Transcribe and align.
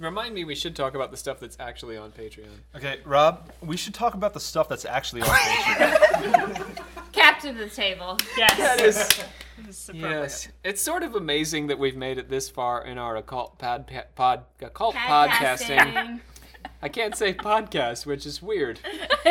Remind 0.00 0.34
me, 0.34 0.44
we 0.44 0.54
should 0.54 0.74
talk 0.74 0.94
about 0.94 1.10
the 1.10 1.16
stuff 1.18 1.38
that's 1.40 1.58
actually 1.60 1.98
on 1.98 2.10
Patreon. 2.10 2.46
Okay, 2.74 3.00
Rob, 3.04 3.50
we 3.60 3.76
should 3.76 3.92
talk 3.92 4.14
about 4.14 4.32
the 4.32 4.40
stuff 4.40 4.66
that's 4.66 4.86
actually 4.86 5.20
on 5.20 5.28
Patreon. 5.28 6.84
Captain 7.12 7.50
of 7.50 7.58
the 7.58 7.68
table. 7.68 8.16
Yes. 8.34 8.56
That 8.56 8.80
is, 8.80 9.24
It's 9.68 9.90
yes. 9.92 10.48
It's 10.64 10.80
sort 10.80 11.02
of 11.02 11.16
amazing 11.16 11.66
that 11.66 11.78
we've 11.78 11.96
made 11.98 12.16
it 12.16 12.30
this 12.30 12.48
far 12.48 12.82
in 12.82 12.96
our 12.96 13.16
occult 13.18 13.58
pod, 13.58 13.92
pod 14.14 14.44
occult 14.62 14.94
podcasting. 14.94 15.76
Podcasting. 15.78 16.20
I 16.82 16.88
can't 16.88 17.14
say 17.14 17.34
podcast, 17.34 18.06
which 18.06 18.24
is 18.24 18.40
weird 18.40 18.80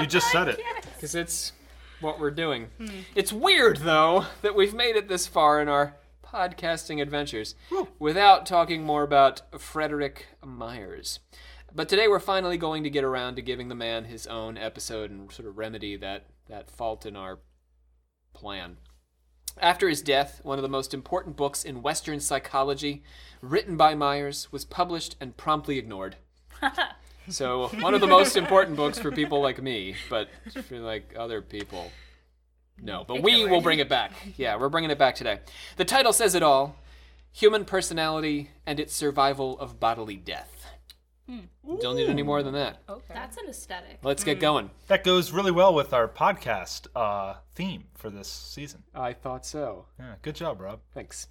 you 0.00 0.06
just 0.06 0.30
said 0.32 0.48
it. 0.48 0.60
because 0.96 1.14
it's 1.14 1.52
what 2.00 2.18
we're 2.18 2.32
doing. 2.32 2.68
Hmm. 2.78 2.88
It's 3.14 3.32
weird 3.32 3.78
though 3.78 4.26
that 4.42 4.56
we've 4.56 4.74
made 4.74 4.96
it 4.96 5.06
this 5.08 5.28
far 5.28 5.60
in 5.60 5.68
our 5.68 5.94
podcasting 6.32 7.00
adventures 7.00 7.54
without 7.98 8.46
talking 8.46 8.82
more 8.82 9.02
about 9.02 9.42
Frederick 9.60 10.26
Myers. 10.44 11.20
But 11.74 11.88
today 11.88 12.08
we're 12.08 12.18
finally 12.18 12.56
going 12.56 12.82
to 12.84 12.90
get 12.90 13.04
around 13.04 13.36
to 13.36 13.42
giving 13.42 13.68
the 13.68 13.74
man 13.74 14.04
his 14.04 14.26
own 14.26 14.56
episode 14.56 15.10
and 15.10 15.30
sort 15.32 15.48
of 15.48 15.58
remedy 15.58 15.96
that 15.96 16.26
that 16.48 16.70
fault 16.70 17.04
in 17.04 17.14
our 17.14 17.40
plan. 18.32 18.78
After 19.60 19.88
his 19.88 20.02
death, 20.02 20.40
one 20.44 20.58
of 20.58 20.62
the 20.62 20.68
most 20.68 20.94
important 20.94 21.36
books 21.36 21.64
in 21.64 21.82
Western 21.82 22.20
psychology, 22.20 23.02
written 23.42 23.76
by 23.76 23.94
Myers, 23.94 24.50
was 24.52 24.64
published 24.64 25.16
and 25.20 25.36
promptly 25.36 25.78
ignored. 25.78 26.16
so, 27.28 27.68
one 27.80 27.92
of 27.92 28.00
the 28.00 28.06
most 28.06 28.36
important 28.36 28.76
books 28.76 28.98
for 28.98 29.10
people 29.10 29.42
like 29.42 29.60
me, 29.60 29.96
but 30.08 30.28
for 30.64 30.78
like 30.78 31.14
other 31.18 31.42
people, 31.42 31.90
no. 32.82 33.04
But 33.06 33.22
we 33.22 33.46
will 33.46 33.60
bring 33.60 33.78
it 33.78 33.88
back. 33.88 34.12
Yeah, 34.36 34.56
we're 34.56 34.68
bringing 34.68 34.90
it 34.90 34.98
back 34.98 35.14
today. 35.14 35.40
The 35.76 35.84
title 35.84 36.12
says 36.12 36.34
it 36.34 36.42
all 36.42 36.76
Human 37.32 37.64
Personality 37.64 38.50
and 38.66 38.80
Its 38.80 38.94
Survival 38.94 39.58
of 39.58 39.78
Bodily 39.78 40.16
Death. 40.16 40.58
Don't 41.80 41.96
need 41.96 42.08
any 42.08 42.22
more 42.22 42.42
than 42.42 42.54
that. 42.54 42.82
Okay. 42.88 43.12
That's 43.12 43.36
an 43.36 43.44
aesthetic. 43.48 43.98
Let's 44.02 44.24
get 44.24 44.40
going. 44.40 44.70
That 44.86 45.04
goes 45.04 45.30
really 45.30 45.50
well 45.50 45.74
with 45.74 45.92
our 45.92 46.08
podcast 46.08 46.86
uh, 46.96 47.34
theme 47.54 47.84
for 47.94 48.08
this 48.08 48.28
season. 48.28 48.82
I 48.94 49.12
thought 49.12 49.44
so. 49.44 49.84
Yeah, 49.98 50.14
good 50.22 50.34
job, 50.34 50.60
Rob. 50.60 50.80
Thanks. 50.94 51.28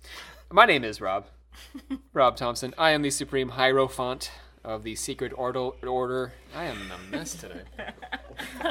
My 0.51 0.65
name 0.65 0.83
is 0.83 1.01
Rob. 1.01 1.25
Rob 2.13 2.35
Thompson. 2.37 2.75
I 2.77 2.91
am 2.91 3.01
the 3.01 3.09
Supreme 3.09 3.49
Hierophant 3.49 4.29
of 4.67 4.83
the 4.83 4.93
Secret 4.95 5.31
Order. 5.35 5.69
Order. 5.87 6.33
I 6.55 6.65
am 6.65 6.77
in 6.81 6.91
a 6.91 7.17
mess 7.17 7.33
today. 7.35 7.61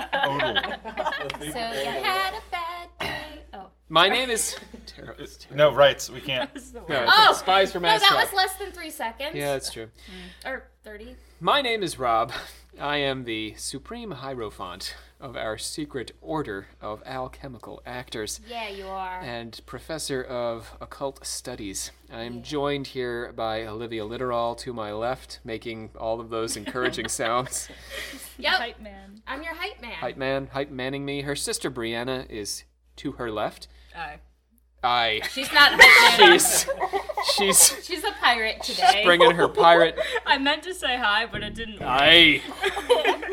So 0.07 1.47
you 1.47 1.53
had 1.53 2.35
a 2.35 2.43
bad 2.51 2.89
day. 3.01 3.41
Oh. 3.53 3.67
My 3.89 4.09
name 4.09 4.31
is. 4.31 4.57
Ter- 4.87 5.15
it's 5.19 5.37
ter- 5.39 5.55
No, 5.55 5.73
rights. 5.75 6.09
We 6.11 6.21
can't. 6.21 6.51
no, 6.75 6.85
Oh! 7.09 7.33
Spies 7.37 7.73
for 7.73 7.81
No, 7.81 7.89
Mascot. 7.89 8.11
that 8.11 8.25
was 8.27 8.33
less 8.33 8.55
than 8.57 8.71
three 8.73 8.91
seconds. 8.91 9.35
yeah, 9.35 9.53
that's 9.53 9.71
true. 9.73 9.89
Or 10.45 10.69
30. 10.85 11.17
My 11.41 11.63
name 11.63 11.83
is 11.83 11.99
Rob. 11.99 12.33
I 12.81 12.99
am 12.99 13.25
the 13.25 13.55
Supreme 13.57 14.11
Hierophant 14.13 14.95
of 15.21 15.37
our 15.37 15.57
Secret 15.57 16.13
Order 16.21 16.67
of 16.81 17.03
Alchemical 17.07 17.81
Actors. 17.87 18.41
Yeah, 18.49 18.69
you 18.69 18.87
are. 18.87 19.21
and 19.21 19.59
professor 19.67 20.23
of 20.23 20.77
occult 20.81 21.27
studies. 21.27 21.91
I 22.13 22.23
am 22.23 22.43
joined 22.43 22.89
here 22.89 23.33
by 23.35 23.67
Olivia 23.67 24.05
Litteral 24.05 24.55
to 24.57 24.73
my 24.73 24.93
left, 24.93 25.41
making 25.45 25.91
all 25.99 26.21
of 26.21 26.29
those 26.31 26.57
encouraging 26.57 27.09
sounds. 27.23 27.69
yep. 28.39 28.55
Hype 28.55 28.81
man. 28.81 29.23
I'm 29.27 29.43
your 29.43 29.55
hype 29.55 29.81
man. 29.81 29.93
Hype 29.95 30.17
man, 30.17 30.49
hype 30.53 30.71
manning 30.71 31.05
me. 31.05 31.23
Her 31.23 31.35
sister 31.37 31.71
Brianna 31.71 32.29
is 32.31 32.65
to 32.97 33.13
her 33.13 33.31
left. 33.31 33.69
Aye. 33.97 34.19
I. 34.85 35.23
She's 35.33 35.53
not 35.53 35.73
hype 35.75 36.21
man. 36.21 36.39
She's 36.39 36.67
she's 37.35 37.85
She's 37.85 38.05
a 38.05 38.13
pirate 38.21 38.63
today. 38.63 39.03
bringing 39.05 39.33
her 39.33 39.49
pirate. 39.49 39.99
I 40.27 40.37
meant 40.39 40.63
to 40.65 40.75
say 40.75 40.97
hi, 40.99 41.25
but 41.27 41.43
it 41.43 41.55
didn't. 41.55 41.81
work. 41.81 41.89
I. 41.89 42.43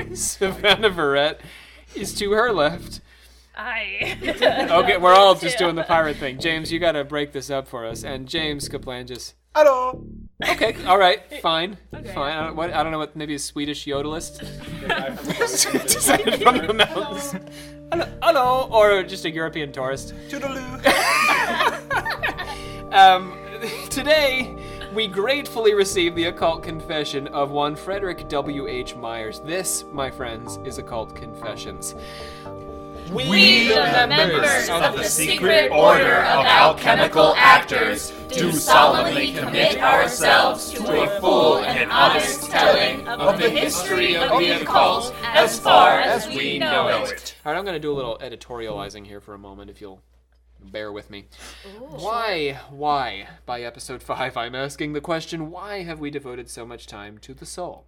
Savannah 0.13 0.89
Verrett 0.89 1.39
is 1.95 2.13
to 2.15 2.31
her 2.31 2.51
left. 2.51 3.01
Aye. 3.55 4.17
Okay, 4.71 4.97
we're 4.97 5.13
all 5.13 5.35
just 5.35 5.57
doing 5.57 5.75
the 5.75 5.83
pirate 5.87 6.17
thing. 6.17 6.39
James, 6.39 6.71
you 6.71 6.79
gotta 6.79 7.03
break 7.03 7.31
this 7.31 7.49
up 7.49 7.67
for 7.67 7.85
us. 7.85 8.03
And 8.03 8.27
James 8.27 8.67
Kaplangis. 8.67 9.33
Hello. 9.55 10.03
Okay, 10.43 10.75
all 10.87 10.97
right, 10.97 11.21
fine, 11.41 11.77
fine. 11.91 12.37
I 12.37 12.47
don't, 12.47 12.55
what, 12.55 12.73
I 12.73 12.81
don't 12.81 12.91
know 12.91 12.97
what 12.97 13.15
maybe 13.15 13.35
a 13.35 13.39
Swedish 13.39 13.85
yodelist 13.85 14.39
descended 15.87 16.41
from 16.41 16.57
the 16.65 16.73
mountains. 16.73 17.35
Hello, 17.91 18.07
hello, 18.23 18.69
or 18.71 19.03
just 19.03 19.23
a 19.25 19.29
European 19.29 19.71
tourist. 19.71 20.15
Toodaloo. 20.27 20.63
Um, 22.91 23.37
today, 23.89 24.55
we 24.93 25.07
gratefully 25.07 25.73
receive 25.73 26.13
the 26.13 26.25
occult 26.25 26.61
confession 26.61 27.27
of 27.29 27.49
one 27.49 27.75
Frederick 27.75 28.27
W. 28.29 28.67
H. 28.67 28.95
Myers. 28.95 29.39
This, 29.39 29.85
my 29.91 30.11
friends, 30.11 30.59
is 30.63 30.77
Occult 30.77 31.15
Confessions. 31.15 31.95
We, 33.11 33.69
the 33.69 34.05
members 34.07 34.69
of 34.69 34.95
the 34.95 35.03
Secret 35.03 35.71
Order 35.71 36.17
of 36.17 36.45
Alchemical 36.45 37.33
Actors, 37.35 38.11
do 38.29 38.51
solemnly 38.51 39.33
commit 39.33 39.81
ourselves 39.81 40.71
to 40.71 41.01
a 41.01 41.19
full 41.19 41.59
and 41.59 41.91
honest 41.91 42.49
telling 42.49 43.07
of 43.07 43.39
the 43.39 43.49
history 43.49 44.15
of 44.15 44.39
the 44.39 44.61
occult 44.61 45.13
as 45.23 45.59
far 45.59 45.99
as 45.99 46.27
we 46.27 46.59
know 46.59 46.87
it. 46.87 47.35
All 47.45 47.51
right, 47.51 47.57
I'm 47.57 47.65
going 47.65 47.75
to 47.75 47.79
do 47.79 47.91
a 47.91 47.93
little 47.93 48.17
editorializing 48.19 49.05
here 49.05 49.21
for 49.21 49.33
a 49.33 49.39
moment, 49.39 49.69
if 49.69 49.81
you'll 49.81 50.01
bear 50.71 50.91
with 50.91 51.09
me. 51.09 51.25
why, 51.79 52.59
why, 52.69 53.27
by 53.45 53.61
episode 53.61 54.01
5, 54.01 54.37
I'm 54.37 54.55
asking 54.55 54.93
the 54.93 55.01
question 55.01 55.51
why 55.51 55.83
have 55.83 55.99
we 55.99 56.09
devoted 56.09 56.49
so 56.49 56.65
much 56.65 56.87
time 56.87 57.17
to 57.19 57.33
the 57.33 57.45
soul? 57.45 57.85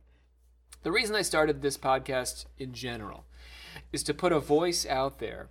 The 0.83 0.91
reason 0.91 1.15
I 1.15 1.21
started 1.21 1.61
this 1.61 1.77
podcast 1.77 2.45
in 2.57 2.73
general 2.73 3.25
is 3.91 4.03
to 4.03 4.13
put 4.13 4.31
a 4.31 4.39
voice 4.39 4.85
out 4.85 5.19
there 5.19 5.49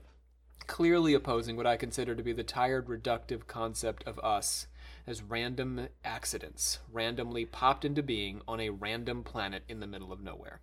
clearly 0.66 1.14
opposing 1.14 1.56
what 1.56 1.66
I 1.66 1.76
consider 1.76 2.14
to 2.14 2.22
be 2.22 2.32
the 2.32 2.42
tired, 2.42 2.86
reductive 2.86 3.46
concept 3.46 4.02
of 4.04 4.18
us 4.20 4.66
as 5.06 5.22
random 5.22 5.88
accidents, 6.04 6.78
randomly 6.90 7.44
popped 7.44 7.84
into 7.84 8.02
being 8.02 8.40
on 8.48 8.60
a 8.60 8.70
random 8.70 9.22
planet 9.22 9.62
in 9.68 9.80
the 9.80 9.86
middle 9.86 10.12
of 10.12 10.22
nowhere. 10.22 10.60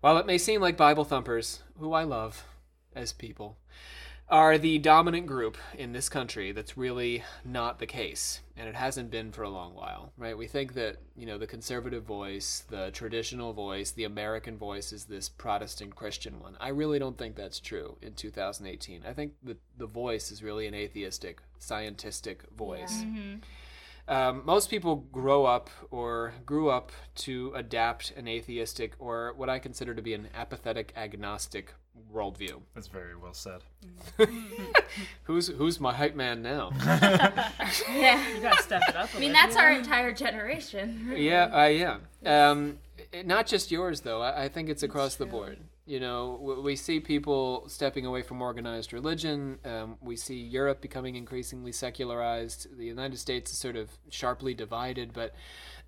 While 0.00 0.18
it 0.18 0.26
may 0.26 0.38
seem 0.38 0.60
like 0.60 0.76
Bible 0.76 1.04
thumpers, 1.04 1.62
who 1.78 1.92
I 1.92 2.02
love 2.04 2.44
as 2.94 3.12
people, 3.12 3.56
are 4.28 4.56
the 4.56 4.78
dominant 4.78 5.26
group 5.26 5.58
in 5.76 5.92
this 5.92 6.08
country, 6.08 6.50
that's 6.52 6.76
really 6.76 7.22
not 7.44 7.78
the 7.78 7.86
case. 7.86 8.40
And 8.56 8.68
it 8.68 8.74
hasn't 8.74 9.10
been 9.10 9.32
for 9.32 9.42
a 9.42 9.50
long 9.50 9.74
while, 9.74 10.12
right? 10.16 10.38
We 10.38 10.46
think 10.46 10.74
that, 10.74 10.96
you 11.16 11.26
know, 11.26 11.38
the 11.38 11.46
conservative 11.46 12.04
voice, 12.04 12.64
the 12.70 12.90
traditional 12.92 13.52
voice, 13.52 13.90
the 13.90 14.04
American 14.04 14.56
voice 14.56 14.92
is 14.92 15.04
this 15.04 15.28
Protestant 15.28 15.94
Christian 15.94 16.40
one. 16.40 16.56
I 16.60 16.68
really 16.68 16.98
don't 16.98 17.18
think 17.18 17.36
that's 17.36 17.60
true 17.60 17.96
in 18.00 18.14
2018. 18.14 19.02
I 19.06 19.12
think 19.12 19.32
that 19.42 19.58
the 19.76 19.86
voice 19.86 20.30
is 20.30 20.42
really 20.42 20.66
an 20.66 20.74
atheistic, 20.74 21.42
scientific 21.58 22.42
voice. 22.56 23.02
Mm-hmm. 23.02 23.38
Um, 24.06 24.42
most 24.44 24.68
people 24.68 24.96
grow 24.96 25.46
up 25.46 25.70
or 25.90 26.34
grew 26.44 26.68
up 26.68 26.92
to 27.16 27.52
adapt 27.54 28.12
an 28.16 28.28
atheistic 28.28 28.92
or 28.98 29.32
what 29.36 29.48
I 29.48 29.58
consider 29.58 29.94
to 29.94 30.02
be 30.02 30.12
an 30.12 30.28
apathetic 30.34 30.92
agnostic 30.96 31.72
worldview. 32.12 32.60
That's 32.74 32.88
very 32.88 33.16
well 33.16 33.32
said. 33.32 33.60
Who's 35.24 35.48
who's 35.48 35.80
my 35.80 35.94
hype 35.94 36.14
man 36.14 36.42
now? 36.42 36.70
Yeah. 37.88 38.34
You 38.34 38.40
gotta 38.42 38.62
step 38.62 38.82
it 38.88 38.96
up. 38.96 39.08
I 39.14 39.18
mean, 39.18 39.32
that's 39.32 39.56
our 39.56 39.70
entire 39.72 40.12
generation. 40.12 41.12
yeah, 41.16 41.48
I 41.52 41.68
yeah. 41.68 41.98
Um, 42.24 42.78
not 43.24 43.46
just 43.46 43.70
yours 43.70 44.00
though. 44.02 44.22
I, 44.22 44.44
I 44.44 44.48
think 44.48 44.68
it's 44.68 44.82
across 44.82 45.16
the 45.16 45.26
board. 45.26 45.58
You 45.86 46.00
know, 46.00 46.60
we 46.62 46.76
see 46.76 46.98
people 46.98 47.64
stepping 47.68 48.06
away 48.06 48.22
from 48.22 48.40
organized 48.40 48.94
religion. 48.94 49.58
Um, 49.66 49.98
we 50.00 50.16
see 50.16 50.40
Europe 50.40 50.80
becoming 50.80 51.14
increasingly 51.14 51.72
secularized. 51.72 52.74
The 52.78 52.86
United 52.86 53.18
States 53.18 53.52
is 53.52 53.58
sort 53.58 53.76
of 53.76 53.90
sharply 54.08 54.54
divided, 54.54 55.12
but 55.12 55.34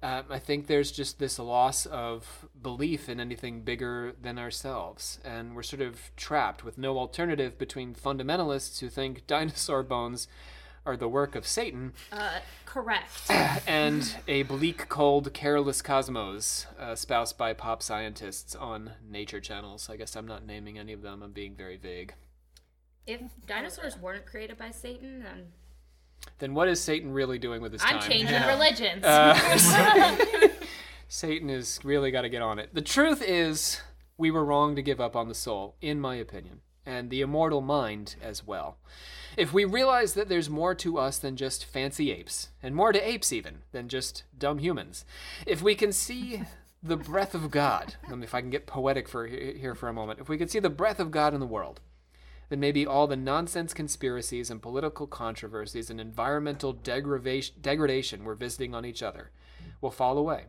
um, 0.02 0.24
I 0.28 0.38
think 0.38 0.66
there's 0.66 0.92
just 0.92 1.18
this 1.18 1.38
loss 1.38 1.86
of 1.86 2.46
belief 2.60 3.08
in 3.08 3.20
anything 3.20 3.62
bigger 3.62 4.12
than 4.20 4.38
ourselves, 4.38 5.18
and 5.24 5.56
we're 5.56 5.62
sort 5.62 5.80
of 5.80 6.14
trapped 6.14 6.62
with 6.62 6.76
no 6.76 6.98
alternative 6.98 7.56
between 7.56 7.94
fundamentalists 7.94 8.80
who 8.80 8.90
think 8.90 9.26
dinosaur 9.26 9.82
bones 9.82 10.28
are 10.86 10.96
the 10.96 11.08
work 11.08 11.34
of 11.34 11.46
Satan 11.46 11.92
Uh, 12.12 12.38
correct. 12.64 13.30
and 13.66 14.16
a 14.28 14.42
bleak, 14.44 14.88
cold, 14.88 15.32
careless 15.34 15.82
cosmos 15.82 16.66
uh, 16.80 16.92
espoused 16.92 17.36
by 17.36 17.52
pop 17.52 17.82
scientists 17.82 18.54
on 18.54 18.92
nature 19.08 19.40
channels. 19.40 19.90
I 19.90 19.96
guess 19.96 20.16
I'm 20.16 20.26
not 20.26 20.46
naming 20.46 20.78
any 20.78 20.92
of 20.92 21.02
them. 21.02 21.22
I'm 21.22 21.32
being 21.32 21.54
very 21.54 21.76
vague. 21.76 22.14
If 23.06 23.20
dinosaurs 23.46 23.98
weren't 23.98 24.26
created 24.26 24.58
by 24.58 24.70
Satan, 24.70 25.20
then 25.22 25.52
Then 26.38 26.54
what 26.54 26.68
is 26.68 26.80
Satan 26.80 27.12
really 27.12 27.38
doing 27.38 27.60
with 27.62 27.72
his 27.72 27.82
time? 27.82 27.96
I'm 27.96 28.02
changing 28.02 28.42
religions. 28.46 29.04
Uh, 29.04 29.36
Satan 31.08 31.48
has 31.50 31.78
really 31.84 32.10
got 32.10 32.22
to 32.22 32.28
get 32.28 32.42
on 32.42 32.58
it. 32.58 32.74
The 32.74 32.82
truth 32.82 33.22
is, 33.22 33.80
we 34.18 34.30
were 34.30 34.44
wrong 34.44 34.74
to 34.76 34.82
give 34.82 35.00
up 35.00 35.14
on 35.14 35.28
the 35.28 35.34
soul, 35.34 35.76
in 35.80 36.00
my 36.00 36.16
opinion. 36.16 36.60
and 36.84 37.10
the 37.10 37.20
immortal 37.20 37.60
mind 37.60 38.14
as 38.22 38.44
well. 38.46 38.78
If 39.36 39.52
we 39.52 39.66
realize 39.66 40.14
that 40.14 40.30
there's 40.30 40.48
more 40.48 40.74
to 40.76 40.96
us 40.96 41.18
than 41.18 41.36
just 41.36 41.66
fancy 41.66 42.10
apes, 42.10 42.48
and 42.62 42.74
more 42.74 42.92
to 42.92 43.08
apes 43.08 43.32
even 43.32 43.58
than 43.72 43.88
just 43.88 44.24
dumb 44.36 44.58
humans, 44.58 45.04
if 45.46 45.60
we 45.60 45.74
can 45.74 45.92
see 45.92 46.42
the 46.82 46.96
breath 46.96 47.34
of 47.34 47.50
God, 47.50 47.96
let 48.04 48.08
me 48.10 48.14
um, 48.14 48.22
if 48.22 48.34
I 48.34 48.40
can 48.40 48.48
get 48.48 48.66
poetic 48.66 49.08
for 49.08 49.26
here 49.26 49.74
for 49.74 49.88
a 49.88 49.92
moment, 49.92 50.20
if 50.20 50.28
we 50.30 50.38
can 50.38 50.48
see 50.48 50.58
the 50.58 50.70
breath 50.70 50.98
of 50.98 51.10
God 51.10 51.34
in 51.34 51.40
the 51.40 51.46
world, 51.46 51.80
then 52.48 52.60
maybe 52.60 52.86
all 52.86 53.06
the 53.06 53.16
nonsense 53.16 53.74
conspiracies 53.74 54.50
and 54.50 54.62
political 54.62 55.06
controversies 55.06 55.90
and 55.90 56.00
environmental 56.00 56.72
degradation 56.72 58.24
we're 58.24 58.34
visiting 58.34 58.74
on 58.74 58.86
each 58.86 59.02
other 59.02 59.32
will 59.82 59.90
fall 59.90 60.16
away. 60.16 60.44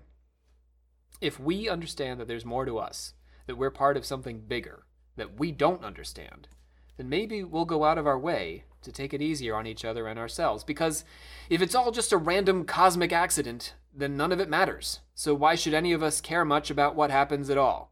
If 1.19 1.39
we 1.39 1.67
understand 1.67 2.19
that 2.19 2.27
there's 2.27 2.45
more 2.45 2.65
to 2.65 2.77
us, 2.77 3.15
that 3.47 3.57
we're 3.57 3.71
part 3.71 3.97
of 3.97 4.05
something 4.05 4.41
bigger 4.47 4.83
that 5.15 5.39
we 5.39 5.51
don't 5.51 5.83
understand, 5.83 6.47
then 6.97 7.09
maybe 7.09 7.43
we'll 7.43 7.65
go 7.65 7.83
out 7.83 7.97
of 7.97 8.07
our 8.07 8.19
way 8.19 8.63
to 8.87 8.91
take 8.93 9.13
it 9.13 9.21
easier 9.21 9.55
on 9.55 9.67
each 9.67 9.85
other 9.85 10.07
and 10.07 10.17
ourselves. 10.17 10.63
Because 10.63 11.03
if 11.49 11.61
it's 11.61 11.75
all 11.75 11.91
just 11.91 12.13
a 12.13 12.17
random 12.17 12.63
cosmic 12.65 13.11
accident, 13.11 13.73
then 13.93 14.15
none 14.17 14.31
of 14.31 14.39
it 14.39 14.49
matters. 14.49 15.01
So 15.13 15.33
why 15.33 15.55
should 15.55 15.73
any 15.73 15.91
of 15.91 16.01
us 16.01 16.21
care 16.21 16.45
much 16.45 16.71
about 16.71 16.95
what 16.95 17.11
happens 17.11 17.49
at 17.49 17.57
all? 17.57 17.91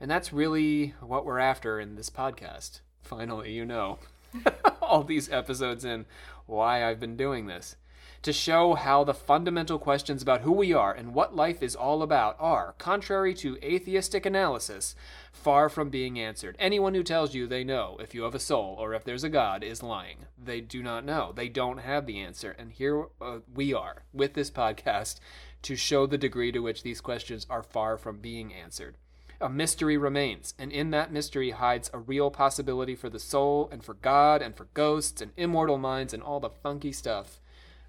And 0.00 0.10
that's 0.10 0.32
really 0.32 0.94
what 1.00 1.24
we're 1.24 1.38
after 1.38 1.78
in 1.78 1.94
this 1.94 2.10
podcast. 2.10 2.80
Finally, 3.02 3.52
you 3.52 3.64
know, 3.64 3.98
all 4.82 5.04
these 5.04 5.30
episodes 5.30 5.84
in 5.84 6.06
why 6.46 6.84
I've 6.84 7.00
been 7.00 7.16
doing 7.16 7.46
this. 7.46 7.76
To 8.24 8.32
show 8.32 8.72
how 8.72 9.04
the 9.04 9.12
fundamental 9.12 9.78
questions 9.78 10.22
about 10.22 10.40
who 10.40 10.52
we 10.52 10.72
are 10.72 10.94
and 10.94 11.12
what 11.12 11.36
life 11.36 11.62
is 11.62 11.76
all 11.76 12.00
about 12.00 12.36
are, 12.40 12.74
contrary 12.78 13.34
to 13.34 13.58
atheistic 13.62 14.24
analysis, 14.24 14.96
far 15.30 15.68
from 15.68 15.90
being 15.90 16.18
answered. 16.18 16.56
Anyone 16.58 16.94
who 16.94 17.02
tells 17.02 17.34
you 17.34 17.46
they 17.46 17.64
know 17.64 17.98
if 18.00 18.14
you 18.14 18.22
have 18.22 18.34
a 18.34 18.38
soul 18.38 18.76
or 18.78 18.94
if 18.94 19.04
there's 19.04 19.24
a 19.24 19.28
God 19.28 19.62
is 19.62 19.82
lying. 19.82 20.24
They 20.42 20.62
do 20.62 20.82
not 20.82 21.04
know. 21.04 21.32
They 21.36 21.50
don't 21.50 21.80
have 21.80 22.06
the 22.06 22.18
answer. 22.18 22.56
And 22.58 22.72
here 22.72 23.08
uh, 23.20 23.40
we 23.54 23.74
are 23.74 24.04
with 24.14 24.32
this 24.32 24.50
podcast 24.50 25.20
to 25.60 25.76
show 25.76 26.06
the 26.06 26.16
degree 26.16 26.50
to 26.52 26.60
which 26.60 26.82
these 26.82 27.02
questions 27.02 27.46
are 27.50 27.62
far 27.62 27.98
from 27.98 28.20
being 28.20 28.54
answered 28.54 28.96
a 29.40 29.48
mystery 29.50 29.98
remains, 29.98 30.54
and 30.58 30.72
in 30.72 30.90
that 30.90 31.12
mystery 31.12 31.50
hides 31.50 31.90
a 31.92 31.98
real 31.98 32.30
possibility 32.30 32.94
for 32.94 33.10
the 33.10 33.18
soul 33.18 33.68
and 33.70 33.84
for 33.84 33.94
God 33.94 34.40
and 34.40 34.56
for 34.56 34.68
ghosts 34.72 35.20
and 35.20 35.32
immortal 35.36 35.76
minds 35.76 36.14
and 36.14 36.22
all 36.22 36.40
the 36.40 36.48
funky 36.48 36.92
stuff 36.92 37.40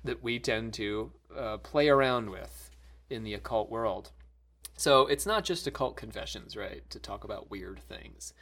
that 0.05 0.23
we 0.23 0.39
tend 0.39 0.73
to 0.75 1.11
uh, 1.35 1.57
play 1.57 1.89
around 1.89 2.29
with 2.29 2.69
in 3.09 3.23
the 3.23 3.33
occult 3.33 3.69
world. 3.69 4.11
So 4.77 5.07
it's 5.07 5.25
not 5.25 5.43
just 5.43 5.67
occult 5.67 5.95
confessions, 5.95 6.57
right, 6.57 6.87
to 6.89 6.99
talk 6.99 7.23
about 7.23 7.49
weird 7.49 7.79
things. 7.79 8.33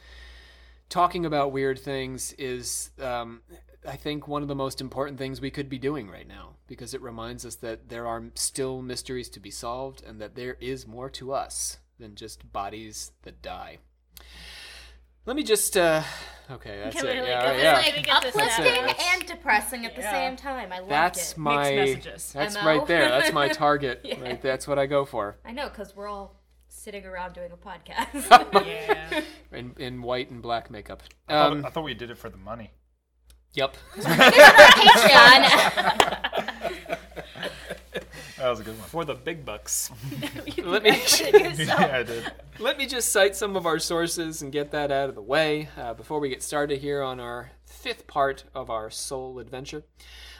Talking 0.88 1.24
about 1.24 1.52
weird 1.52 1.78
things 1.78 2.32
is, 2.38 2.90
um, 3.00 3.42
I 3.86 3.96
think, 3.96 4.28
one 4.28 4.42
of 4.42 4.48
the 4.48 4.54
most 4.54 4.80
important 4.80 5.18
things 5.18 5.40
we 5.40 5.50
could 5.50 5.68
be 5.68 5.78
doing 5.78 6.10
right 6.10 6.26
now 6.26 6.56
because 6.66 6.94
it 6.94 7.02
reminds 7.02 7.46
us 7.46 7.56
that 7.56 7.88
there 7.88 8.06
are 8.06 8.24
still 8.34 8.82
mysteries 8.82 9.28
to 9.30 9.40
be 9.40 9.50
solved 9.50 10.02
and 10.02 10.20
that 10.20 10.34
there 10.34 10.56
is 10.60 10.86
more 10.86 11.08
to 11.10 11.32
us 11.32 11.78
than 11.98 12.14
just 12.14 12.52
bodies 12.52 13.12
that 13.22 13.40
die. 13.40 13.78
Let 15.26 15.36
me 15.36 15.42
just, 15.42 15.76
uh, 15.76 16.02
okay, 16.50 16.80
that's 16.84 16.96
it. 16.96 17.02
we, 17.04 17.08
Yeah, 17.28 17.52
go 17.52 17.56
yeah. 17.56 17.72
Let 17.74 17.96
me 17.96 18.02
get 18.02 18.22
this 18.22 18.36
uplifting 18.36 18.64
That's- 18.86 19.14
and 19.14 19.26
depressing 19.26 19.86
at 19.86 19.94
the 19.96 20.02
Yeah. 20.02 20.10
same 20.10 20.36
time. 20.36 20.70
I 20.72 20.78
loved 20.80 20.90
That's 20.90 21.32
it. 21.32 21.38
my 21.38 21.74
messages. 21.74 22.32
that's 22.32 22.54
MO. 22.56 22.64
right 22.66 22.86
there. 22.86 23.08
That's 23.08 23.32
my 23.32 23.48
target. 23.64 24.00
Yeah. 24.04 24.20
Right, 24.20 24.42
that's 24.42 24.68
what 24.68 24.78
I 24.78 24.84
go 24.86 25.04
for. 25.06 25.38
I 25.44 25.52
know, 25.52 25.68
because 25.70 25.96
we're 25.96 26.08
all 26.08 26.40
sitting 26.68 27.06
around 27.06 27.32
doing 27.34 27.50
a 27.52 27.56
podcast. 27.56 28.56
Yeah. 28.66 29.22
In 29.52 29.74
in 29.78 30.02
white 30.02 30.30
and 30.30 30.42
black 30.42 30.70
makeup. 30.70 31.02
I, 31.28 31.32
thought, 31.32 31.52
Um, 31.52 31.64
I 31.64 31.70
thought 31.70 31.84
we 31.84 31.94
did 31.94 32.10
it 32.10 32.18
for 32.18 32.28
the 32.28 32.36
money. 32.36 32.72
yep. 33.52 33.76
Patreon. 33.94 36.30
That 38.38 38.50
was 38.50 38.60
a 38.60 38.64
good 38.64 38.78
one. 38.78 38.88
For 38.88 39.04
the 39.04 39.14
big 39.14 39.44
bucks. 39.44 39.90
Let 40.62 40.82
me 40.82 40.90
yeah, 41.64 41.90
I 41.92 42.02
did. 42.02 42.32
let 42.58 42.78
me 42.78 42.86
just 42.86 43.10
cite 43.10 43.36
some 43.36 43.56
of 43.56 43.66
our 43.66 43.78
sources 43.78 44.42
and 44.42 44.52
get 44.52 44.70
that 44.72 44.90
out 44.90 45.08
of 45.08 45.14
the 45.14 45.22
way 45.22 45.68
uh, 45.76 45.94
before 45.94 46.20
we 46.20 46.28
get 46.28 46.42
started 46.42 46.80
here 46.80 47.02
on 47.02 47.20
our 47.20 47.52
fifth 47.64 48.06
part 48.06 48.44
of 48.54 48.70
our 48.70 48.90
soul 48.90 49.38
adventure. 49.38 49.84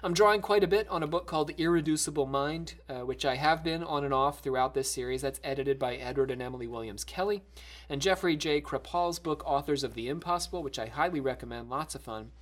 I'm 0.02 0.14
drawing 0.14 0.40
quite 0.40 0.64
a 0.64 0.68
bit 0.68 0.88
on 0.88 1.02
a 1.02 1.06
book 1.06 1.26
called 1.26 1.50
Irreducible 1.56 2.26
Mind, 2.26 2.74
uh, 2.88 3.00
which 3.00 3.24
I 3.24 3.36
have 3.36 3.64
been 3.64 3.82
on 3.82 4.04
and 4.04 4.12
off 4.12 4.40
throughout 4.40 4.74
this 4.74 4.90
series. 4.90 5.22
That's 5.22 5.40
edited 5.42 5.78
by 5.78 5.96
Edward 5.96 6.30
and 6.30 6.42
Emily 6.42 6.66
Williams 6.66 7.04
Kelly, 7.04 7.42
and 7.88 8.02
Jeffrey 8.02 8.36
J. 8.36 8.60
Kripal's 8.60 9.18
book 9.18 9.42
Authors 9.46 9.84
of 9.84 9.94
the 9.94 10.08
Impossible, 10.08 10.62
which 10.62 10.78
I 10.78 10.86
highly 10.86 11.20
recommend. 11.20 11.70
Lots 11.70 11.94
of 11.94 12.02
fun. 12.02 12.32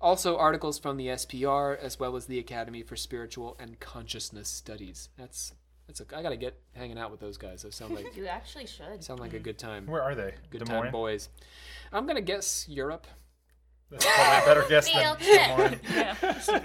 Also, 0.00 0.38
articles 0.38 0.78
from 0.78 0.96
the 0.96 1.08
SPR 1.08 1.78
as 1.78 1.98
well 2.00 2.16
as 2.16 2.26
the 2.26 2.38
Academy 2.38 2.82
for 2.82 2.96
Spiritual 2.96 3.56
and 3.60 3.78
Consciousness 3.80 4.48
Studies. 4.48 5.10
That's 5.18 5.52
that's 5.86 6.00
a, 6.00 6.16
I 6.16 6.22
gotta 6.22 6.36
get 6.36 6.58
hanging 6.74 6.98
out 6.98 7.10
with 7.10 7.20
those 7.20 7.36
guys. 7.36 7.62
Those 7.62 7.74
sound 7.74 7.94
like 7.96 8.16
you 8.16 8.26
actually 8.26 8.66
should. 8.66 9.02
sound 9.04 9.20
like 9.20 9.34
a 9.34 9.38
good 9.38 9.58
time. 9.58 9.86
Where 9.86 10.02
are 10.02 10.14
they? 10.14 10.34
Good 10.50 10.60
Des 10.60 10.64
time 10.64 10.76
Moines? 10.84 10.92
boys. 10.92 11.28
I'm 11.92 12.06
gonna 12.06 12.20
guess 12.22 12.66
Europe. 12.68 13.06
That's 13.90 14.06
probably 14.06 14.42
a 14.42 14.46
better 14.46 14.68
guess 14.68 14.90
than 14.92 15.18
Des 15.18 15.78
yeah. 15.92 16.60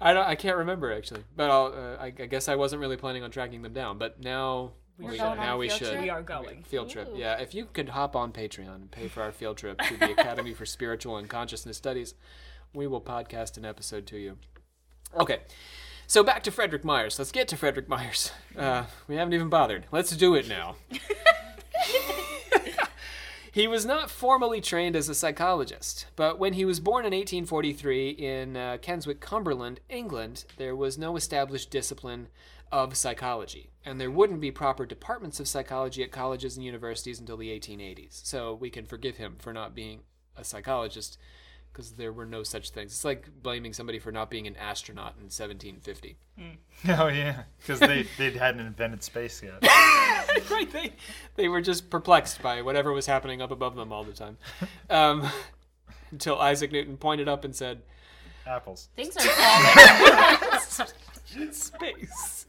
I 0.00 0.12
don't. 0.12 0.26
I 0.26 0.34
can't 0.34 0.56
remember 0.56 0.92
actually, 0.92 1.22
but 1.36 1.50
I'll. 1.50 1.66
Uh, 1.66 2.02
I, 2.02 2.06
I 2.06 2.10
guess 2.26 2.48
I 2.48 2.56
wasn't 2.56 2.80
really 2.80 2.96
planning 2.96 3.22
on 3.22 3.30
tracking 3.30 3.62
them 3.62 3.72
down, 3.72 3.96
but 3.96 4.20
now 4.22 4.72
We're 4.98 5.12
we, 5.12 5.18
going 5.18 5.38
now 5.38 5.56
we 5.56 5.68
field 5.68 5.78
should. 5.78 5.88
trip? 5.90 6.02
We 6.02 6.10
are 6.10 6.22
going. 6.22 6.62
Field 6.64 6.90
trip. 6.90 7.10
Ooh. 7.14 7.18
Yeah, 7.18 7.40
if 7.40 7.54
you 7.54 7.66
could 7.72 7.90
hop 7.90 8.16
on 8.16 8.32
Patreon 8.32 8.74
and 8.74 8.90
pay 8.90 9.08
for 9.08 9.22
our 9.22 9.32
field 9.32 9.56
trip 9.56 9.78
to 9.82 9.96
the 9.96 10.10
Academy 10.12 10.52
for 10.52 10.66
Spiritual 10.66 11.16
and 11.16 11.28
Consciousness 11.30 11.76
Studies, 11.76 12.14
we 12.74 12.86
will 12.86 13.00
podcast 13.00 13.56
an 13.56 13.64
episode 13.64 14.06
to 14.08 14.18
you. 14.18 14.36
Okay, 15.18 15.40
so 16.06 16.22
back 16.22 16.42
to 16.42 16.50
Frederick 16.50 16.84
Myers. 16.84 17.18
Let's 17.18 17.32
get 17.32 17.48
to 17.48 17.56
Frederick 17.56 17.88
Myers. 17.88 18.32
Uh, 18.56 18.84
we 19.08 19.16
haven't 19.16 19.32
even 19.34 19.48
bothered. 19.48 19.86
Let's 19.90 20.16
do 20.16 20.34
it 20.34 20.48
now. 20.48 20.76
He 23.54 23.68
was 23.68 23.86
not 23.86 24.10
formally 24.10 24.60
trained 24.60 24.96
as 24.96 25.08
a 25.08 25.14
psychologist, 25.14 26.06
but 26.16 26.40
when 26.40 26.54
he 26.54 26.64
was 26.64 26.80
born 26.80 27.06
in 27.06 27.12
1843 27.12 28.10
in 28.10 28.56
uh, 28.56 28.78
Keswick, 28.82 29.20
Cumberland, 29.20 29.78
England, 29.88 30.44
there 30.56 30.74
was 30.74 30.98
no 30.98 31.14
established 31.14 31.70
discipline 31.70 32.26
of 32.72 32.96
psychology, 32.96 33.70
and 33.84 34.00
there 34.00 34.10
wouldn't 34.10 34.40
be 34.40 34.50
proper 34.50 34.84
departments 34.84 35.38
of 35.38 35.46
psychology 35.46 36.02
at 36.02 36.10
colleges 36.10 36.56
and 36.56 36.66
universities 36.66 37.20
until 37.20 37.36
the 37.36 37.56
1880s. 37.56 38.26
So 38.26 38.54
we 38.54 38.70
can 38.70 38.86
forgive 38.86 39.18
him 39.18 39.36
for 39.38 39.52
not 39.52 39.72
being 39.72 40.00
a 40.36 40.42
psychologist 40.42 41.16
because 41.74 41.90
there 41.90 42.12
were 42.12 42.24
no 42.24 42.44
such 42.44 42.70
things. 42.70 42.92
It's 42.92 43.04
like 43.04 43.28
blaming 43.42 43.74
somebody 43.74 43.98
for 43.98 44.12
not 44.12 44.30
being 44.30 44.46
an 44.46 44.56
astronaut 44.56 45.16
in 45.18 45.24
1750. 45.24 46.16
Oh 46.88 47.08
yeah, 47.08 47.42
because 47.58 47.80
they 47.80 48.06
they 48.16 48.30
hadn't 48.30 48.64
invented 48.64 49.02
space 49.02 49.42
yet. 49.42 49.62
right 50.50 50.70
they 50.72 50.92
they 51.36 51.48
were 51.48 51.60
just 51.60 51.90
perplexed 51.90 52.42
by 52.42 52.62
whatever 52.62 52.92
was 52.92 53.06
happening 53.06 53.42
up 53.42 53.50
above 53.50 53.74
them 53.76 53.92
all 53.92 54.04
the 54.04 54.12
time 54.12 54.36
um, 54.90 55.28
until 56.10 56.38
isaac 56.40 56.72
newton 56.72 56.96
pointed 56.96 57.28
up 57.28 57.44
and 57.44 57.54
said 57.54 57.82
Apples. 58.46 58.88
Things 58.94 59.16
are 59.16 59.22
falling. 59.22 60.88
space 61.50 62.46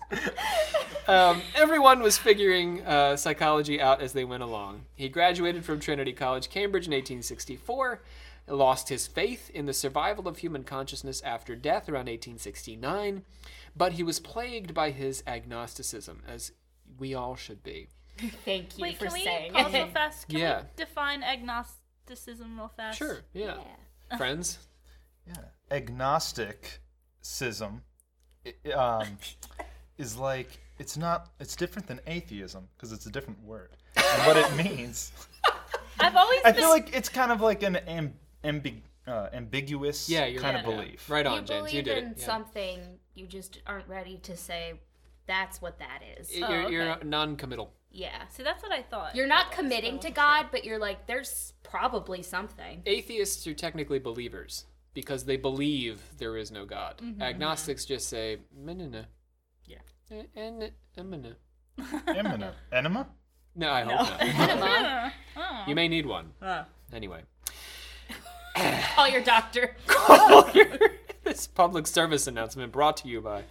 um, 1.07 1.41
everyone 1.55 2.03
was 2.03 2.19
figuring 2.19 2.85
uh, 2.85 3.15
psychology 3.15 3.81
out 3.81 3.99
as 3.99 4.13
they 4.13 4.23
went 4.23 4.43
along 4.43 4.83
he 4.95 5.09
graduated 5.09 5.65
from 5.65 5.79
trinity 5.79 6.13
college 6.13 6.49
cambridge 6.49 6.85
in 6.85 6.91
1864 6.91 8.01
lost 8.47 8.89
his 8.89 9.07
faith 9.07 9.49
in 9.53 9.65
the 9.65 9.73
survival 9.73 10.27
of 10.27 10.37
human 10.37 10.63
consciousness 10.63 11.21
after 11.21 11.55
death 11.55 11.89
around 11.89 12.07
1869 12.07 13.23
but 13.75 13.93
he 13.93 14.03
was 14.03 14.19
plagued 14.19 14.73
by 14.73 14.91
his 14.91 15.23
agnosticism 15.27 16.21
as 16.27 16.51
we 16.99 17.13
all 17.13 17.35
should 17.35 17.63
be 17.63 17.87
Thank 18.45 18.77
you 18.77 18.83
Wait, 18.83 18.97
for 18.97 19.05
can 19.05 19.13
we 19.13 19.23
saying 19.23 19.53
pause 19.53 19.73
real 19.73 19.85
it. 19.87 19.91
fast? 19.93 20.27
Can 20.29 20.39
Yeah. 20.39 20.61
we 20.61 20.67
define 20.77 21.23
agnosticism 21.23 22.57
real 22.57 22.71
fast? 22.77 22.97
sure 22.97 23.19
yeah, 23.33 23.57
Yeah. 24.11 24.17
friends 24.17 24.59
Yeah. 25.27 25.35
Agnosticism 25.71 27.81
um, 28.75 29.17
is 29.97 30.17
like 30.17 30.59
it's 30.77 30.97
not 30.97 31.29
it's 31.39 31.55
different 31.55 31.87
than 31.87 31.99
atheism 32.07 32.67
because 32.75 32.91
it's 32.91 33.05
a 33.05 33.11
different 33.11 33.41
word. 33.43 33.75
And 33.95 34.27
what 34.27 34.37
it 34.37 34.53
means, 34.55 35.11
I've 35.99 36.15
always 36.15 36.41
I 36.45 36.51
been 36.51 36.61
feel 36.61 36.69
like 36.69 36.95
it's 36.95 37.09
kind 37.09 37.31
of 37.31 37.41
like 37.41 37.63
an 37.63 37.77
am, 37.77 38.13
ambig, 38.45 38.81
uh, 39.07 39.29
ambiguous 39.33 40.09
Yeah, 40.09 40.25
kind 40.33 40.43
right. 40.43 40.55
of 40.55 40.61
Yeah. 40.71 40.75
belief. 40.83 41.09
Right 41.09 41.25
You 41.25 41.31
on, 41.31 41.45
James. 41.45 41.73
You 41.73 41.81
believe 41.81 41.85
did 41.85 42.03
in 42.03 42.11
it. 42.11 42.17
Yeah. 42.19 42.25
something, 42.25 42.99
you 43.13 43.27
just 43.27 43.59
aren't 43.65 43.87
ready 43.87 44.17
to 44.19 44.37
say 44.37 44.79
that's 45.27 45.61
what 45.61 45.79
that 45.79 46.01
is. 46.17 46.35
You're, 46.35 46.47
Oh, 46.65 46.67
you're 46.69 47.03
non-committal. 47.03 47.73
yeah. 47.89 48.27
See, 48.29 48.43
that's 48.43 48.61
what 48.63 48.71
I 48.71 48.81
thought. 48.83 49.15
You're 49.15 49.27
not 49.27 49.51
committing 49.51 49.99
to 49.99 50.11
God, 50.11 50.47
but 50.51 50.63
you're 50.65 50.79
like, 50.79 51.07
there's 51.07 51.53
probably 51.63 52.21
something. 52.21 52.81
Atheists 52.85 53.45
are 53.47 53.53
technically 53.55 53.99
believers 53.99 54.65
because 54.93 55.25
they 55.25 55.37
believe 55.37 55.99
there 56.17 56.37
is 56.37 56.51
no 56.51 56.65
God. 56.65 57.01
Agnostics 57.19 57.85
just 57.85 58.07
say, 58.07 58.37
"Menina." 58.55 59.07
Yeah. 59.65 59.79
Eh, 60.11 60.23
eh, 60.37 60.69
eh, 60.97 61.01
menina." 61.03 61.35
Enema. 62.07 62.53
Enema? 62.71 63.07
No, 63.55 63.71
I 63.71 63.81
hope 63.81 64.09
not. 64.09 64.19
sure. 64.19 64.27
Yeah. 64.29 65.11
Oh. 65.37 65.63
You 65.67 65.75
may 65.75 65.87
need 65.87 66.05
one. 66.05 66.31
Oh. 66.41 66.63
Anyway. 66.93 67.23
Call 68.95 69.07
your 69.09 69.21
doctor. 69.21 69.75
Call 69.87 70.49
your. 70.51 70.67
this 71.23 71.47
public 71.47 71.87
service 71.87 72.27
announcement 72.27 72.71
brought 72.71 72.97
to 72.97 73.07
you 73.07 73.21
by 73.21 73.43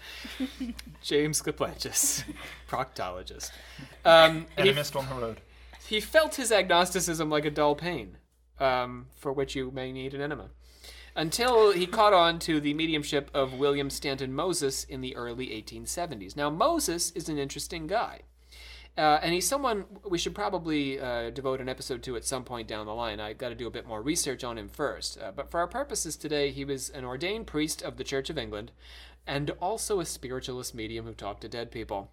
James 1.03 1.43
Kaplanchis, 1.43 2.25
proctologist. 2.69 3.51
Um, 4.07 4.45
he, 4.59 4.65
Animist 4.65 4.95
on 4.97 5.09
the 5.09 5.15
road. 5.15 5.41
he 5.89 5.99
felt 5.99 6.35
his 6.35 6.53
agnosticism 6.53 7.31
like 7.31 7.47
a 7.47 7.51
dull 7.51 7.75
pain, 7.75 8.19
um, 8.61 9.07
for 9.17 9.33
which 9.33 9.55
you 9.57 9.71
may 9.71 9.93
need 9.93 10.13
an 10.13 10.21
enema. 10.21 10.51
Until 11.17 11.73
he 11.73 11.87
caught 11.87 12.13
on 12.13 12.39
to 12.41 12.61
the 12.61 12.75
mediumship 12.75 13.31
of 13.33 13.55
William 13.55 13.89
Stainton 13.89 14.35
Moses 14.35 14.85
in 14.85 15.01
the 15.01 15.17
early 15.17 15.47
1870s. 15.47 16.37
Now, 16.37 16.51
Moses 16.51 17.13
is 17.13 17.31
an 17.31 17.39
interesting 17.39 17.87
guy. 17.87 18.21
Uh, 18.97 19.19
and 19.23 19.33
he's 19.35 19.47
someone 19.47 19.85
we 20.09 20.19
should 20.19 20.35
probably 20.37 21.01
uh, 21.01 21.31
devote 21.31 21.61
an 21.61 21.69
episode 21.69 22.03
to 22.05 22.15
at 22.17 22.25
some 22.25 22.45
point 22.45 22.69
down 22.69 22.87
the 22.87 22.95
line. 22.95 23.19
I 23.19 23.33
got 23.33 23.49
to 23.49 23.55
do 23.57 23.67
a 23.67 23.71
bit 23.71 23.89
more 23.89 24.01
research 24.01 24.45
on 24.45 24.57
him 24.57 24.69
first. 24.69 25.19
Uh, 25.21 25.33
but 25.35 25.51
for 25.51 25.59
our 25.59 25.67
purposes 25.67 26.17
today, 26.17 26.51
he 26.53 26.65
was 26.65 26.91
an 26.91 27.05
ordained 27.05 27.47
priest 27.49 27.83
of 27.83 27.97
the 27.97 28.05
Church 28.05 28.31
of 28.31 28.39
England 28.39 28.71
and 29.27 29.51
also 29.61 29.99
a 29.99 30.05
spiritualist 30.07 30.75
medium 30.75 31.07
who 31.07 31.13
talked 31.15 31.41
to 31.41 31.49
dead 31.49 31.71
people. 31.73 32.13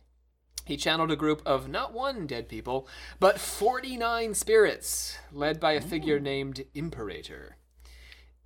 He 0.65 0.77
channeled 0.77 1.11
a 1.11 1.15
group 1.15 1.41
of 1.45 1.67
not 1.69 1.93
one 1.93 2.25
dead 2.27 2.47
people, 2.47 2.87
but 3.19 3.39
49 3.39 4.33
spirits, 4.33 5.17
led 5.31 5.59
by 5.59 5.73
a 5.73 5.81
figure 5.81 6.19
named 6.19 6.63
Imperator. 6.73 7.57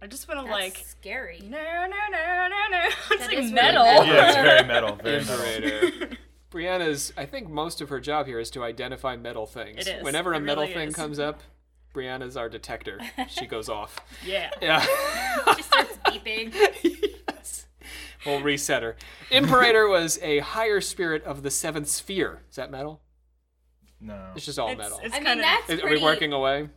I 0.01 0.08
just 0.08 0.27
want 0.27 0.39
to 0.39 0.46
Like 0.51 0.75
like. 0.75 0.84
scary. 0.86 1.39
No, 1.44 1.58
no, 1.58 1.88
no, 2.12 2.48
no, 2.50 2.58
no. 2.72 2.80
It's 3.12 3.20
That 3.20 3.20
like 3.27 3.38
is 3.38 3.38
really 3.38 3.51
metal. 3.54 3.84
metal. 3.86 4.06
Yeah, 4.08 4.27
it's 4.27 4.36
very 4.36 4.68
metal. 4.68 4.96
Very 4.96 5.20
metal. 5.24 5.36
Imperator. 5.36 6.18
Brianna's, 6.55 7.12
I 7.17 7.25
think 7.25 7.50
most 7.50 7.81
of 7.81 7.89
her 7.89 8.00
job 8.00 8.27
here 8.27 8.39
is 8.39 8.50
to 8.51 8.63
identify 8.63 9.17
metal 9.17 9.45
things. 9.45 9.85
It 9.85 9.97
is. 9.97 10.03
Whenever 10.03 10.33
a 10.33 10.38
It 10.38 10.41
metal 10.41 10.63
really 10.63 10.74
thing 10.74 10.88
is. 10.89 10.95
comes 10.95 11.19
up, 11.19 11.41
Brianna's 11.93 12.38
our 12.38 12.47
detector. 12.47 13.00
She 13.29 13.45
goes 13.47 13.67
off. 13.67 14.00
Yeah. 14.25 14.50
Yeah. 14.62 14.79
She 15.55 15.62
starts 15.63 15.97
beeping. 16.05 16.53
yes. 17.29 17.67
We'll 18.25 18.41
reset 18.41 18.83
her. 18.83 18.95
Imperator 19.31 19.88
was 19.89 20.17
a 20.21 20.39
higher 20.39 20.79
spirit 20.81 21.24
of 21.25 21.43
the 21.43 21.51
seventh 21.51 21.89
sphere. 21.89 22.41
Is 22.50 22.55
that 22.55 22.71
metal? 22.71 23.01
No. 24.00 24.31
It's 24.35 24.45
just 24.45 24.57
all 24.57 24.69
It's, 24.69 24.77
metal. 24.77 25.00
it's 25.03 25.13
I 25.13 25.19
mean, 25.19 25.25
kinda, 25.27 25.43
that's 25.43 25.69
Is- 25.69 25.79
are 25.79 25.81
pretty 25.83 25.97
we 25.97 26.03
working 26.03 26.31
away? 26.33 26.69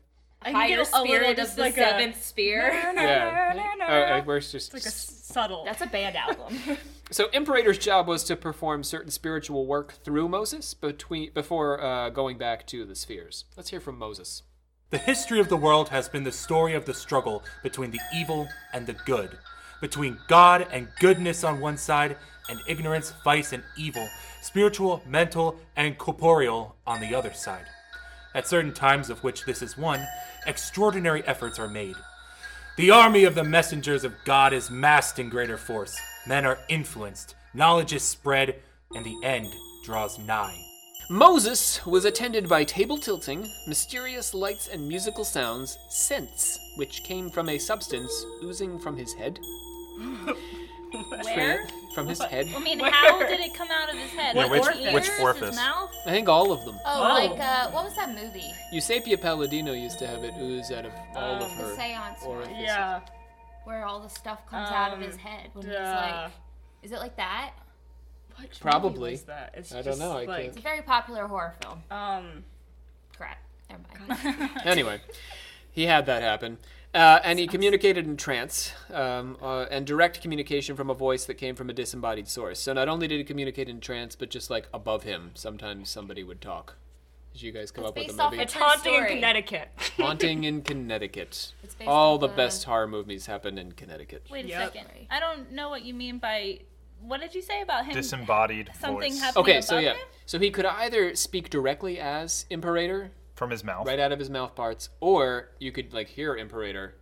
I 0.42 0.46
can 0.46 0.54
higher 0.54 0.68
get 0.68 0.78
a 0.78 0.82
little, 0.82 1.04
spirit 1.06 1.38
of 1.38 1.56
the 1.56 1.60
like 1.60 1.74
seventh 1.74 2.24
sphere. 2.24 2.68
Yeah. 2.68 3.52
no, 3.56 3.84
no. 3.86 3.92
Uh, 3.92 4.18
uh, 4.18 4.22
we're 4.24 4.40
just 4.40 4.72
Like 4.72 4.86
a 4.86 4.90
subtle. 4.90 5.64
That's 5.64 5.82
a 5.82 5.86
band 5.86 6.16
album. 6.16 6.58
So 7.10 7.30
Imperator's 7.32 7.78
job 7.78 8.06
was 8.06 8.22
to 8.24 8.36
perform 8.36 8.84
certain 8.84 9.10
spiritual 9.10 9.64
work 9.64 9.94
through 10.04 10.28
Moses 10.28 10.74
between 10.74 11.32
before 11.32 11.82
uh, 11.82 12.10
going 12.10 12.36
back 12.36 12.66
to 12.66 12.84
the 12.84 12.94
spheres. 12.94 13.46
Let's 13.56 13.70
hear 13.70 13.80
from 13.80 13.98
Moses. 13.98 14.42
The 14.90 14.98
history 14.98 15.40
of 15.40 15.48
the 15.48 15.56
world 15.56 15.88
has 15.88 16.06
been 16.10 16.24
the 16.24 16.32
story 16.32 16.74
of 16.74 16.84
the 16.84 16.92
struggle 16.92 17.42
between 17.62 17.92
the 17.92 18.00
evil 18.14 18.46
and 18.74 18.86
the 18.86 18.92
good, 18.92 19.38
between 19.80 20.18
God 20.28 20.66
and 20.70 20.88
goodness 21.00 21.44
on 21.44 21.60
one 21.60 21.78
side, 21.78 22.18
and 22.50 22.60
ignorance, 22.66 23.14
vice, 23.24 23.54
and 23.54 23.62
evil, 23.78 24.06
spiritual, 24.42 25.02
mental, 25.06 25.58
and 25.76 25.96
corporeal 25.96 26.76
on 26.86 27.00
the 27.00 27.14
other 27.14 27.32
side. 27.32 27.64
At 28.34 28.46
certain 28.46 28.72
times, 28.72 29.10
of 29.10 29.22
which 29.24 29.44
this 29.44 29.62
is 29.62 29.76
one, 29.76 30.06
extraordinary 30.46 31.26
efforts 31.26 31.58
are 31.58 31.68
made. 31.68 31.96
The 32.76 32.90
army 32.90 33.24
of 33.24 33.34
the 33.34 33.44
messengers 33.44 34.04
of 34.04 34.14
God 34.24 34.52
is 34.52 34.70
massed 34.70 35.18
in 35.18 35.28
greater 35.28 35.56
force. 35.56 35.98
Men 36.26 36.44
are 36.44 36.58
influenced, 36.68 37.34
knowledge 37.54 37.92
is 37.92 38.02
spread, 38.02 38.56
and 38.94 39.04
the 39.04 39.18
end 39.24 39.52
draws 39.84 40.18
nigh. 40.18 40.56
Moses 41.10 41.84
was 41.86 42.04
attended 42.04 42.48
by 42.48 42.64
table 42.64 42.98
tilting, 42.98 43.50
mysterious 43.66 44.34
lights 44.34 44.68
and 44.68 44.86
musical 44.86 45.24
sounds, 45.24 45.78
scents, 45.88 46.58
which 46.76 47.02
came 47.02 47.30
from 47.30 47.48
a 47.48 47.58
substance 47.58 48.26
oozing 48.44 48.78
from 48.78 48.96
his 48.96 49.14
head. 49.14 49.40
Where? 50.92 51.66
From 51.94 52.06
his 52.08 52.22
head. 52.22 52.48
I 52.54 52.58
mean, 52.60 52.78
how 52.80 53.18
did 53.18 53.40
it 53.40 53.54
come 53.54 53.68
out 53.70 53.88
of 53.90 53.96
his 53.98 54.10
head? 54.12 54.36
Yeah, 54.36 54.42
Like 54.46 54.50
which- 54.52 54.66
his 54.76 54.84
ears, 54.86 54.94
which 54.94 55.38
his 55.40 55.56
mouth? 55.56 55.90
I 56.06 56.10
think 56.10 56.28
all 56.28 56.52
of 56.52 56.64
them. 56.64 56.78
Oh, 56.84 57.00
Oh. 57.00 57.14
like 57.26 57.38
uh, 57.40 57.70
what 57.70 57.84
was 57.84 57.94
that 57.96 58.10
movie? 58.10 58.52
Eusapia 58.72 59.20
Palladino 59.20 59.72
used 59.72 59.98
to 59.98 60.06
have 60.06 60.22
it 60.24 60.34
ooze 60.40 60.70
out 60.70 60.84
of 60.86 60.92
all 61.14 61.36
of 61.36 61.42
Um, 61.42 61.50
her 61.50 61.68
The 61.70 61.76
Seance 61.76 62.22
one, 62.22 62.36
orifices. 62.36 62.56
Yeah. 62.60 63.00
where 63.64 63.84
all 63.84 64.00
the 64.00 64.08
stuff 64.08 64.46
comes 64.48 64.68
out 64.70 64.92
of 64.92 64.98
Um, 64.98 65.04
his 65.04 65.16
head 65.16 65.50
when 65.54 65.66
he's 65.66 65.74
duh. 65.74 66.20
like. 66.24 66.32
Is 66.82 66.92
it 66.92 66.98
like 67.00 67.16
that? 67.16 67.52
Which 68.40 68.60
Probably. 68.60 69.00
movie 69.00 69.10
was 69.12 69.22
that? 69.24 69.54
It's 69.56 69.72
I 69.72 69.76
don't 69.76 69.84
just 69.84 69.98
know, 69.98 70.12
I 70.12 70.24
Like, 70.24 70.44
It's 70.46 70.56
a 70.56 70.60
very 70.60 70.82
popular 70.82 71.26
horror 71.26 71.54
film. 71.62 71.82
um. 71.90 72.44
Crap. 73.16 73.38
Never 73.68 73.82
mind. 74.06 74.50
Anyway, 74.64 75.00
he 75.72 75.84
had 75.86 76.06
that 76.06 76.22
happen. 76.22 76.56
Uh, 76.94 77.20
and 77.22 77.38
he 77.38 77.46
communicated 77.46 78.06
in 78.06 78.16
trance 78.16 78.72
um, 78.92 79.36
uh, 79.42 79.66
and 79.70 79.86
direct 79.86 80.22
communication 80.22 80.74
from 80.74 80.88
a 80.88 80.94
voice 80.94 81.26
that 81.26 81.34
came 81.34 81.54
from 81.54 81.68
a 81.68 81.72
disembodied 81.72 82.26
source. 82.28 82.58
So 82.60 82.72
not 82.72 82.88
only 82.88 83.06
did 83.06 83.18
he 83.18 83.24
communicate 83.24 83.68
in 83.68 83.78
trance, 83.80 84.16
but 84.16 84.30
just 84.30 84.48
like 84.48 84.68
above 84.72 85.02
him, 85.02 85.32
sometimes 85.34 85.90
somebody 85.90 86.22
would 86.24 86.40
talk. 86.40 86.76
Did 87.34 87.42
you 87.42 87.52
guys 87.52 87.70
come 87.70 87.84
It's 87.84 87.90
up 87.90 87.96
with 87.96 88.04
a 88.04 88.08
based 88.08 88.20
off 88.20 88.32
movie? 88.32 88.42
It's 88.42 88.52
True 88.54 88.62
haunting 88.62 88.94
in 88.94 89.00
story. 89.00 89.14
Connecticut. 89.16 89.68
Haunting 89.98 90.44
in 90.44 90.62
Connecticut. 90.62 91.52
It's 91.62 91.74
based 91.74 91.88
All 91.88 92.14
off 92.14 92.20
the 92.20 92.28
the- 92.28 92.34
best 92.34 92.64
horror 92.64 92.88
movies 92.88 93.26
happen 93.26 93.58
in 93.58 93.72
Connecticut. 93.72 94.24
Wait 94.30 94.46
a 94.46 94.48
Yep. 94.48 94.72
second. 94.72 94.88
I 95.10 95.20
don't 95.20 95.52
know 95.52 95.68
what 95.68 95.84
you 95.84 95.92
mean 95.94 96.18
by. 96.18 96.60
What 97.00 97.20
did 97.20 97.34
you 97.34 97.42
say 97.42 97.60
about 97.60 97.84
him? 97.86 97.94
Disembodied 97.94 98.70
Something 98.80 99.12
voice 99.12 99.20
happened. 99.20 99.42
Okay, 99.44 99.60
so 99.60 99.74
above 99.76 99.84
yeah. 99.84 99.90
him? 99.92 99.98
So 100.26 100.38
he 100.40 100.50
could 100.50 100.64
either 100.66 101.14
speak 101.14 101.48
directly 101.48 102.00
as 102.00 102.44
Imperator, 102.50 103.12
from 103.38 103.50
his 103.50 103.64
mouth. 103.64 103.86
right 103.86 103.98
out 104.00 104.12
of 104.12 104.18
his 104.18 104.28
mouth 104.30 104.54
parts, 104.54 104.90
or 105.00 105.48
you 105.58 105.72
could 105.72 105.92
like 105.94 106.08
hear 106.08 106.36
Imperator, 106.36 106.94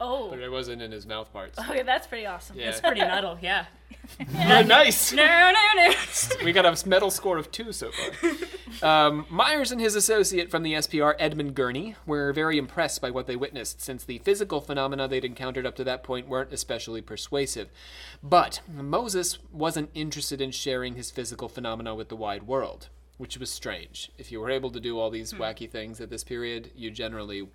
Oh. 0.00 0.28
but 0.30 0.38
it 0.40 0.50
wasn't 0.50 0.82
in 0.82 0.92
his 0.92 1.06
mouth 1.06 1.32
parts. 1.32 1.58
Okay, 1.58 1.82
that's 1.82 2.06
pretty 2.06 2.26
awesome. 2.26 2.58
Yeah. 2.58 2.68
It's 2.70 2.80
pretty 2.80 3.00
metal, 3.00 3.38
yeah. 3.40 3.66
Oh, 4.20 4.62
nice! 4.62 5.12
No, 5.12 5.24
no, 5.24 5.52
no. 5.76 5.92
we 6.44 6.52
got 6.52 6.64
a 6.64 6.88
metal 6.88 7.10
score 7.10 7.36
of 7.36 7.50
two 7.50 7.72
so 7.72 7.90
far. 7.90 9.08
Um, 9.08 9.26
Myers 9.28 9.70
and 9.72 9.80
his 9.80 9.94
associate 9.94 10.50
from 10.50 10.62
the 10.62 10.74
SPR, 10.74 11.14
Edmund 11.18 11.54
Gurney, 11.54 11.94
were 12.06 12.32
very 12.32 12.58
impressed 12.58 13.00
by 13.02 13.10
what 13.10 13.26
they 13.26 13.36
witnessed, 13.36 13.80
since 13.82 14.04
the 14.04 14.18
physical 14.18 14.60
phenomena 14.60 15.08
they'd 15.08 15.24
encountered 15.24 15.66
up 15.66 15.74
to 15.76 15.84
that 15.84 16.02
point 16.02 16.26
weren't 16.28 16.52
especially 16.52 17.00
persuasive. 17.02 17.68
But 18.22 18.60
Moses 18.72 19.38
wasn't 19.52 19.90
interested 19.94 20.40
in 20.40 20.52
sharing 20.52 20.94
his 20.94 21.10
physical 21.10 21.48
phenomena 21.48 21.94
with 21.94 22.08
the 22.08 22.16
wide 22.16 22.44
world, 22.46 22.88
which 23.18 23.36
was 23.36 23.50
strange. 23.50 24.10
If 24.16 24.32
you 24.32 24.40
were 24.40 24.50
able 24.50 24.70
to 24.70 24.80
do 24.80 24.98
all 24.98 25.10
these 25.10 25.32
hmm. 25.32 25.42
wacky 25.42 25.68
things 25.70 26.00
at 26.00 26.08
this 26.08 26.24
period, 26.24 26.70
you 26.74 26.90
generally 26.90 27.48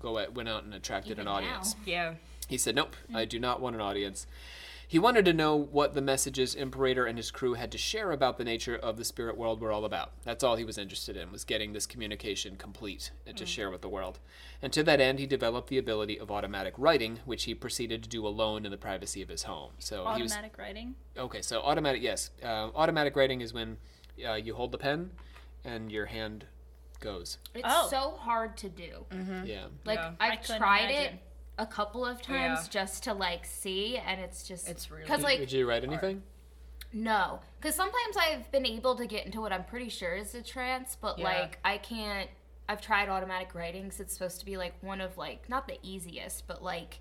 go 0.00 0.18
at, 0.18 0.34
went 0.34 0.48
out 0.48 0.64
and 0.64 0.74
attracted 0.74 1.12
Even 1.12 1.20
an 1.20 1.26
now. 1.26 1.32
audience. 1.32 1.76
Yeah. 1.86 2.14
He 2.48 2.58
said, 2.58 2.74
Nope, 2.74 2.96
I 3.14 3.22
hmm. 3.22 3.28
do 3.28 3.38
not 3.38 3.60
want 3.60 3.76
an 3.76 3.82
audience. 3.82 4.26
He 4.86 4.98
wanted 4.98 5.24
to 5.24 5.32
know 5.32 5.56
what 5.56 5.94
the 5.94 6.02
messages 6.02 6.54
Imperator 6.54 7.06
and 7.06 7.16
his 7.16 7.30
crew 7.30 7.54
had 7.54 7.72
to 7.72 7.78
share 7.78 8.12
about 8.12 8.36
the 8.36 8.44
nature 8.44 8.76
of 8.76 8.96
the 8.96 9.04
spirit 9.04 9.36
world 9.36 9.60
were 9.60 9.72
all 9.72 9.86
about. 9.86 10.12
That's 10.24 10.44
all 10.44 10.56
he 10.56 10.64
was 10.64 10.76
interested 10.76 11.16
in, 11.16 11.32
was 11.32 11.42
getting 11.42 11.72
this 11.72 11.86
communication 11.86 12.56
complete 12.56 13.10
and 13.26 13.36
to 13.36 13.44
hmm. 13.44 13.48
share 13.48 13.70
with 13.70 13.80
the 13.80 13.88
world. 13.88 14.20
And 14.62 14.72
to 14.72 14.82
that 14.84 15.00
end, 15.00 15.18
he 15.18 15.26
developed 15.26 15.68
the 15.68 15.78
ability 15.78 16.18
of 16.18 16.30
automatic 16.30 16.74
writing, 16.76 17.20
which 17.24 17.44
he 17.44 17.54
proceeded 17.54 18.02
to 18.02 18.08
do 18.08 18.26
alone 18.26 18.64
in 18.64 18.70
the 18.70 18.76
privacy 18.76 19.22
of 19.22 19.28
his 19.28 19.44
home. 19.44 19.72
So 19.78 20.06
he 20.12 20.22
was 20.22 20.32
Automatic 20.32 20.58
writing. 20.58 20.94
okay. 21.18 21.42
So 21.42 21.60
automatic, 21.60 22.02
yes, 22.02 22.30
uh, 22.42 22.70
automatic 22.74 23.16
writing 23.16 23.40
is 23.40 23.52
when 23.52 23.78
uh, 24.26 24.34
you 24.34 24.54
hold 24.54 24.72
the 24.72 24.78
pen 24.78 25.10
and 25.64 25.90
your 25.90 26.06
hand 26.06 26.46
goes. 27.00 27.38
It's 27.54 27.64
Oh. 27.68 27.88
so 27.90 28.10
hard 28.18 28.56
to 28.58 28.68
do. 28.68 29.04
Yeah. 29.44 29.66
Like 29.84 29.98
Yeah. 29.98 30.12
I 30.20 30.30
I've 30.32 30.40
couldn't 30.42 30.58
tried 30.58 30.90
imagine. 30.90 31.14
it 31.14 31.20
a 31.58 31.66
couple 31.66 32.04
of 32.04 32.20
times 32.22 32.60
Yeah. 32.66 32.70
just 32.70 33.04
to 33.04 33.14
like 33.14 33.44
see, 33.44 33.96
and 33.98 34.20
it's 34.20 34.46
just 34.46 34.68
It's 34.68 34.90
really 34.90 35.04
because 35.04 35.22
like 35.22 35.38
Did 35.38 35.52
you 35.52 35.68
write 35.68 35.84
anything? 35.84 36.22
no, 36.92 37.40
because 37.60 37.74
sometimes 37.74 38.16
I've 38.16 38.50
been 38.52 38.66
able 38.66 38.94
to 38.96 39.06
get 39.06 39.26
into 39.26 39.40
what 39.40 39.52
I'm 39.52 39.64
pretty 39.64 39.88
sure 39.88 40.14
is 40.14 40.34
a 40.34 40.42
trance, 40.42 40.96
but 41.00 41.18
Yeah. 41.18 41.24
like 41.24 41.58
I 41.64 41.78
can't. 41.78 42.30
I've 42.68 42.80
tried 42.80 43.08
automatic 43.10 43.54
writings. 43.54 44.00
It's 44.00 44.14
supposed 44.14 44.38
to 44.40 44.46
be 44.46 44.56
like 44.56 44.74
one 44.82 45.00
of 45.00 45.18
like 45.18 45.48
not 45.48 45.68
the 45.68 45.78
easiest, 45.82 46.46
but 46.46 46.62
like 46.62 47.00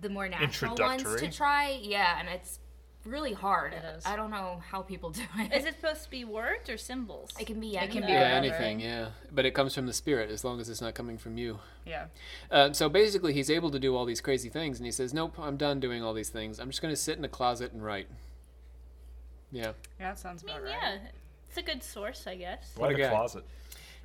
the 0.00 0.08
more 0.08 0.28
natural 0.28 0.74
ones 0.76 1.02
to 1.02 1.08
Introductory? 1.08 1.30
try. 1.32 1.68
Yeah, 1.82 2.18
and 2.18 2.28
it's 2.28 2.58
really 3.06 3.32
hard. 3.32 3.72
It 3.72 3.82
is. 3.96 4.04
I 4.06 4.16
don't 4.16 4.30
know 4.30 4.62
how 4.70 4.82
people 4.82 5.10
do 5.22 5.22
it. 5.38 5.52
Is 5.52 5.64
it 5.64 5.76
supposed 5.80 6.04
to 6.04 6.10
be 6.10 6.24
words 6.24 6.68
or 6.68 6.76
symbols? 6.76 7.30
It 7.40 7.46
can 7.46 7.60
be 7.60 7.74
It 7.74 7.78
anything. 7.78 8.00
can 8.02 8.06
be 8.08 8.12
Yeah, 8.12 8.20
anything. 8.20 8.80
Yeah, 8.80 9.08
but 9.32 9.44
it 9.46 9.52
comes 9.52 9.74
from 9.74 9.86
the 9.86 9.92
spirit 9.92 10.30
as 10.30 10.44
long 10.44 10.60
as 10.60 10.68
it's 10.68 10.80
not 10.80 10.94
coming 10.94 11.18
from 11.18 11.38
you. 11.38 11.58
Yeah. 11.84 12.06
Uh, 12.50 12.72
so 12.72 12.88
basically, 12.88 13.32
he's 13.32 13.50
able 13.50 13.70
to 13.70 13.78
do 13.78 13.94
all 13.96 14.04
these 14.04 14.20
crazy 14.20 14.48
things, 14.48 14.78
and 14.78 14.86
he 14.86 14.92
says, 14.92 15.14
"Nope, 15.14 15.38
I'm 15.38 15.56
done 15.56 15.80
doing 15.80 16.02
all 16.02 16.12
these 16.14 16.30
things. 16.30 16.58
I'm 16.58 16.68
just 16.68 16.82
going 16.82 16.92
to 16.92 17.00
sit 17.00 17.16
in 17.18 17.24
a 17.24 17.28
closet 17.28 17.72
and 17.72 17.84
write." 17.84 18.08
Yeah, 19.52 19.72
Yeah, 20.00 20.10
that 20.10 20.18
sounds 20.18 20.42
I 20.44 20.50
about 20.50 20.64
mean, 20.64 20.72
right. 20.72 20.82
yeah. 20.82 20.98
It's 21.48 21.56
a 21.58 21.62
good 21.62 21.82
source, 21.82 22.26
I 22.26 22.34
guess. 22.36 22.72
Why 22.76 22.86
What 22.88 22.90
a 22.94 22.96
the 22.96 23.02
guy. 23.04 23.08
closet? 23.10 23.44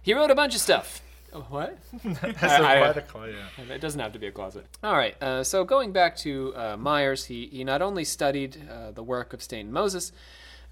he 0.04 0.14
wrote 0.14 0.32
a 0.32 0.36
bunch 0.36 0.54
of 0.56 0.62
stuff. 0.62 1.02
What? 1.50 1.78
I 2.06 2.14
said, 2.14 2.62
I- 2.62 2.82
why 2.82 2.92
the 2.94 3.02
closet? 3.02 3.36
Yeah. 3.58 3.76
It 3.76 3.82
doesn't 3.82 4.00
have 4.00 4.14
to 4.14 4.20
be 4.20 4.28
a 4.28 4.32
closet. 4.32 4.66
All 4.84 4.96
right. 4.98 5.22
Uh, 5.22 5.44
so 5.44 5.64
going 5.64 5.92
back 5.92 6.16
to 6.18 6.54
uh, 6.56 6.78
Myers, 6.78 7.26
he 7.26 7.48
he 7.48 7.64
not 7.64 7.82
only 7.82 8.04
studied 8.04 8.58
uh, 8.70 8.92
the 8.92 9.04
work 9.04 9.34
of 9.34 9.42
Stainton 9.42 9.74
Moses, 9.74 10.12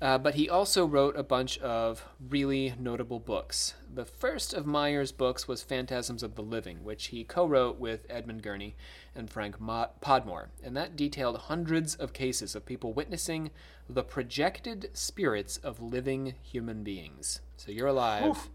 Uh, 0.01 0.17
but 0.17 0.35
he 0.35 0.47
also 0.49 0.85
wrote 0.85 1.17
a 1.17 1.23
bunch 1.23 1.57
of 1.59 2.05
really 2.29 2.73
notable 2.79 3.19
books. 3.19 3.73
The 3.93 4.05
first 4.05 4.53
of 4.53 4.65
Myers' 4.65 5.11
books 5.11 5.45
was 5.45 5.61
Phantasms 5.61 6.23
of 6.23 6.35
the 6.35 6.41
Living, 6.41 6.85
which 6.85 7.07
he 7.07 7.25
co 7.25 7.45
wrote 7.45 7.77
with 7.81 8.05
Edmund 8.09 8.41
Gurney 8.41 8.75
and 9.13 9.29
Frank 9.29 9.59
Mo- 9.59 9.89
Podmore. 9.99 10.51
And 10.63 10.73
that 10.77 10.95
detailed 10.95 11.37
hundreds 11.37 11.95
of 11.95 12.13
cases 12.13 12.55
of 12.55 12.65
people 12.65 12.93
witnessing 12.93 13.51
the 13.89 14.03
projected 14.03 14.89
spirits 14.93 15.57
of 15.57 15.81
living 15.81 16.35
human 16.41 16.81
beings. 16.83 17.41
So 17.57 17.69
you're 17.71 17.87
alive 17.91 18.47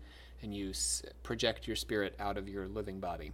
and 0.44 0.54
you 0.54 0.70
s- 0.70 1.02
project 1.24 1.66
your 1.66 1.74
spirit 1.74 2.14
out 2.20 2.38
of 2.38 2.48
your 2.48 2.68
living 2.68 3.00
body. 3.00 3.32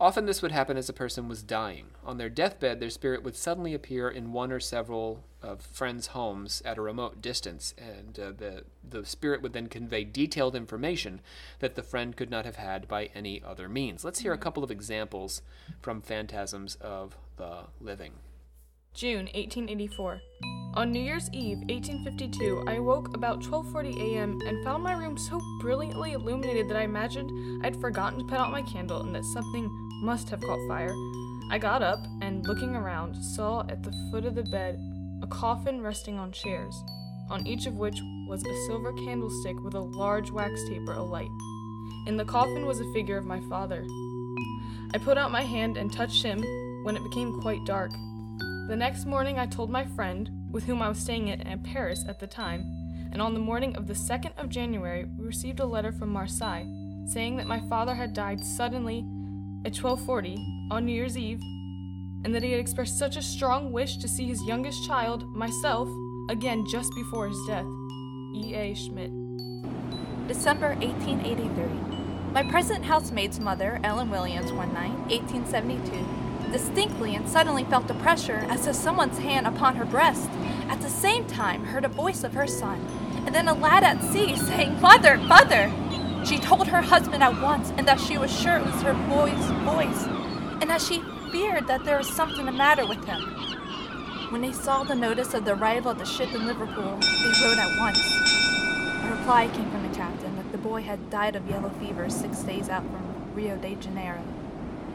Often 0.00 0.24
this 0.24 0.40
would 0.40 0.52
happen 0.52 0.76
as 0.76 0.88
a 0.88 0.94
person 0.94 1.28
was 1.28 1.42
dying. 1.42 1.88
On 2.04 2.16
their 2.16 2.30
deathbed, 2.30 2.80
their 2.80 2.90
spirit 2.90 3.22
would 3.22 3.36
suddenly 3.36 3.74
appear 3.74 4.08
in 4.08 4.32
one 4.32 4.50
or 4.50 4.58
several 4.60 5.24
of 5.42 5.60
friends' 5.60 6.08
homes 6.08 6.62
at 6.64 6.78
a 6.78 6.82
remote 6.82 7.20
distance, 7.20 7.74
and 7.78 8.18
uh, 8.18 8.32
the, 8.32 8.64
the 8.88 9.04
spirit 9.04 9.42
would 9.42 9.52
then 9.52 9.66
convey 9.66 10.04
detailed 10.04 10.56
information 10.56 11.20
that 11.58 11.74
the 11.74 11.82
friend 11.82 12.16
could 12.16 12.30
not 12.30 12.46
have 12.46 12.56
had 12.56 12.88
by 12.88 13.10
any 13.14 13.42
other 13.42 13.68
means. 13.68 14.02
Let's 14.02 14.20
hear 14.20 14.32
a 14.32 14.38
couple 14.38 14.64
of 14.64 14.70
examples 14.70 15.42
from 15.80 16.00
Phantasms 16.00 16.76
of 16.80 17.16
the 17.36 17.64
Living. 17.80 18.12
June 18.92 19.26
1884. 19.34 20.20
On 20.74 20.90
New 20.90 21.00
Year's 21.00 21.30
Eve, 21.32 21.58
1852, 21.68 22.64
I 22.66 22.80
woke 22.80 23.14
about 23.14 23.40
12:40 23.40 23.96
a.m. 23.96 24.38
and 24.46 24.64
found 24.64 24.82
my 24.82 24.92
room 24.92 25.16
so 25.16 25.40
brilliantly 25.60 26.12
illuminated 26.12 26.68
that 26.68 26.76
I 26.76 26.82
imagined 26.82 27.64
I'd 27.64 27.80
forgotten 27.80 28.18
to 28.18 28.24
put 28.24 28.38
out 28.38 28.50
my 28.50 28.62
candle 28.62 29.00
and 29.00 29.14
that 29.14 29.24
something 29.24 29.70
must 30.02 30.28
have 30.30 30.40
caught 30.40 30.68
fire. 30.68 30.92
I 31.50 31.58
got 31.58 31.82
up 31.82 32.04
and, 32.20 32.46
looking 32.46 32.74
around, 32.74 33.14
saw 33.14 33.60
at 33.68 33.82
the 33.82 33.94
foot 34.10 34.24
of 34.24 34.34
the 34.34 34.42
bed 34.42 34.76
a 35.22 35.26
coffin 35.28 35.80
resting 35.80 36.18
on 36.18 36.32
chairs, 36.32 36.74
on 37.30 37.46
each 37.46 37.66
of 37.66 37.74
which 37.74 37.98
was 38.28 38.44
a 38.44 38.66
silver 38.66 38.92
candlestick 38.92 39.58
with 39.60 39.74
a 39.74 39.80
large 39.80 40.30
wax 40.32 40.64
taper 40.68 40.94
alight. 40.94 41.30
In 42.06 42.16
the 42.16 42.24
coffin 42.24 42.66
was 42.66 42.80
a 42.80 42.92
figure 42.92 43.16
of 43.16 43.24
my 43.24 43.40
father. 43.48 43.86
I 44.92 44.98
put 44.98 45.16
out 45.16 45.30
my 45.30 45.42
hand 45.42 45.76
and 45.76 45.92
touched 45.92 46.24
him 46.24 46.42
when 46.82 46.96
it 46.96 47.04
became 47.04 47.40
quite 47.40 47.64
dark. 47.64 47.92
The 48.70 48.76
next 48.76 49.04
morning, 49.04 49.36
I 49.36 49.46
told 49.46 49.68
my 49.68 49.84
friend, 49.84 50.30
with 50.48 50.62
whom 50.62 50.80
I 50.80 50.88
was 50.88 51.00
staying 51.00 51.28
at, 51.28 51.64
Paris 51.64 52.04
at 52.06 52.20
the 52.20 52.28
time, 52.28 52.64
and 53.10 53.20
on 53.20 53.34
the 53.34 53.40
morning 53.40 53.74
of 53.74 53.88
the 53.88 53.94
2nd 53.94 54.30
of 54.38 54.48
January, 54.48 55.06
we 55.18 55.26
received 55.26 55.58
a 55.58 55.66
letter 55.66 55.90
from 55.90 56.10
Marseille 56.10 56.66
saying 57.04 57.36
that 57.38 57.48
my 57.48 57.58
father 57.68 57.96
had 57.96 58.14
died 58.14 58.38
suddenly 58.44 59.04
at 59.64 59.74
12:40 59.74 60.38
on 60.70 60.86
New 60.86 60.92
Year's 60.92 61.18
Eve, 61.18 61.40
and 62.22 62.32
that 62.32 62.44
he 62.44 62.52
had 62.52 62.60
expressed 62.60 62.96
such 62.96 63.16
a 63.16 63.22
strong 63.22 63.72
wish 63.72 63.96
to 63.96 64.06
see 64.06 64.26
his 64.26 64.44
youngest 64.44 64.86
child, 64.86 65.24
myself, 65.34 65.88
again 66.28 66.64
just 66.70 66.94
before 66.94 67.26
his 67.26 67.44
death. 67.48 67.66
E. 68.36 68.54
A. 68.54 68.72
Schmidt. 68.74 69.10
December 70.28 70.76
1883. 70.76 72.30
My 72.32 72.44
present 72.44 72.84
housemaid's 72.84 73.40
mother, 73.40 73.80
Ellen 73.82 74.10
Williams, 74.10 74.52
one 74.52 74.72
night, 74.72 74.96
1872, 75.10 76.19
distinctly 76.52 77.14
and 77.14 77.28
suddenly 77.28 77.64
felt 77.64 77.88
the 77.88 77.94
pressure 77.94 78.46
as 78.48 78.66
of 78.66 78.74
someone's 78.74 79.18
hand 79.18 79.46
upon 79.46 79.76
her 79.76 79.84
breast. 79.84 80.28
At 80.68 80.80
the 80.80 80.88
same 80.88 81.26
time, 81.26 81.64
heard 81.64 81.84
a 81.84 81.88
voice 81.88 82.24
of 82.24 82.34
her 82.34 82.46
son, 82.46 82.84
and 83.26 83.34
then 83.34 83.48
a 83.48 83.54
lad 83.54 83.84
at 83.84 84.02
sea 84.12 84.36
saying, 84.36 84.80
Mother, 84.80 85.16
mother! 85.16 85.72
She 86.24 86.38
told 86.38 86.68
her 86.68 86.82
husband 86.82 87.22
at 87.22 87.40
once, 87.40 87.72
and 87.76 87.88
that 87.88 88.00
she 88.00 88.18
was 88.18 88.30
sure 88.30 88.56
it 88.56 88.66
was 88.66 88.82
her 88.82 88.94
boy's 89.08 89.50
voice, 89.64 90.06
and 90.60 90.68
that 90.68 90.82
she 90.82 91.02
feared 91.32 91.66
that 91.66 91.84
there 91.84 91.98
was 91.98 92.08
something 92.08 92.46
the 92.46 92.52
matter 92.52 92.86
with 92.86 93.04
him. 93.04 93.22
When 94.30 94.42
they 94.42 94.52
saw 94.52 94.84
the 94.84 94.94
notice 94.94 95.34
of 95.34 95.44
the 95.44 95.54
arrival 95.54 95.90
of 95.90 95.98
the 95.98 96.04
ship 96.04 96.32
in 96.34 96.46
Liverpool, 96.46 96.98
they 97.00 97.42
wrote 97.42 97.58
at 97.58 97.78
once. 97.78 97.98
A 99.02 99.16
reply 99.16 99.48
came 99.48 99.70
from 99.70 99.88
the 99.88 99.96
captain 99.96 100.36
that 100.36 100.52
the 100.52 100.58
boy 100.58 100.82
had 100.82 101.10
died 101.10 101.36
of 101.36 101.48
yellow 101.48 101.70
fever 101.80 102.08
six 102.10 102.40
days 102.40 102.68
out 102.68 102.82
from 102.82 103.34
Rio 103.34 103.56
de 103.56 103.74
Janeiro, 103.76 104.22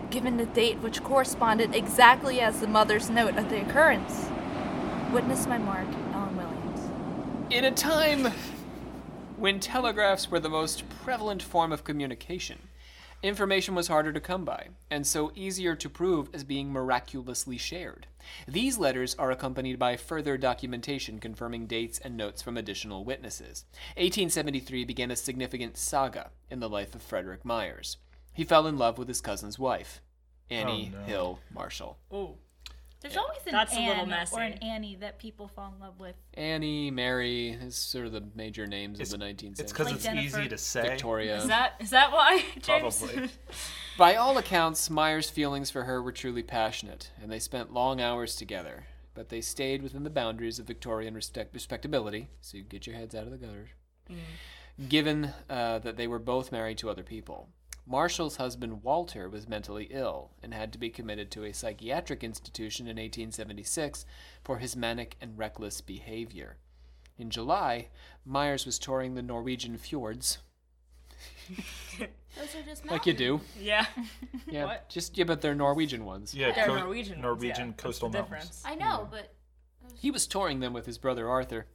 given 0.09 0.37
the 0.37 0.45
date 0.45 0.79
which 0.79 1.03
corresponded 1.03 1.75
exactly 1.75 2.41
as 2.41 2.59
the 2.59 2.67
mother's 2.67 3.09
note 3.09 3.37
of 3.37 3.49
the 3.49 3.61
occurrence. 3.61 4.29
Witness 5.11 5.47
my 5.47 5.57
mark, 5.57 5.87
Ellen 6.13 6.37
Williams. 6.37 6.81
In 7.49 7.65
a 7.65 7.71
time 7.71 8.31
when 9.37 9.59
telegraphs 9.59 10.31
were 10.31 10.39
the 10.39 10.49
most 10.49 10.83
prevalent 11.03 11.43
form 11.43 11.71
of 11.71 11.83
communication, 11.83 12.59
information 13.21 13.75
was 13.75 13.87
harder 13.87 14.13
to 14.13 14.19
come 14.19 14.45
by, 14.45 14.69
and 14.89 15.05
so 15.05 15.31
easier 15.35 15.75
to 15.75 15.89
prove 15.89 16.29
as 16.33 16.43
being 16.43 16.71
miraculously 16.71 17.57
shared. 17.57 18.07
These 18.47 18.77
letters 18.77 19.15
are 19.15 19.31
accompanied 19.31 19.79
by 19.79 19.97
further 19.97 20.37
documentation 20.37 21.19
confirming 21.19 21.67
dates 21.67 21.99
and 21.99 22.17
notes 22.17 22.41
from 22.41 22.57
additional 22.57 23.05
witnesses. 23.05 23.65
1873 23.97 24.85
began 24.85 25.11
a 25.11 25.15
significant 25.15 25.77
saga 25.77 26.31
in 26.49 26.59
the 26.59 26.69
life 26.69 26.95
of 26.95 27.01
Frederick 27.01 27.45
Myers. 27.45 27.97
He 28.35 28.43
fell 28.43 28.67
in 28.67 28.77
love 28.77 28.97
with 28.99 29.07
his 29.07 29.21
cousin's 29.21 29.57
wife, 29.57 30.01
Annie 30.49 30.91
Oh, 30.93 30.99
no. 30.99 31.05
Hill 31.05 31.39
Marshall. 31.53 31.97
Oh. 32.11 32.35
There's 33.01 33.17
always 33.17 33.37
an 33.45 33.51
That's 33.51 33.71
a 33.73 33.77
Anne 33.77 33.87
little 33.89 34.05
messy. 34.07 34.35
or 34.35 34.41
an 34.41 34.53
Annie 34.63 34.95
that 34.95 35.19
people 35.19 35.47
fall 35.47 35.71
in 35.75 35.79
love 35.79 35.99
with. 35.99 36.15
Annie, 36.33 36.89
Mary 36.89 37.49
is 37.49 37.75
sort 37.75 38.07
of 38.07 38.11
the 38.13 38.23
major 38.33 38.65
names 38.65 38.99
of 38.99 39.09
the 39.09 39.17
19th 39.17 39.19
century. 39.19 39.49
It's 39.49 39.57
century. 39.59 39.67
because 39.67 39.85
Like 39.85 39.95
it's 39.95 40.03
Jennifer. 40.05 40.39
easy 40.39 40.49
to 40.49 40.57
say. 40.57 40.81
Victoria. 40.81 41.37
Is 41.37 41.47
that 41.47 41.73
is 41.79 41.91
that 41.91 42.11
why, 42.11 42.43
James? 42.61 42.99
Probably. 42.99 43.29
By 43.99 44.15
all 44.15 44.37
accounts, 44.39 44.89
Myers' 44.89 45.29
feelings 45.29 45.69
for 45.69 45.83
her 45.83 46.01
were 46.01 46.11
truly 46.13 46.41
passionate, 46.41 47.11
and 47.21 47.31
they 47.31 47.37
spent 47.39 47.71
long 47.73 48.01
hours 48.01 48.35
together. 48.35 48.85
But 49.13 49.29
they 49.29 49.39
stayed 49.41 49.83
within 49.83 50.03
the 50.03 50.09
boundaries 50.09 50.57
of 50.57 50.65
Victorian 50.65 51.13
respect- 51.13 51.53
respectability, 51.53 52.29
so 52.41 52.57
you 52.57 52.63
get 52.63 52.87
your 52.87 52.95
heads 52.95 53.13
out 53.13 53.23
of 53.25 53.31
the 53.31 53.37
gutters. 53.37 53.69
Given 54.89 55.31
uh, 55.49 55.79
that 55.79 55.95
they 55.95 56.07
were 56.07 56.19
both 56.19 56.51
married 56.51 56.77
to 56.79 56.89
other 56.89 57.03
people, 57.03 57.47
Marshall's 57.87 58.37
husband 58.37 58.81
Walter 58.83 59.29
was 59.29 59.47
mentally 59.47 59.87
ill 59.91 60.31
and 60.41 60.53
had 60.53 60.71
to 60.73 60.79
be 60.79 60.89
committed 60.89 61.29
to 61.31 61.43
a 61.43 61.53
psychiatric 61.53 62.23
institution 62.23 62.85
in 62.87 62.95
1876 62.97 64.05
for 64.43 64.57
his 64.57 64.75
manic 64.75 65.15
and 65.21 65.37
reckless 65.37 65.81
behavior. 65.81 66.57
In 67.17 67.29
July, 67.29 67.89
Myers 68.25 68.65
was 68.65 68.79
touring 68.79 69.13
the 69.13 69.21
Norwegian 69.21 69.77
fjords, 69.77 70.39
Those 71.99 72.55
are 72.55 72.61
just 72.65 72.85
like 72.89 73.05
you 73.05 73.13
do. 73.13 73.39
Yeah. 73.59 73.85
Yeah, 74.47 74.65
What? 74.65 74.89
just 74.89 75.17
yeah, 75.17 75.23
but 75.23 75.41
they're 75.41 75.55
Norwegian 75.55 76.03
ones. 76.05 76.33
Yeah, 76.35 76.51
They're 76.51 76.65
co- 76.65 76.75
Norwegian. 76.79 77.13
ones, 77.21 77.23
Norwegian 77.23 77.67
yeah. 77.67 77.71
That's 77.71 77.83
coastal 77.83 78.09
the 78.09 78.17
mountains. 78.17 78.61
difference. 78.61 78.63
I 78.65 78.75
know, 78.75 79.07
but 79.09 79.33
He 79.95 80.11
was 80.11 80.27
touring 80.27 80.59
them 80.59 80.73
with 80.73 80.85
his 80.85 80.97
brother 80.97 81.27
Arthur. 81.29 81.65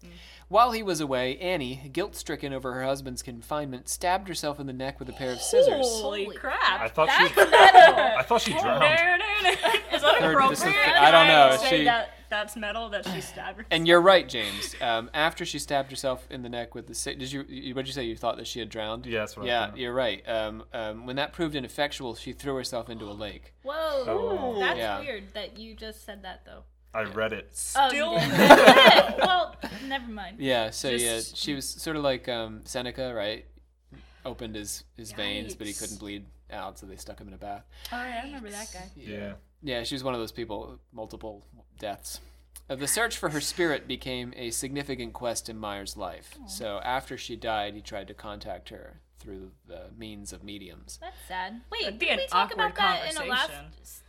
While 0.48 0.72
he 0.72 0.82
was 0.82 1.00
away, 1.00 1.38
Annie, 1.38 1.90
guilt 1.92 2.16
stricken 2.16 2.52
over 2.52 2.72
her 2.72 2.82
husband's 2.84 3.22
confinement, 3.22 3.88
stabbed 3.88 4.26
herself 4.26 4.58
in 4.58 4.66
the 4.66 4.72
neck 4.72 4.98
with 4.98 5.08
a 5.08 5.12
pair 5.12 5.30
of 5.30 5.40
scissors. 5.40 5.86
Holy, 5.86 6.24
Holy 6.24 6.36
crap. 6.36 6.80
I 6.80 6.88
thought 6.88 7.06
That's 7.06 7.28
she. 7.32 7.34
metal. 7.50 7.94
I 8.18 8.22
thought 8.24 8.40
she 8.40 8.52
drowned. 8.52 8.80
no, 8.80 9.50
no. 9.50 9.50
Is 9.96 10.02
that 10.02 10.16
Third- 10.18 10.34
appropriate? 10.34 10.74
I 11.00 11.10
don't 11.12 11.26
know, 11.28 11.56
Say 11.56 11.78
she- 11.80 11.84
that 11.84 12.10
that's 12.30 12.56
metal 12.56 12.88
that 12.90 13.04
she 13.06 13.20
stabbed 13.20 13.56
herself. 13.58 13.66
And 13.72 13.88
you're 13.88 14.00
right, 14.00 14.28
James. 14.28 14.76
Um, 14.80 15.10
after 15.14 15.44
she 15.44 15.58
stabbed 15.58 15.90
herself 15.90 16.26
in 16.30 16.42
the 16.42 16.48
neck 16.48 16.76
with 16.76 16.86
the 16.86 16.94
si- 16.94 17.16
did 17.16 17.30
you, 17.32 17.44
you 17.48 17.74
what 17.74 17.82
did 17.82 17.88
you 17.88 17.92
say? 17.94 18.04
You 18.04 18.16
thought 18.16 18.36
that 18.36 18.46
she 18.46 18.60
had 18.60 18.68
drowned? 18.68 19.04
Yeah, 19.06 19.20
that's 19.20 19.36
what 19.36 19.46
Yeah, 19.46 19.66
thought. 19.70 19.78
you're 19.78 19.92
right. 19.92 20.22
Um, 20.28 20.62
um, 20.72 21.06
when 21.06 21.16
that 21.16 21.32
proved 21.32 21.56
ineffectual, 21.56 22.14
she 22.14 22.32
threw 22.32 22.54
herself 22.54 22.88
into 22.88 23.04
a 23.06 23.12
lake. 23.14 23.52
Whoa, 23.62 23.72
Oh. 24.06 24.56
that's 24.60 24.78
Yeah. 24.78 25.00
weird 25.00 25.34
that 25.34 25.58
you 25.58 25.74
just 25.74 26.04
said 26.04 26.22
that 26.22 26.44
though. 26.44 26.62
I 26.92 27.04
read 27.04 27.32
it. 27.32 27.50
Oh, 27.76 27.84
you 27.84 27.90
Still- 27.90 28.18
did? 28.18 28.30
well, 29.18 29.56
never 29.86 30.10
mind. 30.10 30.38
Yeah, 30.40 30.70
so 30.70 30.90
yeah, 30.90 31.20
she 31.20 31.54
was 31.54 31.66
sort 31.66 31.96
of 31.96 32.02
like 32.02 32.28
um, 32.28 32.62
Seneca, 32.64 33.14
right? 33.14 33.44
Opened 34.24 34.54
his, 34.56 34.84
his 34.96 35.12
veins, 35.12 35.54
but 35.54 35.66
he 35.66 35.72
couldn't 35.72 35.98
bleed 35.98 36.26
out, 36.50 36.78
so 36.78 36.86
they 36.86 36.96
stuck 36.96 37.20
him 37.20 37.28
in 37.28 37.34
a 37.34 37.38
bath. 37.38 37.64
Oh, 37.92 37.96
yeah, 37.96 38.20
I 38.22 38.26
remember 38.26 38.50
that 38.50 38.68
guy. 38.72 38.90
Yeah. 38.96 39.34
Yeah, 39.62 39.82
she 39.84 39.94
was 39.94 40.02
one 40.02 40.14
of 40.14 40.20
those 40.20 40.32
people, 40.32 40.78
multiple 40.92 41.44
deaths. 41.78 42.20
Uh, 42.68 42.74
the 42.74 42.86
search 42.86 43.16
for 43.16 43.30
her 43.30 43.40
spirit 43.40 43.88
became 43.88 44.32
a 44.36 44.50
significant 44.50 45.12
quest 45.12 45.48
in 45.48 45.58
Myers' 45.58 45.96
life. 45.96 46.38
So 46.46 46.80
after 46.84 47.16
she 47.16 47.36
died, 47.36 47.74
he 47.74 47.80
tried 47.80 48.08
to 48.08 48.14
contact 48.14 48.68
her 48.68 49.00
through 49.18 49.50
the 49.66 49.90
means 49.96 50.32
of 50.32 50.42
mediums. 50.42 50.98
That's 51.00 51.16
sad. 51.28 51.60
Wait, 51.70 51.98
did 51.98 52.18
we 52.18 52.26
talk 52.26 52.54
about 52.54 52.74
that 52.76 53.10
in 53.10 53.16
a 53.16 53.26
last, 53.26 53.50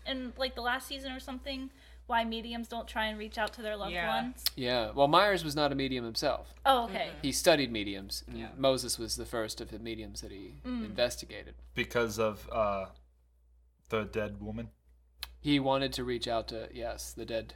in 0.06 0.34
like 0.38 0.56
the 0.56 0.62
last 0.62 0.88
season 0.88 1.12
or 1.12 1.20
something? 1.20 1.70
Why 2.12 2.26
mediums 2.26 2.68
don't 2.68 2.90
try 2.90 3.06
and 3.06 3.18
reach 3.18 3.38
out 3.38 3.54
to 3.54 3.62
their 3.62 3.78
loved 3.78 3.94
Yeah. 3.94 4.22
ones? 4.22 4.44
Yeah, 4.58 4.92
well, 4.92 5.08
Myers 5.08 5.46
was 5.46 5.56
not 5.56 5.72
a 5.72 5.76
medium 5.76 6.04
himself. 6.04 6.54
Oh, 6.66 6.84
okay. 6.84 7.12
He 7.22 7.32
studied 7.32 7.72
mediums. 7.72 8.26
and 8.28 8.38
Yeah. 8.38 8.50
Moses 8.58 9.00
was 9.00 9.16
the 9.16 9.26
first 9.26 9.62
of 9.62 9.72
the 9.72 9.80
mediums 9.80 10.20
that 10.20 10.30
he 10.30 10.56
investigated. 10.66 11.56
Because 11.74 12.20
of 12.20 12.50
uh, 12.52 12.88
the 13.88 14.04
dead 14.04 14.42
woman. 14.42 14.72
He 15.40 15.58
wanted 15.58 15.94
to 15.94 16.04
reach 16.04 16.28
out 16.28 16.50
to, 16.50 16.68
yes, 16.74 17.14
the 17.14 17.26
dead 17.26 17.54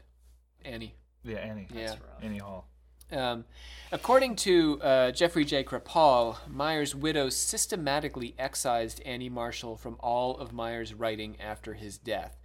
Annie. 0.63 0.96
Yeah, 1.22 1.39
Annie. 1.39 1.68
Yeah. 1.74 1.96
Annie 2.22 2.38
Hall. 2.38 2.70
Um, 3.12 3.44
according 3.91 4.38
to 4.38 4.82
uh, 4.82 5.12
Jeffrey 5.12 5.44
J. 5.44 5.65
Kripal, 5.65 6.38
Myers' 6.48 6.96
widow 6.96 7.28
systematically 7.28 8.36
excised 8.39 9.02
Annie 9.02 9.28
Marshall 9.28 9.76
from 9.76 9.98
all 10.00 10.38
of 10.38 10.54
Myers' 10.54 10.94
writing 10.94 11.36
after 11.41 11.74
his 11.74 11.98
death. 11.98 12.38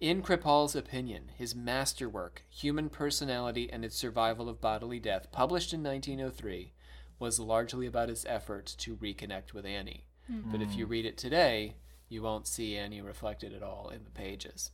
In 0.00 0.22
Kripal's 0.22 0.76
opinion, 0.76 1.32
his 1.36 1.56
masterwork, 1.56 2.44
Human 2.50 2.88
Personality 2.88 3.68
and 3.72 3.84
Its 3.84 3.96
Survival 3.96 4.48
of 4.48 4.60
Bodily 4.60 5.00
Death, 5.00 5.32
published 5.32 5.72
in 5.72 5.82
1903, 5.82 6.72
was 7.18 7.40
largely 7.40 7.84
about 7.84 8.08
his 8.08 8.24
efforts 8.26 8.76
to 8.76 8.94
reconnect 8.94 9.52
with 9.52 9.66
Annie. 9.66 10.04
Hmm. 10.28 10.52
But 10.52 10.62
if 10.62 10.76
you 10.76 10.86
read 10.86 11.04
it 11.04 11.18
today, 11.18 11.74
you 12.08 12.22
won't 12.22 12.46
see 12.46 12.76
Annie 12.76 13.00
reflected 13.00 13.52
at 13.52 13.64
all 13.64 13.88
in 13.88 14.04
the 14.04 14.10
pages. 14.10 14.70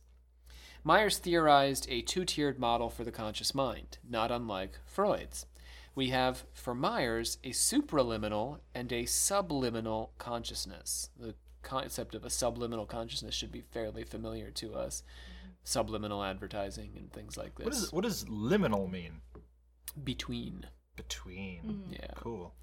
Myers 0.83 1.17
theorized 1.17 1.87
a 1.89 2.03
two 2.03 2.23
tiered 2.23 2.59
model 2.59 2.91
for 2.91 3.03
the 3.03 3.11
conscious 3.11 3.55
mind, 3.55 3.97
not 4.07 4.29
unlike 4.29 4.77
Freud's. 4.85 5.47
We 5.95 6.09
have, 6.09 6.43
for 6.53 6.75
Myers, 6.75 7.39
a 7.43 7.49
supraliminal 7.49 8.59
and 8.75 8.93
a 8.93 9.05
subliminal 9.05 10.11
consciousness. 10.19 11.09
The 11.19 11.33
concept 11.65 12.15
of 12.15 12.23
a 12.23 12.29
subliminal 12.29 12.85
consciousness 12.85 13.35
should 13.35 13.51
be 13.51 13.61
fairly 13.61 14.03
familiar 14.03 14.51
to 14.51 14.75
us. 14.75 15.03
Subliminal 15.63 16.23
advertising 16.23 16.91
and 16.95 17.11
things 17.11 17.35
like 17.35 17.55
this. 17.55 17.65
What, 17.65 17.73
is, 17.73 17.93
what 17.93 18.03
does 18.03 18.23
liminal 18.25 18.89
mean? 18.89 19.21
Between. 20.01 20.67
Between. 20.95 21.85
Yeah. 21.89 22.13
Cool. 22.15 22.53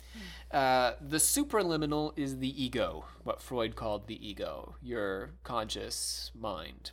Uh, 0.50 0.92
the 1.00 1.16
supraliminal 1.18 2.12
is 2.16 2.38
the 2.38 2.62
ego, 2.62 3.04
what 3.24 3.42
Freud 3.42 3.76
called 3.76 4.06
the 4.06 4.26
ego, 4.26 4.76
your 4.80 5.30
conscious 5.42 6.30
mind. 6.34 6.92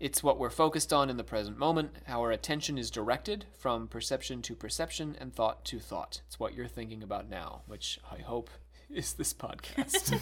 It's 0.00 0.22
what 0.22 0.38
we're 0.38 0.50
focused 0.50 0.92
on 0.92 1.08
in 1.08 1.16
the 1.16 1.24
present 1.24 1.56
moment, 1.56 1.92
how 2.06 2.20
our 2.20 2.32
attention 2.32 2.76
is 2.76 2.90
directed 2.90 3.46
from 3.56 3.88
perception 3.88 4.42
to 4.42 4.54
perception 4.54 5.16
and 5.20 5.32
thought 5.32 5.64
to 5.66 5.78
thought. 5.78 6.20
It's 6.26 6.38
what 6.38 6.54
you're 6.54 6.66
thinking 6.66 7.02
about 7.02 7.30
now, 7.30 7.62
which 7.66 7.98
I 8.10 8.18
hope 8.18 8.50
is 8.94 9.14
this 9.14 9.34
podcast. 9.34 10.18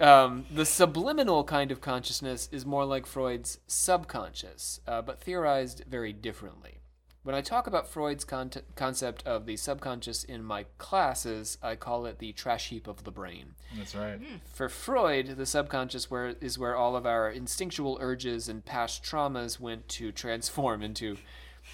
um, 0.00 0.46
the 0.50 0.64
subliminal 0.64 1.44
kind 1.44 1.70
of 1.70 1.80
consciousness 1.80 2.48
is 2.52 2.64
more 2.64 2.84
like 2.84 3.06
Freud's 3.06 3.58
subconscious, 3.66 4.80
uh, 4.86 5.02
but 5.02 5.20
theorized 5.20 5.84
very 5.88 6.12
differently. 6.12 6.80
When 7.26 7.34
I 7.34 7.40
talk 7.40 7.66
about 7.66 7.88
Freud's 7.88 8.24
con- 8.24 8.52
concept 8.76 9.26
of 9.26 9.46
the 9.46 9.56
subconscious 9.56 10.22
in 10.22 10.44
my 10.44 10.64
classes, 10.78 11.58
I 11.60 11.74
call 11.74 12.06
it 12.06 12.20
the 12.20 12.32
trash 12.32 12.68
heap 12.68 12.86
of 12.86 13.02
the 13.02 13.10
brain. 13.10 13.56
That's 13.76 13.96
right. 13.96 14.20
For 14.44 14.68
Freud, 14.68 15.36
the 15.36 15.44
subconscious 15.44 16.08
where 16.08 16.36
is 16.40 16.56
where 16.56 16.76
all 16.76 16.94
of 16.94 17.04
our 17.04 17.28
instinctual 17.28 17.98
urges 18.00 18.48
and 18.48 18.64
past 18.64 19.02
traumas 19.02 19.58
went 19.58 19.88
to 19.88 20.12
transform 20.12 20.82
into 20.82 21.16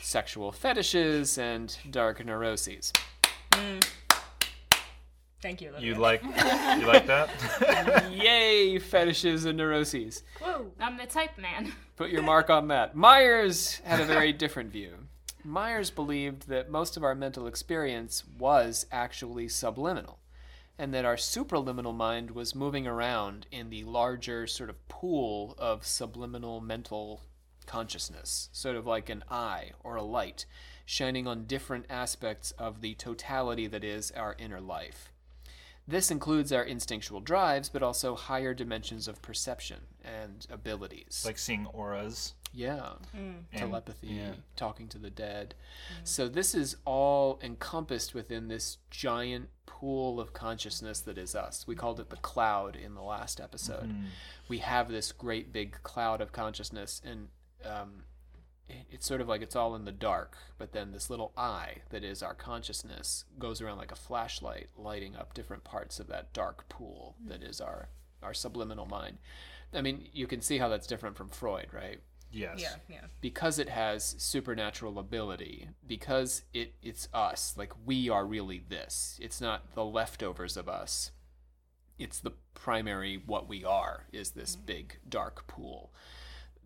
sexual 0.01 0.53
fetishes 0.53 1.37
and 1.37 1.77
dark 1.91 2.25
neuroses. 2.25 2.91
Thank 5.43 5.61
you. 5.61 5.73
You 5.81 5.97
like 5.97 6.23
you 6.25 6.87
like 6.87 7.07
that? 7.09 7.29
Yay, 8.13 8.79
fetishes 8.79 9.45
and 9.45 9.59
neuroses. 9.59 10.23
Whoa, 10.41 10.71
I'm 10.79 10.97
the 10.97 11.07
type 11.07 11.37
man. 11.37 11.73
Put 11.97 12.11
your 12.11 12.23
mark 12.23 12.49
on 12.49 12.69
that. 12.69 12.95
Myers 12.95 13.81
had 13.85 14.01
a 14.01 14.05
very 14.05 14.33
different 14.33 14.71
view. 14.71 14.95
Myers 15.45 15.91
believed 15.91 16.49
that 16.49 16.71
most 16.71 16.97
of 16.97 17.03
our 17.03 17.17
mental 17.17 17.49
experience 17.49 18.23
was 18.39 18.87
actually 18.93 19.49
subliminal, 19.49 20.21
and 20.79 20.95
that 20.95 21.05
our 21.05 21.17
supraliminal 21.17 21.95
mind 21.95 22.31
was 22.31 22.55
moving 22.55 22.87
around 22.87 23.49
in 23.51 23.69
the 23.69 23.83
larger 23.83 24.47
sort 24.47 24.71
of 24.71 24.87
pool 24.87 25.57
of 25.59 25.85
subliminal 25.85 26.61
mental 26.61 27.23
consciousness, 27.67 28.49
sort 28.53 28.77
of 28.77 28.87
like 28.87 29.11
an 29.11 29.25
eye 29.29 29.73
or 29.83 29.97
a 29.97 30.03
light, 30.03 30.47
shining 30.87 31.27
on 31.27 31.47
different 31.47 31.87
aspects 31.91 32.53
of 32.53 32.81
the 32.81 32.95
totality 32.95 33.67
that 33.67 33.83
is 33.83 34.13
our 34.13 34.37
inner 34.39 34.61
life. 34.61 35.12
This 35.87 36.11
includes 36.11 36.53
our 36.53 36.63
instinctual 36.63 37.21
drives, 37.21 37.69
but 37.69 37.83
also 37.83 38.15
higher 38.15 38.55
dimensions 38.55 39.09
of 39.09 39.21
perception 39.21 39.81
and 40.05 40.47
abilities. 40.51 41.23
like 41.27 41.39
seeing 41.39 41.67
auras. 41.67 42.35
Yeah. 42.55 42.93
And- 43.15 43.47
Telepathy, 43.57 44.09
yeah. 44.09 44.33
talking 44.57 44.87
to 44.89 44.99
the 44.99 45.11
dead. 45.11 45.55
So 46.05 46.29
this 46.29 46.55
is 46.55 46.77
all 46.85 47.41
encompassed 47.43 48.15
within 48.15 48.49
this 48.49 48.79
giant 48.91 49.49
pool 49.67 50.21
of 50.21 50.33
consciousness 50.33 51.01
that 51.01 51.19
is 51.19 51.35
us. 51.35 51.67
We 51.67 51.75
called 51.75 51.99
it 51.99 52.11
the 52.11 52.17
cloud 52.17 52.77
in 52.77 52.95
the 52.95 53.03
last 53.03 53.41
episode. 53.41 53.89
Mm-hmm. 53.89 54.05
We 54.49 54.59
have 54.59 54.89
this 54.91 55.13
great 55.13 55.53
big 55.53 55.83
cloud 55.83 56.21
of 56.21 56.31
consciousness, 56.33 57.01
and 57.05 57.29
um, 57.65 57.91
it- 58.01 58.05
it's 58.69 59.07
sort 59.07 59.21
of 59.21 59.29
like 59.29 59.43
it's 59.43 59.57
all 59.57 59.75
in 59.75 59.85
the 59.85 59.93
dark, 59.93 60.37
but 60.59 60.73
then 60.73 60.93
this 60.93 61.11
little 61.11 61.33
eye 61.37 61.79
that 61.91 62.05
is 62.05 62.23
our 62.23 62.35
consciousness 62.35 63.25
goes 63.39 63.61
around 63.61 63.79
like 63.79 63.93
a 63.93 63.97
flashlight, 63.97 64.69
lighting 64.77 65.17
up 65.17 65.35
different 65.35 65.65
parts 65.65 66.01
of 66.01 66.09
that 66.09 66.33
dark 66.33 66.69
pool 66.69 67.17
hmm. 67.23 67.29
that 67.29 67.43
is 67.43 67.61
our 67.61 67.89
our 68.23 68.35
subliminal 68.35 68.87
mind. 68.87 69.19
I 69.75 69.81
mean, 69.81 70.09
you 70.13 70.27
can 70.27 70.41
see 70.41 70.59
how 70.59 70.69
that's 70.69 70.87
different 70.87 71.17
from 71.17 71.31
Freud, 71.31 71.69
right? 71.73 72.01
Yes. 72.31 72.61
Yeah, 72.61 72.75
yeah. 72.89 73.05
because 73.21 73.59
it 73.59 73.69
has 73.69 74.15
supernatural 74.19 74.99
ability 74.99 75.69
because 75.87 76.43
it 76.55 76.75
it's 76.83 77.09
us 77.13 77.55
like 77.59 77.73
we 77.85 78.09
are 78.09 78.25
really 78.25 78.63
this 78.71 79.19
it's 79.21 79.39
not 79.39 79.75
the 79.75 79.85
leftovers 79.85 80.57
of 80.57 80.67
us 80.67 81.11
it's 81.99 82.21
the 82.21 82.33
primary 82.55 83.23
what 83.27 83.51
we 83.51 83.67
are 83.67 84.07
is 84.13 84.31
this 84.31 84.55
hmm. 84.55 84.63
big 84.65 84.99
dark 85.07 85.47
pool 85.47 85.93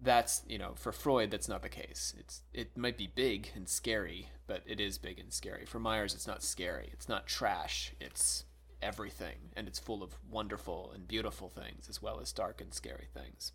that's 0.03 0.43
you 0.47 0.59
know 0.59 0.73
for 0.75 0.93
freud 0.93 1.31
that's 1.31 1.49
not 1.49 1.63
the 1.63 1.69
case. 1.69 2.15
It's 2.19 2.43
it 2.53 2.77
might 2.77 2.97
be 2.97 3.07
big 3.07 3.51
and 3.55 3.69
scary 3.69 4.29
but 4.47 4.63
it 4.67 4.81
is 4.81 4.99
big 4.99 5.19
and 5.19 5.33
scary. 5.33 5.67
For 5.67 5.79
myers 5.79 6.15
it's 6.15 6.27
not 6.27 6.43
scary. 6.43 6.91
It's 6.93 7.09
not 7.09 7.27
trash. 7.27 7.93
It's 8.01 8.45
everything 8.83 9.51
and 9.57 9.67
it's 9.67 9.79
full 9.79 10.03
of 10.03 10.17
wonderful 10.31 10.93
and 10.95 11.09
beautiful 11.09 11.49
things 11.49 11.89
as 11.89 12.03
well 12.03 12.21
as 12.21 12.33
dark 12.33 12.61
and 12.61 12.73
scary 12.73 13.09
things. 13.13 13.53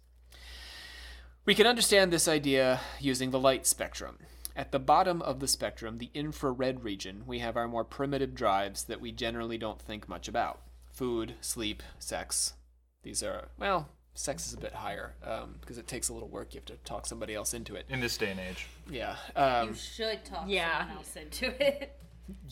We 1.44 1.56
can 1.56 1.66
understand 1.66 2.14
this 2.14 2.28
idea 2.28 2.80
using 3.00 3.32
the 3.32 3.40
light 3.40 3.66
spectrum. 3.66 4.20
At 4.56 4.72
the 4.72 4.80
bottom 4.80 5.22
of 5.22 5.40
the 5.40 5.48
spectrum, 5.48 5.98
the 5.98 6.12
infrared 6.14 6.84
region, 6.84 7.24
we 7.26 7.40
have 7.40 7.58
our 7.58 7.68
more 7.68 7.86
primitive 7.86 8.36
drives 8.36 8.84
that 8.86 9.02
we 9.02 9.12
generally 9.12 9.58
don't 9.58 9.82
think 9.82 10.10
much 10.10 10.28
about. 10.28 10.62
Food, 10.92 11.36
sleep, 11.40 11.82
sex. 11.98 12.54
These 13.02 13.24
are, 13.24 13.48
well, 13.58 13.90
sex 14.14 14.48
is 14.48 14.54
a 14.54 14.58
bit 14.58 14.74
higher 14.74 15.14
um, 15.26 15.56
because 15.62 15.78
it 15.78 15.88
takes 15.88 16.10
a 16.10 16.14
little 16.14 16.28
work. 16.28 16.54
You 16.54 16.60
have 16.60 16.66
to 16.66 16.84
talk 16.84 17.06
somebody 17.08 17.34
else 17.34 17.54
into 17.54 17.76
it. 17.76 17.86
In 17.90 18.00
this 18.02 18.18
day 18.18 18.32
and 18.32 18.40
age. 18.40 18.68
Yeah. 18.90 19.16
Um, 19.36 19.70
You 19.70 19.74
should 19.76 20.26
talk 20.26 20.46
Yeah. 20.48 20.80
someone 20.80 20.98
else 20.98 21.16
into 21.16 21.64
it. 21.68 22.00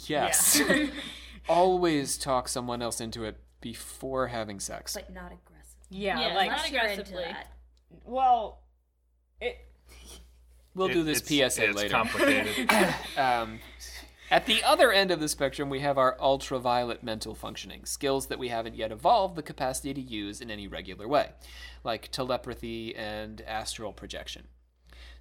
yes. 0.08 0.62
Always 1.50 2.17
talk 2.17 2.48
someone 2.48 2.82
else 2.82 3.02
into 3.02 3.24
it 3.26 3.38
before 3.62 4.28
having 4.28 4.60
sex. 4.60 4.93
But 4.93 5.12
not 5.13 5.32
aggressive. 5.32 5.76
Yeah, 5.89 6.19
Yeah, 6.30 6.36
like 6.36 6.52
not 6.52 6.67
aggressively. 6.67 7.26
well, 8.06 8.60
it 9.41 9.58
we'll 10.76 10.88
do 10.89 11.04
this 11.04 11.19
it's- 11.30 11.56
PSA 11.56 11.69
it's 11.69 11.76
later. 11.78 11.89
complicated. 11.89 12.69
Um, 13.17 13.60
at 14.29 14.45
the 14.45 14.63
other 14.63 14.91
end 14.91 15.11
of 15.11 15.19
the 15.19 15.27
spectrum, 15.27 15.69
we 15.69 15.79
have 15.79 15.97
our 15.97 16.15
ultraviolet 16.19 17.03
mental 17.03 17.35
functioning, 17.35 17.85
skills 17.85 18.27
that 18.27 18.39
we 18.39 18.49
haven't 18.49 18.75
yet 18.75 18.91
evolved 18.91 19.35
the 19.35 19.43
capacity 19.43 19.93
to 19.93 20.01
use 20.01 20.41
in 20.41 20.51
any 20.51 20.67
regular 20.67 21.07
way, 21.07 21.29
like 21.83 22.11
telepathy 22.11 22.95
and 22.95 23.41
astral 23.41 23.93
projection. 23.93 24.47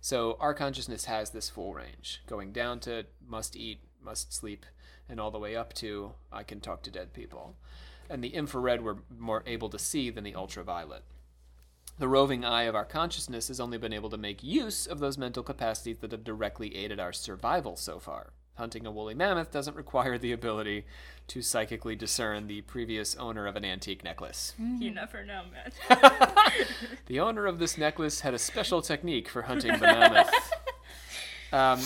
So 0.00 0.36
our 0.40 0.54
consciousness 0.54 1.06
has 1.06 1.30
this 1.30 1.50
full 1.50 1.74
range, 1.74 2.22
going 2.26 2.52
down 2.52 2.80
to 2.80 3.06
must 3.26 3.56
eat, 3.56 3.80
must 4.02 4.32
sleep, 4.32 4.64
and 5.08 5.18
all 5.18 5.30
the 5.30 5.38
way 5.38 5.56
up 5.56 5.72
to 5.74 6.12
I 6.32 6.42
can 6.42 6.60
talk 6.60 6.82
to 6.82 6.90
dead 6.90 7.12
people. 7.12 7.56
And 8.10 8.22
the 8.22 8.34
infrared 8.34 8.82
we're 8.82 8.98
more 9.16 9.42
able 9.46 9.68
to 9.70 9.78
see 9.78 10.10
than 10.10 10.24
the 10.24 10.34
ultraviolet. 10.34 11.02
The 11.98 12.08
roving 12.08 12.44
eye 12.44 12.62
of 12.62 12.76
our 12.76 12.84
consciousness 12.84 13.48
has 13.48 13.58
only 13.58 13.76
been 13.76 13.92
able 13.92 14.10
to 14.10 14.16
make 14.16 14.42
use 14.42 14.86
of 14.86 15.00
those 15.00 15.18
mental 15.18 15.42
capacities 15.42 15.98
that 15.98 16.12
have 16.12 16.22
directly 16.22 16.76
aided 16.76 17.00
our 17.00 17.12
survival 17.12 17.76
so 17.76 17.98
far. 17.98 18.32
Hunting 18.58 18.86
a 18.86 18.90
woolly 18.90 19.14
mammoth 19.14 19.52
doesn't 19.52 19.76
require 19.76 20.18
the 20.18 20.32
ability 20.32 20.84
to 21.28 21.42
psychically 21.42 21.94
discern 21.94 22.48
the 22.48 22.60
previous 22.62 23.14
owner 23.14 23.46
of 23.46 23.54
an 23.54 23.64
antique 23.64 24.02
necklace. 24.02 24.52
You 24.58 24.90
never 24.90 25.24
know, 25.24 25.42
man. 25.52 26.10
The 27.06 27.20
owner 27.20 27.46
of 27.46 27.60
this 27.60 27.78
necklace 27.78 28.20
had 28.20 28.34
a 28.34 28.38
special 28.38 28.82
technique 28.82 29.28
for 29.28 29.42
hunting 29.42 29.72
the 29.72 29.78
mammoth. 29.86 30.30
Um, 31.50 31.80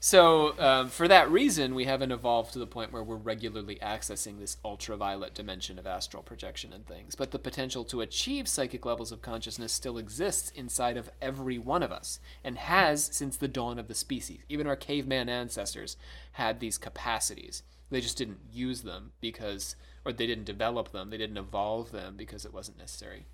so, 0.00 0.58
um, 0.58 0.88
for 0.88 1.08
that 1.08 1.30
reason, 1.30 1.74
we 1.74 1.84
haven't 1.84 2.12
evolved 2.12 2.52
to 2.52 2.58
the 2.58 2.66
point 2.66 2.92
where 2.92 3.02
we're 3.02 3.16
regularly 3.16 3.78
accessing 3.82 4.38
this 4.38 4.56
ultraviolet 4.64 5.34
dimension 5.34 5.78
of 5.78 5.86
astral 5.86 6.22
projection 6.22 6.72
and 6.72 6.86
things. 6.86 7.14
But 7.14 7.30
the 7.30 7.38
potential 7.38 7.84
to 7.84 8.00
achieve 8.00 8.48
psychic 8.48 8.86
levels 8.86 9.12
of 9.12 9.22
consciousness 9.22 9.72
still 9.72 9.98
exists 9.98 10.50
inside 10.50 10.96
of 10.96 11.10
every 11.20 11.58
one 11.58 11.82
of 11.82 11.92
us 11.92 12.20
and 12.44 12.58
has 12.58 13.10
since 13.12 13.36
the 13.36 13.48
dawn 13.48 13.78
of 13.78 13.88
the 13.88 13.94
species. 13.94 14.40
Even 14.48 14.66
our 14.66 14.76
caveman 14.76 15.28
ancestors 15.28 15.96
had 16.32 16.60
these 16.60 16.78
capacities. 16.78 17.62
They 17.90 18.00
just 18.00 18.18
didn't 18.18 18.40
use 18.52 18.82
them 18.82 19.12
because, 19.20 19.76
or 20.04 20.12
they 20.12 20.26
didn't 20.26 20.44
develop 20.44 20.92
them, 20.92 21.10
they 21.10 21.16
didn't 21.16 21.38
evolve 21.38 21.90
them 21.90 22.16
because 22.16 22.44
it 22.44 22.52
wasn't 22.52 22.78
necessary 22.78 23.26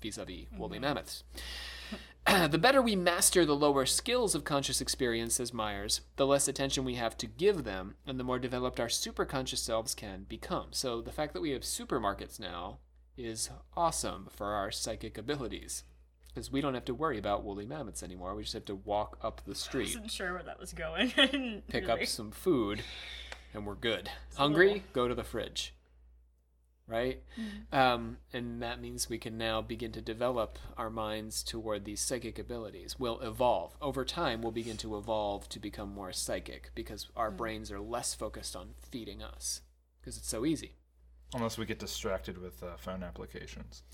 vis 0.00 0.18
a 0.18 0.24
vis 0.24 0.46
woolly 0.56 0.78
mammoths. 0.78 1.24
the 2.50 2.58
better 2.58 2.82
we 2.82 2.96
master 2.96 3.44
the 3.44 3.56
lower 3.56 3.86
skills 3.86 4.34
of 4.34 4.44
conscious 4.44 4.80
experience, 4.80 5.34
says 5.34 5.52
Myers, 5.54 6.02
the 6.16 6.26
less 6.26 6.48
attention 6.48 6.84
we 6.84 6.94
have 6.94 7.16
to 7.18 7.26
give 7.26 7.64
them, 7.64 7.94
and 8.06 8.18
the 8.20 8.24
more 8.24 8.38
developed 8.38 8.78
our 8.78 8.88
superconscious 8.88 9.58
selves 9.58 9.94
can 9.94 10.26
become. 10.28 10.68
So 10.70 11.00
the 11.00 11.12
fact 11.12 11.32
that 11.32 11.40
we 11.40 11.50
have 11.50 11.62
supermarkets 11.62 12.38
now 12.38 12.78
is 13.16 13.50
awesome 13.76 14.28
for 14.30 14.48
our 14.48 14.70
psychic 14.70 15.18
abilities. 15.18 15.84
Because 16.28 16.52
we 16.52 16.60
don't 16.60 16.74
have 16.74 16.84
to 16.84 16.94
worry 16.94 17.18
about 17.18 17.42
woolly 17.42 17.66
mammoths 17.66 18.04
anymore. 18.04 18.36
We 18.36 18.44
just 18.44 18.54
have 18.54 18.64
to 18.66 18.76
walk 18.76 19.18
up 19.20 19.42
the 19.44 19.50
I 19.50 19.54
street, 19.54 19.86
wasn't 19.86 20.12
sure 20.12 20.32
where 20.34 20.44
that 20.44 20.60
was 20.60 20.72
going. 20.72 21.10
Pick 21.68 21.88
really- 21.88 22.02
up 22.02 22.06
some 22.06 22.30
food, 22.30 22.82
and 23.52 23.66
we're 23.66 23.74
good. 23.74 24.08
Hungry? 24.36 24.84
Go 24.92 25.08
to 25.08 25.14
the 25.14 25.24
fridge. 25.24 25.74
Right? 26.90 27.22
Um, 27.72 28.16
and 28.32 28.60
that 28.62 28.80
means 28.80 29.08
we 29.08 29.18
can 29.18 29.38
now 29.38 29.62
begin 29.62 29.92
to 29.92 30.00
develop 30.00 30.58
our 30.76 30.90
minds 30.90 31.44
toward 31.44 31.84
these 31.84 32.00
psychic 32.00 32.36
abilities. 32.36 32.96
We'll 32.98 33.20
evolve. 33.20 33.76
Over 33.80 34.04
time, 34.04 34.42
we'll 34.42 34.50
begin 34.50 34.76
to 34.78 34.98
evolve 34.98 35.48
to 35.50 35.60
become 35.60 35.94
more 35.94 36.12
psychic 36.12 36.72
because 36.74 37.06
our 37.14 37.30
brains 37.30 37.70
are 37.70 37.80
less 37.80 38.14
focused 38.14 38.56
on 38.56 38.70
feeding 38.90 39.22
us 39.22 39.60
because 40.00 40.16
it's 40.16 40.28
so 40.28 40.44
easy. 40.44 40.72
Unless 41.32 41.58
we 41.58 41.64
get 41.64 41.78
distracted 41.78 42.38
with 42.38 42.60
uh, 42.62 42.76
phone 42.76 43.04
applications. 43.04 43.84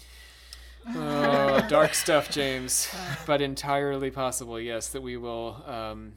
Oh, 0.95 1.67
dark 1.69 1.95
stuff, 2.05 2.31
James. 2.31 2.89
But 3.27 3.43
entirely 3.43 4.11
possible, 4.11 4.59
yes, 4.59 4.89
that 4.89 5.03
we 5.03 5.17
will, 5.17 5.63
um, 5.67 6.15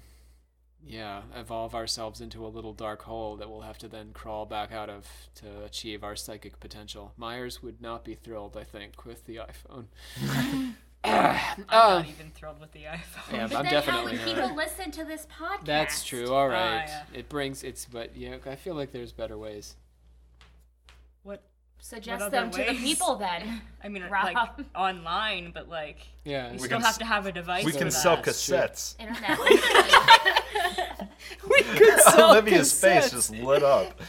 yeah, 0.89 1.21
evolve 1.35 1.75
ourselves 1.75 2.19
into 2.19 2.43
a 2.43 2.49
little 2.49 2.73
dark 2.73 3.03
hole 3.03 3.35
that 3.37 3.47
we'll 3.49 3.61
have 3.61 3.77
to 3.77 3.87
then 3.87 4.09
crawl 4.13 4.47
back 4.47 4.71
out 4.71 4.89
of 4.89 5.05
to 5.35 5.63
achieve 5.63 6.03
our 6.03 6.15
psychic 6.15 6.59
potential. 6.59 7.13
Myers 7.15 7.61
would 7.61 7.79
not 7.79 8.03
be 8.03 8.15
thrilled, 8.15 8.57
I 8.57 8.63
think, 8.63 9.05
with 9.05 9.23
the 9.25 9.35
iPhone. 9.37 9.85
I'm 11.03 11.65
Uh, 11.69 11.99
not 11.99 12.07
even 12.09 12.31
thrilled 12.31 12.59
with 12.59 12.71
the 12.71 12.83
iPhone. 12.85 13.31
yeah, 13.33 13.47
But 13.47 13.55
I'm 13.57 13.63
then 13.65 13.65
how 13.65 13.69
definitely 13.71 14.11
would 14.17 14.25
not. 14.25 14.35
people 14.35 14.55
listen 14.55 14.91
to 14.91 15.05
this 15.05 15.27
podcast? 15.27 15.65
That's 15.65 16.03
true. 16.03 16.33
All 16.33 16.49
right, 16.49 16.85
yeah. 16.87 17.03
it 17.13 17.29
brings 17.29 17.63
it's, 17.63 17.85
but 17.85 18.17
yeah, 18.17 18.37
I 18.47 18.55
feel 18.55 18.73
like 18.75 18.91
there's 18.91 19.11
better 19.13 19.37
ways. 19.37 19.75
What? 21.23 21.43
Suggest 21.81 22.21
other 22.21 22.29
them 22.29 22.51
to 22.51 22.57
the 22.63 22.73
people 22.77 23.15
then. 23.15 23.61
I 23.83 23.87
mean, 23.89 24.03
Rob. 24.09 24.33
like 24.33 24.49
online, 24.75 25.51
but 25.53 25.69
like 25.69 25.97
Yeah, 26.25 26.47
you 26.47 26.53
we 26.59 26.67
still 26.67 26.79
have 26.79 26.89
s- 26.89 26.97
to 26.99 27.05
have 27.05 27.25
a 27.25 27.31
device. 27.31 27.65
We 27.65 27.71
can 27.71 27.85
that. 27.85 27.91
sell 27.91 28.21
That's 28.21 28.45
true. 28.45 28.57
cassettes. 28.57 28.95
Internet. 28.99 29.39
Olivia's 32.19 32.77
face 32.79 33.11
just 33.11 33.31
lit 33.31 33.63
up. 33.63 33.99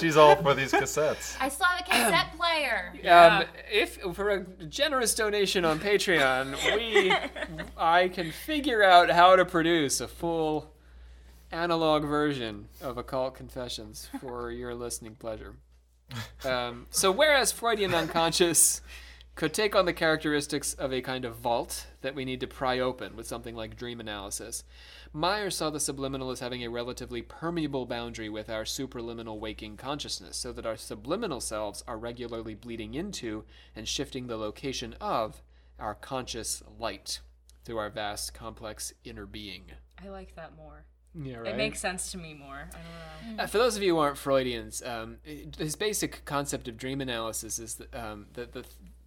She's 0.00 0.16
all 0.16 0.36
for 0.36 0.54
these 0.54 0.72
cassettes. 0.72 1.36
I 1.40 1.48
still 1.48 1.66
have 1.66 1.80
a 1.80 1.84
cassette 1.90 2.36
player. 2.36 2.94
Um, 3.08 3.44
if 3.70 3.96
for 4.14 4.30
a 4.30 4.40
generous 4.64 5.14
donation 5.14 5.64
on 5.64 5.78
Patreon, 5.80 6.54
we 6.76 7.12
I 7.76 8.08
can 8.08 8.30
figure 8.32 8.82
out 8.82 9.10
how 9.10 9.36
to 9.36 9.44
produce 9.44 10.00
a 10.00 10.08
full 10.08 10.72
analog 11.52 12.04
version 12.04 12.68
of 12.82 12.98
Occult 12.98 13.34
Confessions 13.34 14.08
for 14.20 14.50
your 14.50 14.74
listening 14.74 15.14
pleasure. 15.14 15.54
Um, 16.44 16.86
so, 16.90 17.10
whereas 17.10 17.52
Freudian 17.52 17.94
unconscious 17.94 18.80
could 19.34 19.54
take 19.54 19.76
on 19.76 19.86
the 19.86 19.92
characteristics 19.92 20.74
of 20.74 20.92
a 20.92 21.00
kind 21.00 21.24
of 21.24 21.36
vault 21.36 21.86
that 22.00 22.14
we 22.14 22.24
need 22.24 22.40
to 22.40 22.46
pry 22.46 22.78
open 22.78 23.14
with 23.14 23.26
something 23.26 23.54
like 23.54 23.76
dream 23.76 24.00
analysis, 24.00 24.64
Meyer 25.12 25.48
saw 25.48 25.70
the 25.70 25.80
subliminal 25.80 26.30
as 26.30 26.40
having 26.40 26.64
a 26.64 26.70
relatively 26.70 27.22
permeable 27.22 27.86
boundary 27.86 28.28
with 28.28 28.50
our 28.50 28.64
supraliminal 28.64 29.38
waking 29.38 29.76
consciousness, 29.76 30.36
so 30.36 30.52
that 30.52 30.66
our 30.66 30.76
subliminal 30.76 31.40
selves 31.40 31.84
are 31.86 31.96
regularly 31.98 32.54
bleeding 32.54 32.94
into 32.94 33.44
and 33.76 33.86
shifting 33.86 34.26
the 34.26 34.36
location 34.36 34.94
of 35.00 35.42
our 35.78 35.94
conscious 35.94 36.62
light 36.78 37.20
through 37.64 37.78
our 37.78 37.90
vast, 37.90 38.34
complex 38.34 38.92
inner 39.04 39.26
being. 39.26 39.66
I 40.02 40.08
like 40.08 40.34
that 40.36 40.56
more. 40.56 40.84
Yeah, 41.14 41.42
It 41.44 41.56
makes 41.56 41.80
sense 41.80 42.12
to 42.12 42.18
me 42.18 42.34
more. 42.34 42.68
I 42.72 43.26
don't 43.26 43.36
know. 43.36 43.42
Uh, 43.42 43.46
for 43.46 43.58
those 43.58 43.76
of 43.76 43.82
you 43.82 43.94
who 43.94 43.98
aren't 44.00 44.16
Freudians, 44.18 44.82
um, 44.86 45.18
his 45.24 45.74
basic 45.76 46.24
concept 46.24 46.68
of 46.68 46.76
dream 46.76 47.00
analysis 47.00 47.58
is 47.58 47.74
that, 47.76 47.94
um, 47.94 48.26
the, 48.34 48.46
the, 48.46 48.64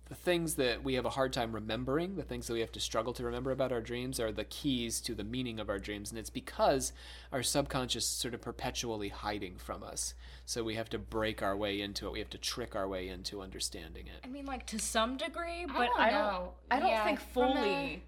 the 0.09 0.15
things 0.15 0.55
that 0.55 0.83
we 0.83 0.95
have 0.95 1.05
a 1.05 1.09
hard 1.11 1.31
time 1.31 1.53
remembering, 1.53 2.15
the 2.17 2.23
things 2.23 2.47
that 2.47 2.53
we 2.53 2.59
have 2.59 2.71
to 2.73 2.81
struggle 2.81 3.13
to 3.13 3.23
remember 3.23 3.51
about 3.51 3.71
our 3.71 3.79
dreams, 3.79 4.19
are 4.19 4.31
the 4.31 4.43
keys 4.43 4.99
to 5.01 5.15
the 5.15 5.23
meaning 5.23 5.57
of 5.59 5.69
our 5.69 5.79
dreams. 5.79 6.09
And 6.09 6.19
it's 6.19 6.29
because 6.29 6.91
our 7.31 7.41
subconscious 7.43 8.03
is 8.03 8.09
sort 8.09 8.33
of 8.33 8.41
perpetually 8.41 9.07
hiding 9.07 9.55
from 9.57 9.81
us. 9.83 10.13
So 10.45 10.65
we 10.65 10.75
have 10.75 10.89
to 10.89 10.99
break 10.99 11.41
our 11.41 11.55
way 11.55 11.79
into 11.79 12.07
it. 12.07 12.11
We 12.11 12.19
have 12.19 12.29
to 12.31 12.37
trick 12.37 12.75
our 12.75 12.89
way 12.89 13.07
into 13.07 13.41
understanding 13.41 14.07
it. 14.07 14.25
I 14.25 14.27
mean, 14.27 14.45
like 14.45 14.65
to 14.67 14.79
some 14.79 15.15
degree, 15.15 15.63
I 15.63 15.65
but 15.67 15.85
don't 15.85 15.99
I 15.99 16.09
don't. 16.09 16.19
know. 16.33 16.51
I 16.69 16.79
don't 16.79 16.89
Yeah, 16.89 17.05
think 17.05 17.19
from 17.21 17.43
a- 17.51 17.53
fully. 17.55 18.03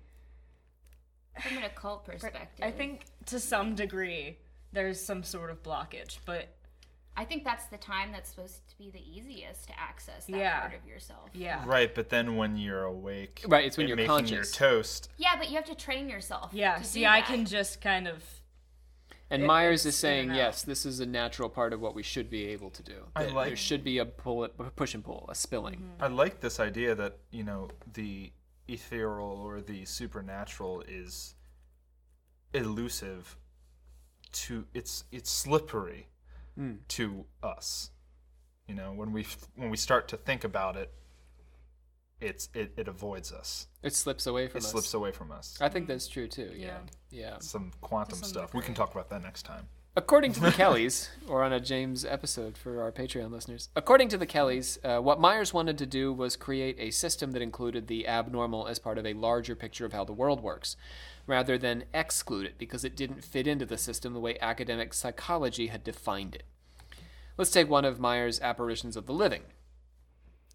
From 1.41 1.57
an 1.57 1.63
occult 1.63 2.05
perspective. 2.05 2.63
I 2.65 2.71
think 2.71 3.05
to 3.27 3.39
some 3.39 3.75
degree 3.75 4.37
there's 4.71 4.99
some 5.03 5.23
sort 5.23 5.49
of 5.49 5.61
blockage, 5.63 6.17
but 6.25 6.47
I 7.15 7.25
think 7.25 7.43
that's 7.43 7.65
the 7.67 7.77
time 7.77 8.11
that's 8.11 8.29
supposed 8.31 8.67
to 8.69 8.77
be 8.77 8.89
the 8.89 9.01
easiest 9.01 9.67
to 9.67 9.79
access 9.79 10.25
that 10.25 10.35
Yeah. 10.37 10.59
part 10.61 10.73
of 10.73 10.85
yourself. 10.87 11.29
yeah, 11.33 11.63
Right, 11.65 11.93
but 11.93 12.09
then 12.09 12.37
when 12.37 12.57
you're 12.57 12.83
awake, 12.85 13.43
Right, 13.47 13.65
it's 13.65 13.77
when 13.77 13.87
you're 13.87 13.95
making 13.97 14.09
conscious. 14.09 14.31
your 14.31 14.43
toast. 14.45 15.09
Yeah, 15.17 15.35
but 15.37 15.49
you 15.49 15.55
have 15.55 15.65
to 15.65 15.75
train 15.75 16.09
yourself. 16.09 16.49
yeah. 16.53 16.77
to 16.79 16.83
See, 16.83 17.01
do 17.01 17.05
I 17.07 17.21
can 17.21 17.45
just 17.45 17.81
kind 17.81 18.07
of. 18.07 18.23
And 19.29 19.43
It- 19.43 19.45
Myers 19.47 19.85
is 19.85 19.95
saying, 19.95 20.33
yes, 20.33 20.63
this 20.63 20.85
is 20.85 20.99
a 20.99 21.05
natural 21.05 21.49
part 21.49 21.71
of 21.73 21.81
what 21.81 21.95
we 21.95 22.03
should 22.03 22.29
be 22.29 22.47
able 22.47 22.69
to 22.71 22.83
do. 22.83 23.07
I 23.15 23.25
like- 23.25 23.47
there 23.49 23.55
should 23.55 23.83
be 23.83 23.97
a 23.99 24.05
pull, 24.05 24.43
a 24.43 24.49
push 24.49 24.93
and 24.95 25.03
pull, 25.03 25.25
a 25.29 25.35
spilling. 25.35 25.93
I 25.99 26.07
like 26.07 26.39
this 26.41 26.59
idea 26.59 26.93
that 26.95 27.17
you 27.31 27.43
know 27.43 27.69
the 27.93 28.31
ethereal 28.67 29.27
or 29.43 29.61
the 29.61 29.85
supernatural 29.85 30.81
is 30.87 31.35
elusive 32.53 33.37
to 34.31 34.65
it's 34.73 35.03
it's 35.11 35.29
slippery 35.31 36.07
Mm. 36.57 36.77
to 36.89 37.25
us. 37.41 37.89
You 38.67 38.75
know, 38.75 38.93
when 38.93 39.11
we 39.11 39.25
when 39.55 39.71
we 39.71 39.77
start 39.77 40.07
to 40.09 40.17
think 40.17 40.43
about 40.43 40.77
it, 40.77 40.91
it's 42.21 42.47
it, 42.53 42.73
it 42.77 42.87
avoids 42.87 43.31
us. 43.31 43.67
It 43.81 43.95
slips 43.95 44.27
away 44.27 44.47
from 44.47 44.59
It 44.59 44.63
us. 44.65 44.69
slips 44.71 44.93
away 44.93 45.11
from 45.11 45.31
us. 45.31 45.57
I 45.59 45.67
think 45.69 45.87
that's 45.87 46.07
true 46.07 46.27
too. 46.27 46.51
Yeah. 46.55 46.77
Yeah. 47.09 47.39
Some 47.39 47.71
quantum 47.81 48.19
some 48.19 48.29
stuff. 48.29 48.53
We 48.53 48.61
can 48.61 48.75
talk 48.75 48.91
about 48.93 49.09
that 49.09 49.23
next 49.23 49.43
time. 49.43 49.67
According 49.95 50.33
to 50.33 50.39
the 50.39 50.51
Kellys, 50.51 51.09
or 51.27 51.43
on 51.43 51.53
a 51.53 51.59
James 51.59 52.03
episode 52.03 52.57
for 52.57 52.81
our 52.81 52.91
Patreon 52.91 53.29
listeners, 53.29 53.69
according 53.75 54.09
to 54.09 54.17
the 54.17 54.25
Kellys, 54.25 54.79
uh, 54.83 54.97
what 54.97 55.19
Myers 55.19 55.53
wanted 55.53 55.77
to 55.77 55.85
do 55.85 56.11
was 56.11 56.35
create 56.35 56.75
a 56.79 56.89
system 56.89 57.29
that 57.33 57.43
included 57.43 57.85
the 57.85 58.07
abnormal 58.07 58.67
as 58.67 58.79
part 58.79 58.97
of 58.97 59.05
a 59.05 59.13
larger 59.13 59.55
picture 59.55 59.85
of 59.85 59.93
how 59.93 60.03
the 60.03 60.11
world 60.11 60.41
works, 60.41 60.75
rather 61.27 61.59
than 61.59 61.83
exclude 61.93 62.47
it 62.47 62.57
because 62.57 62.83
it 62.83 62.95
didn't 62.95 63.23
fit 63.23 63.45
into 63.45 63.67
the 63.67 63.77
system 63.77 64.13
the 64.13 64.19
way 64.19 64.35
academic 64.41 64.95
psychology 64.95 65.67
had 65.67 65.83
defined 65.83 66.33
it. 66.33 66.43
Let's 67.37 67.51
take 67.51 67.69
one 67.69 67.85
of 67.85 67.99
Myers' 67.99 68.41
apparitions 68.41 68.97
of 68.97 69.05
the 69.05 69.13
living. 69.13 69.43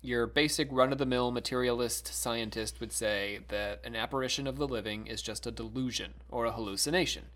Your 0.03 0.27
basic 0.27 0.67
run 0.73 0.91
of 0.91 0.99
the 0.99 1.07
mill 1.07 1.31
materialist 1.31 2.09
scientist 2.09 2.81
would 2.81 2.93
say 2.93 3.39
that 3.51 3.83
an 3.85 3.95
apparition 3.95 4.49
of 4.49 4.57
the 4.57 4.67
living 4.67 5.07
is 5.07 5.23
just 5.23 5.47
a 5.47 5.53
delusion 5.53 6.15
or 6.29 6.45
a 6.45 6.53
hallucination, 6.53 7.27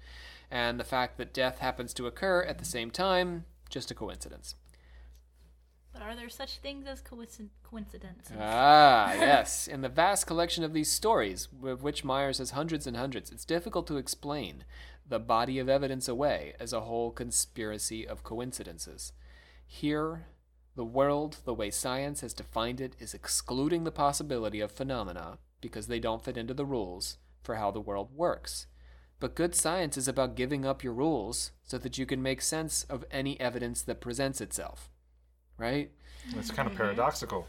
and 0.53 0.79
the 0.79 0.85
fact 0.85 1.17
that 1.17 1.33
death 1.33 1.61
happens 1.61 1.95
to 1.95 2.07
occur 2.07 2.43
at 2.43 2.59
the 2.59 2.65
same 2.67 2.91
time, 2.91 3.47
just 3.71 3.91
a 3.91 3.95
coincidence. 3.95 4.55
But 5.95 6.03
are 6.03 6.15
there 6.15 6.29
such 6.29 6.59
things 6.59 6.87
as 6.87 7.01
coinci- 7.01 7.49
coincidences? 7.65 8.37
Ah, 8.39 9.13
yes. 9.15 9.67
In 9.67 9.81
the 9.81 9.89
vast 9.89 10.27
collection 10.27 10.63
of 10.63 10.75
these 10.75 10.93
stories, 10.93 11.49
of 11.65 11.83
which 11.83 12.05
Myers 12.05 12.37
has 12.37 12.51
hundreds 12.51 12.87
and 12.87 12.99
hundreds, 12.99 13.31
it's 13.31 13.47
difficult 13.47 13.87
to 13.87 13.97
explain 13.97 14.65
the 15.09 15.19
body 15.19 15.59
of 15.59 15.71
evidence 15.71 16.07
away 16.07 16.53
as 16.61 16.75
a 16.75 16.83
whole 16.83 17.11
conspiracy 17.11 18.07
of 18.07 18.23
coincidences. 18.23 19.15
Here, 19.67 20.27
the 20.77 20.85
world, 20.85 21.39
the 21.47 21.55
way 21.55 21.71
science 21.71 22.21
has 22.21 22.35
defined 22.35 22.79
it, 22.79 22.95
is 22.99 23.15
excluding 23.15 23.85
the 23.85 23.91
possibility 23.91 24.61
of 24.61 24.71
phenomena 24.71 25.39
because 25.63 25.87
they 25.87 25.99
don't 25.99 26.23
fit 26.23 26.37
into 26.37 26.53
the 26.53 26.67
rules 26.67 27.17
for 27.43 27.55
how 27.55 27.71
the 27.71 27.81
world 27.81 28.11
works. 28.15 28.67
But 29.23 29.37
good 29.37 29.55
science 29.55 29.97
is 29.97 30.09
about 30.09 30.35
giving 30.35 30.67
up 30.67 30.83
your 30.83 30.95
rules 30.95 31.53
so 31.63 31.79
that 31.79 31.97
you 31.97 32.07
can 32.07 32.25
make 32.25 32.43
sense 32.43 32.83
of 32.91 33.05
any 33.13 33.39
evidence 33.39 33.81
that 33.83 34.01
presents 34.01 34.41
itself. 34.41 34.91
Right? 35.57 35.93
It's 36.37 36.51
kind 36.51 36.67
of 36.67 36.73
mm-hmm. 36.73 36.83
paradoxical. 36.83 37.47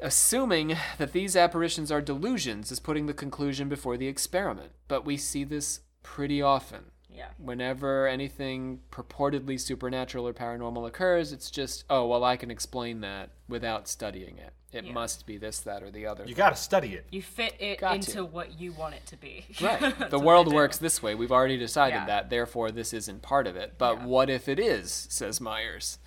Assuming 0.00 0.76
that 0.98 1.12
these 1.12 1.36
apparitions 1.36 1.92
are 1.92 2.00
delusions 2.00 2.72
is 2.72 2.80
putting 2.80 3.06
the 3.06 3.14
conclusion 3.14 3.68
before 3.68 3.96
the 3.96 4.08
experiment, 4.08 4.72
but 4.88 5.04
we 5.04 5.16
see 5.16 5.44
this 5.44 5.82
pretty 6.02 6.42
often. 6.42 6.86
Yeah. 7.08 7.28
Whenever 7.38 8.08
anything 8.08 8.80
purportedly 8.90 9.60
supernatural 9.60 10.26
or 10.26 10.34
paranormal 10.34 10.88
occurs, 10.88 11.30
it's 11.30 11.52
just, 11.52 11.84
oh, 11.88 12.04
well, 12.08 12.24
I 12.24 12.36
can 12.36 12.50
explain 12.50 13.00
that 13.02 13.30
without 13.46 13.86
studying 13.86 14.38
it. 14.38 14.54
It 14.72 14.84
Yeah. 14.86 14.92
must 14.92 15.26
be 15.26 15.36
this, 15.36 15.60
that, 15.60 15.82
or 15.82 15.90
the 15.90 16.06
other. 16.06 16.24
You 16.24 16.34
got 16.34 16.50
to 16.50 16.56
study 16.56 16.94
it. 16.94 17.06
You 17.10 17.20
fit 17.22 17.54
it 17.60 17.78
Got 17.80 17.96
into 17.96 18.12
to. 18.12 18.24
what 18.24 18.58
you 18.58 18.72
want 18.72 18.94
it 18.94 19.04
to 19.06 19.16
be. 19.16 19.44
Right. 19.60 20.10
The 20.10 20.18
world 20.18 20.52
works 20.52 20.78
this 20.78 21.02
way. 21.02 21.14
We've 21.14 21.30
already 21.32 21.58
decided 21.58 21.96
Yeah. 21.96 22.06
that. 22.06 22.30
Therefore, 22.30 22.70
this 22.70 22.92
isn't 22.94 23.20
part 23.22 23.46
of 23.46 23.54
it. 23.56 23.74
But 23.76 23.98
Yeah. 23.98 24.06
what 24.06 24.30
if 24.30 24.48
it 24.48 24.58
is, 24.58 24.90
says 25.10 25.40
Myers. 25.40 25.98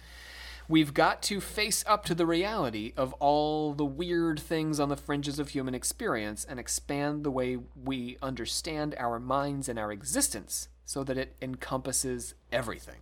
We've 0.67 0.95
got 0.95 1.21
to 1.23 1.39
face 1.39 1.84
up 1.88 2.06
to 2.06 2.15
the 2.15 2.25
reality 2.25 2.93
of 2.97 3.13
all 3.13 3.73
the 3.75 3.86
weird 3.86 4.39
things 4.39 4.80
on 4.80 4.89
the 4.89 4.97
fringes 4.97 5.38
of 5.38 5.49
human 5.49 5.75
experience 5.75 6.43
and 6.43 6.60
expand 6.60 7.23
the 7.23 7.30
way 7.30 7.60
we 7.75 8.17
understand 8.19 8.95
our 8.97 9.19
minds 9.19 9.69
and 9.69 9.78
our 9.78 9.91
existence 9.91 10.69
so 10.84 11.04
that 11.04 11.19
it 11.19 11.36
encompasses 11.39 12.34
everything. 12.51 13.01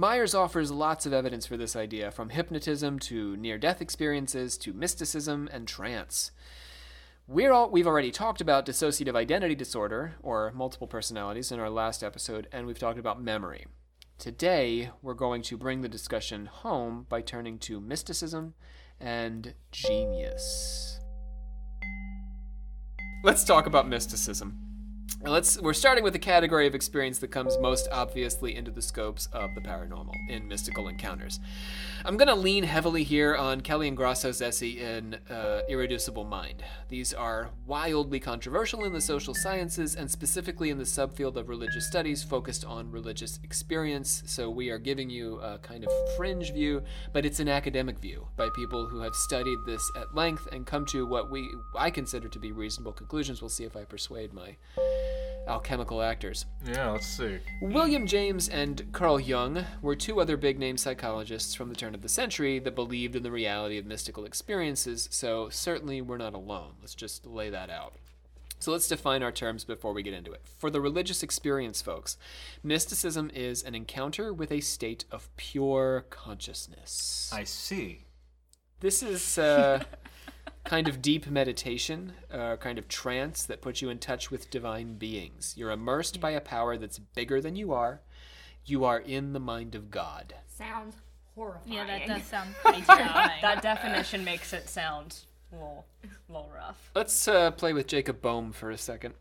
Myers 0.00 0.32
offers 0.32 0.70
lots 0.70 1.06
of 1.06 1.12
evidence 1.12 1.44
for 1.44 1.56
this 1.56 1.74
idea, 1.74 2.12
from 2.12 2.28
hypnotism 2.28 3.00
to 3.00 3.36
near 3.36 3.58
death 3.58 3.82
experiences 3.82 4.56
to 4.58 4.72
mysticism 4.72 5.48
and 5.52 5.66
trance. 5.66 6.30
We're 7.26 7.50
all, 7.50 7.68
we've 7.68 7.88
already 7.88 8.12
talked 8.12 8.40
about 8.40 8.64
dissociative 8.64 9.16
identity 9.16 9.56
disorder, 9.56 10.14
or 10.22 10.52
multiple 10.54 10.86
personalities, 10.86 11.50
in 11.50 11.58
our 11.58 11.68
last 11.68 12.04
episode, 12.04 12.46
and 12.52 12.64
we've 12.64 12.78
talked 12.78 13.00
about 13.00 13.20
memory. 13.20 13.66
Today, 14.18 14.92
we're 15.02 15.14
going 15.14 15.42
to 15.42 15.56
bring 15.56 15.80
the 15.80 15.88
discussion 15.88 16.46
home 16.46 17.06
by 17.08 17.20
turning 17.20 17.58
to 17.58 17.80
mysticism 17.80 18.54
and 19.00 19.52
genius. 19.72 21.00
Let's 23.24 23.42
talk 23.42 23.66
about 23.66 23.88
mysticism. 23.88 24.67
Let's 25.24 25.60
we're 25.60 25.72
starting 25.72 26.04
with 26.04 26.14
a 26.14 26.20
category 26.20 26.68
of 26.68 26.76
experience 26.76 27.18
that 27.18 27.28
comes 27.28 27.58
most 27.58 27.88
obviously 27.90 28.54
into 28.54 28.70
the 28.70 28.80
scopes 28.80 29.26
of 29.32 29.52
the 29.56 29.60
paranormal 29.60 30.14
in 30.28 30.46
mystical 30.46 30.86
encounters. 30.86 31.40
I'm 32.04 32.16
going 32.16 32.28
to 32.28 32.36
lean 32.36 32.62
heavily 32.62 33.02
here 33.02 33.34
on 33.34 33.60
Kelly 33.62 33.88
and 33.88 33.96
Grosso's 33.96 34.40
essay 34.40 34.68
in 34.68 35.18
uh, 35.28 35.62
Irreducible 35.68 36.24
Mind. 36.24 36.62
These 36.88 37.12
are 37.12 37.50
wildly 37.66 38.20
controversial 38.20 38.84
in 38.84 38.92
the 38.92 39.00
social 39.00 39.34
sciences 39.34 39.96
and 39.96 40.08
specifically 40.08 40.70
in 40.70 40.78
the 40.78 40.84
subfield 40.84 41.34
of 41.34 41.48
religious 41.48 41.88
studies 41.88 42.22
focused 42.22 42.64
on 42.64 42.88
religious 42.92 43.40
experience. 43.42 44.22
So 44.24 44.48
we 44.48 44.70
are 44.70 44.78
giving 44.78 45.10
you 45.10 45.40
a 45.40 45.58
kind 45.58 45.84
of 45.84 45.90
fringe 46.16 46.52
view, 46.52 46.84
but 47.12 47.26
it's 47.26 47.40
an 47.40 47.48
academic 47.48 47.98
view 47.98 48.28
by 48.36 48.50
people 48.54 48.86
who 48.86 49.00
have 49.00 49.16
studied 49.16 49.58
this 49.66 49.82
at 49.96 50.14
length 50.14 50.46
and 50.52 50.64
come 50.64 50.86
to 50.86 51.06
what 51.06 51.28
we 51.28 51.50
I 51.76 51.90
consider 51.90 52.28
to 52.28 52.38
be 52.38 52.52
reasonable 52.52 52.92
conclusions. 52.92 53.42
We'll 53.42 53.48
see 53.48 53.64
if 53.64 53.76
I 53.76 53.82
persuade 53.82 54.32
my 54.32 54.56
alchemical 55.48 56.02
actors. 56.02 56.46
Yeah, 56.64 56.90
let's 56.90 57.06
see. 57.06 57.38
William 57.60 58.06
James 58.06 58.48
and 58.48 58.92
Carl 58.92 59.18
Jung 59.18 59.64
were 59.82 59.96
two 59.96 60.20
other 60.20 60.36
big 60.36 60.58
name 60.58 60.76
psychologists 60.76 61.54
from 61.54 61.68
the 61.68 61.74
turn 61.74 61.94
of 61.94 62.02
the 62.02 62.08
century 62.08 62.58
that 62.60 62.74
believed 62.74 63.16
in 63.16 63.22
the 63.22 63.30
reality 63.30 63.78
of 63.78 63.86
mystical 63.86 64.24
experiences, 64.24 65.08
so 65.10 65.48
certainly 65.48 66.00
we're 66.00 66.18
not 66.18 66.34
alone. 66.34 66.74
Let's 66.80 66.94
just 66.94 67.26
lay 67.26 67.50
that 67.50 67.70
out. 67.70 67.94
So 68.60 68.72
let's 68.72 68.88
define 68.88 69.22
our 69.22 69.30
terms 69.30 69.64
before 69.64 69.92
we 69.92 70.02
get 70.02 70.14
into 70.14 70.32
it. 70.32 70.42
For 70.58 70.68
the 70.68 70.80
religious 70.80 71.22
experience 71.22 71.80
folks, 71.80 72.16
mysticism 72.62 73.30
is 73.32 73.62
an 73.62 73.74
encounter 73.74 74.32
with 74.32 74.50
a 74.50 74.60
state 74.60 75.04
of 75.12 75.34
pure 75.36 76.06
consciousness. 76.10 77.30
I 77.32 77.44
see. 77.44 78.06
This 78.80 79.02
is 79.02 79.38
uh, 79.38 79.84
kind 80.68 80.86
of 80.86 81.00
deep 81.00 81.26
meditation, 81.28 82.12
uh, 82.30 82.56
kind 82.56 82.78
of 82.78 82.86
trance 82.88 83.42
that 83.46 83.62
puts 83.62 83.80
you 83.80 83.88
in 83.88 83.98
touch 83.98 84.30
with 84.30 84.50
divine 84.50 84.94
beings. 84.98 85.54
You're 85.56 85.70
immersed 85.70 86.20
by 86.20 86.32
a 86.32 86.42
power 86.42 86.76
that's 86.76 86.98
bigger 86.98 87.40
than 87.40 87.56
you 87.56 87.72
are. 87.72 88.02
You 88.66 88.84
are 88.84 88.98
in 88.98 89.32
the 89.32 89.40
mind 89.40 89.74
of 89.74 89.90
God. 89.90 90.34
Sounds 90.46 90.94
horrifying. 91.34 91.72
Yeah, 91.72 91.86
that 91.86 92.06
does 92.06 92.22
sound 92.24 92.54
pretty 92.62 92.82
terrifying. 92.82 93.30
that 93.40 93.62
definition 93.62 94.22
makes 94.24 94.52
it 94.52 94.68
sound 94.68 95.16
a 95.50 95.54
little, 95.54 95.86
a 96.04 96.32
little 96.32 96.50
rough. 96.54 96.90
Let's 96.94 97.26
uh, 97.26 97.50
play 97.52 97.72
with 97.72 97.86
Jacob 97.86 98.20
Boehme 98.20 98.52
for 98.52 98.70
a 98.70 98.76
second. 98.76 99.14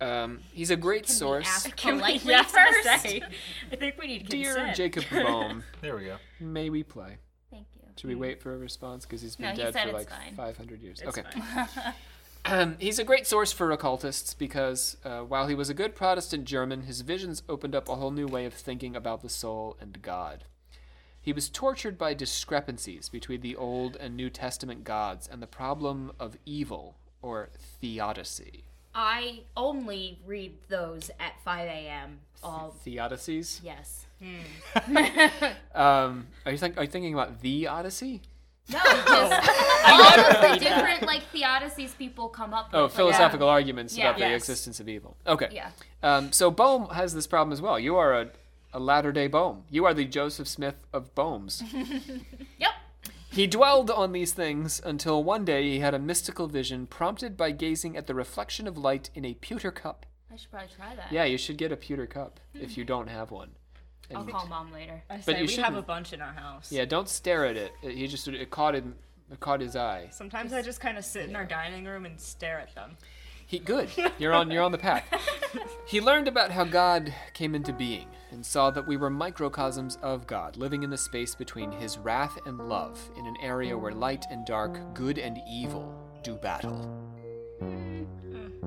Um, 0.00 0.40
he's 0.52 0.70
a 0.70 0.76
great 0.76 1.06
source. 1.06 1.46
Ask 1.46 1.76
politely 1.76 2.20
Yeah, 2.32 2.40
I 2.40 2.44
first. 2.44 2.88
I 2.88 3.76
think 3.76 3.98
we 3.98 4.06
need 4.06 4.20
consent. 4.30 4.30
Dear 4.30 4.54
consent. 4.54 4.76
Jacob 4.76 5.04
Boehme, 5.10 5.62
There 5.82 5.96
we 5.96 6.06
go. 6.06 6.16
may 6.40 6.70
we 6.70 6.82
play? 6.82 7.18
Thank 7.96 8.04
you. 8.04 8.10
Should 8.10 8.20
we 8.20 8.26
wait 8.28 8.40
for 8.42 8.54
a 8.54 8.58
response? 8.58 9.04
Because 9.04 9.22
he's 9.22 9.36
been 9.36 9.46
No, 9.46 9.50
he 9.52 9.56
dead 9.58 9.72
said 9.74 9.86
for 9.88 9.92
like 9.92 10.10
fine. 10.10 10.34
500 10.34 10.82
years. 10.82 11.00
It's 11.00 11.16
okay. 11.18 11.28
Um, 12.44 12.76
he's 12.78 12.98
a 12.98 13.04
great 13.04 13.26
source 13.26 13.52
for 13.52 13.70
occultists 13.72 14.34
because 14.34 14.96
uh, 15.04 15.20
while 15.20 15.46
he 15.46 15.54
was 15.54 15.70
a 15.70 15.74
good 15.74 15.94
Protestant 15.94 16.44
German, 16.44 16.82
his 16.82 17.00
visions 17.02 17.42
opened 17.48 17.74
up 17.74 17.88
a 17.88 17.96
whole 17.96 18.10
new 18.10 18.26
way 18.26 18.44
of 18.44 18.54
thinking 18.54 18.94
about 18.96 19.22
the 19.22 19.28
soul 19.28 19.76
and 19.80 20.02
God. 20.02 20.44
He 21.20 21.32
was 21.32 21.48
tortured 21.48 21.96
by 21.96 22.12
discrepancies 22.12 23.08
between 23.08 23.40
the 23.40 23.56
Old 23.56 23.96
and 23.96 24.14
New 24.14 24.28
Testament 24.28 24.84
gods 24.84 25.26
and 25.26 25.40
the 25.40 25.46
problem 25.46 26.12
of 26.20 26.36
evil, 26.44 26.96
or 27.22 27.48
theodicy. 27.80 28.64
I 28.94 29.44
only 29.56 30.18
read 30.26 30.52
those 30.68 31.10
at 31.18 31.40
5 31.42 31.66
a.m. 31.66 32.20
All 32.42 32.76
Theodicies? 32.86 33.60
yes. 33.64 34.03
Um, 35.74 36.28
are 36.46 36.52
you 36.52 36.58
think, 36.58 36.76
are 36.78 36.82
you 36.84 36.88
thinking 36.90 37.14
about 37.14 37.40
the 37.40 37.66
Odyssey? 37.66 38.22
No, 38.70 38.78
just 38.84 39.06
all 39.86 40.02
of 40.02 40.52
the 40.52 40.58
different 40.58 41.02
like 41.02 41.22
theodicies 41.32 41.96
people 41.98 42.28
come 42.28 42.54
up 42.54 42.72
with. 42.72 42.78
Oh, 42.78 42.82
like, 42.84 42.92
philosophical 42.92 43.48
arguments 43.48 43.96
Yeah. 43.96 44.10
about 44.10 44.20
the 44.20 44.28
Yes. 44.28 44.42
existence 44.42 44.80
of 44.80 44.88
evil. 44.88 45.16
Okay. 45.26 45.48
Yeah. 45.52 45.70
Um, 46.02 46.32
so 46.32 46.50
Boehme 46.50 46.88
has 46.94 47.12
this 47.14 47.26
problem 47.26 47.52
as 47.52 47.60
well. 47.60 47.78
You 47.78 47.96
are 47.96 48.14
a, 48.18 48.30
a 48.72 48.78
latter 48.80 49.12
day 49.12 49.28
Boehme. 49.28 49.64
You 49.68 49.84
are 49.84 49.92
the 49.92 50.04
Joseph 50.06 50.48
Smith 50.48 50.76
of 50.92 51.14
Boehmes. 51.14 51.62
Yep. 52.58 52.70
he 53.32 53.46
dwelled 53.46 53.90
on 53.90 54.12
these 54.12 54.32
things 54.32 54.80
until 54.84 55.22
one 55.22 55.44
day 55.44 55.64
he 55.68 55.80
had 55.80 55.92
a 55.92 55.98
mystical 55.98 56.46
vision 56.46 56.86
prompted 56.86 57.36
by 57.36 57.50
gazing 57.50 57.96
at 57.96 58.06
the 58.06 58.14
reflection 58.14 58.66
of 58.68 58.78
light 58.78 59.10
in 59.14 59.24
a 59.24 59.34
pewter 59.34 59.70
cup. 59.72 60.06
I 60.32 60.36
should 60.36 60.50
probably 60.50 60.68
try 60.74 60.94
that. 60.96 61.12
Yeah, 61.12 61.24
you 61.24 61.36
should 61.36 61.58
get 61.58 61.70
a 61.72 61.76
pewter 61.76 62.06
cup 62.06 62.40
if 62.54 62.78
you 62.78 62.84
don't 62.84 63.08
have 63.08 63.30
one. 63.30 63.50
I'll 64.14 64.24
call 64.24 64.46
mom 64.46 64.72
later. 64.72 65.02
I 65.08 65.16
But 65.16 65.24
say 65.24 65.40
you 65.40 65.46
we 65.46 65.54
have 65.56 65.76
a 65.76 65.82
bunch 65.82 66.12
in 66.12 66.20
our 66.20 66.32
house. 66.32 66.70
Yeah, 66.72 66.84
don't 66.84 67.08
stare 67.08 67.44
at 67.46 67.56
it. 67.56 67.72
It- 67.82 67.96
He 67.96 68.06
just 68.06 68.26
it 68.28 68.50
caught 68.50 68.74
him. 68.74 68.96
It 69.30 69.40
caught 69.40 69.60
his 69.60 69.74
eye. 69.76 70.08
Sometimes 70.12 70.52
I 70.52 70.60
just 70.62 70.80
kind 70.80 70.98
of 70.98 71.04
sit 71.04 71.28
in 71.28 71.34
our 71.36 71.46
dining 71.46 71.84
room 71.86 72.04
and 72.04 72.20
stare 72.20 72.58
at 72.60 72.74
them. 72.74 72.96
He 73.46 73.58
good. 73.58 73.88
You're 74.18 74.32
on. 74.32 74.50
You're 74.50 74.62
on 74.62 74.72
the 74.72 74.78
path. 74.78 75.04
he 75.86 76.00
learned 76.00 76.28
about 76.28 76.50
how 76.50 76.64
God 76.64 77.12
came 77.34 77.54
into 77.54 77.72
being 77.72 78.06
and 78.30 78.44
saw 78.44 78.70
that 78.70 78.86
we 78.86 78.96
were 78.96 79.10
microcosms 79.10 79.96
of 80.02 80.26
God, 80.26 80.56
living 80.56 80.82
in 80.82 80.90
the 80.90 80.96
space 80.98 81.34
between 81.34 81.70
His 81.72 81.98
wrath 81.98 82.36
and 82.46 82.58
love, 82.58 82.98
in 83.16 83.26
an 83.26 83.36
area 83.42 83.76
where 83.76 83.92
light 83.92 84.24
and 84.30 84.44
dark, 84.46 84.78
good 84.94 85.18
and 85.18 85.38
evil, 85.48 85.94
do 86.22 86.34
battle. 86.36 86.90
Mm. 87.62 88.06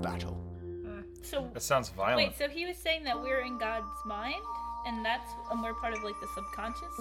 Battle. 0.02 0.40
Mm. 0.64 1.04
So 1.26 1.50
That 1.54 1.62
sounds 1.64 1.90
violent. 1.90 2.18
wait, 2.30 2.38
so 2.38 2.48
he 2.48 2.66
was 2.66 2.78
saying 2.78 3.04
that 3.06 3.20
we're 3.22 3.42
in 3.42 3.58
God's 3.58 3.86
mind, 4.06 4.42
and 4.88 5.04
that's 5.04 5.34
and 5.52 5.62
we're 5.62 5.74
part 5.74 5.94
of 5.94 6.04
like 6.04 6.20
the 6.22 6.28
subconscious 6.34 6.98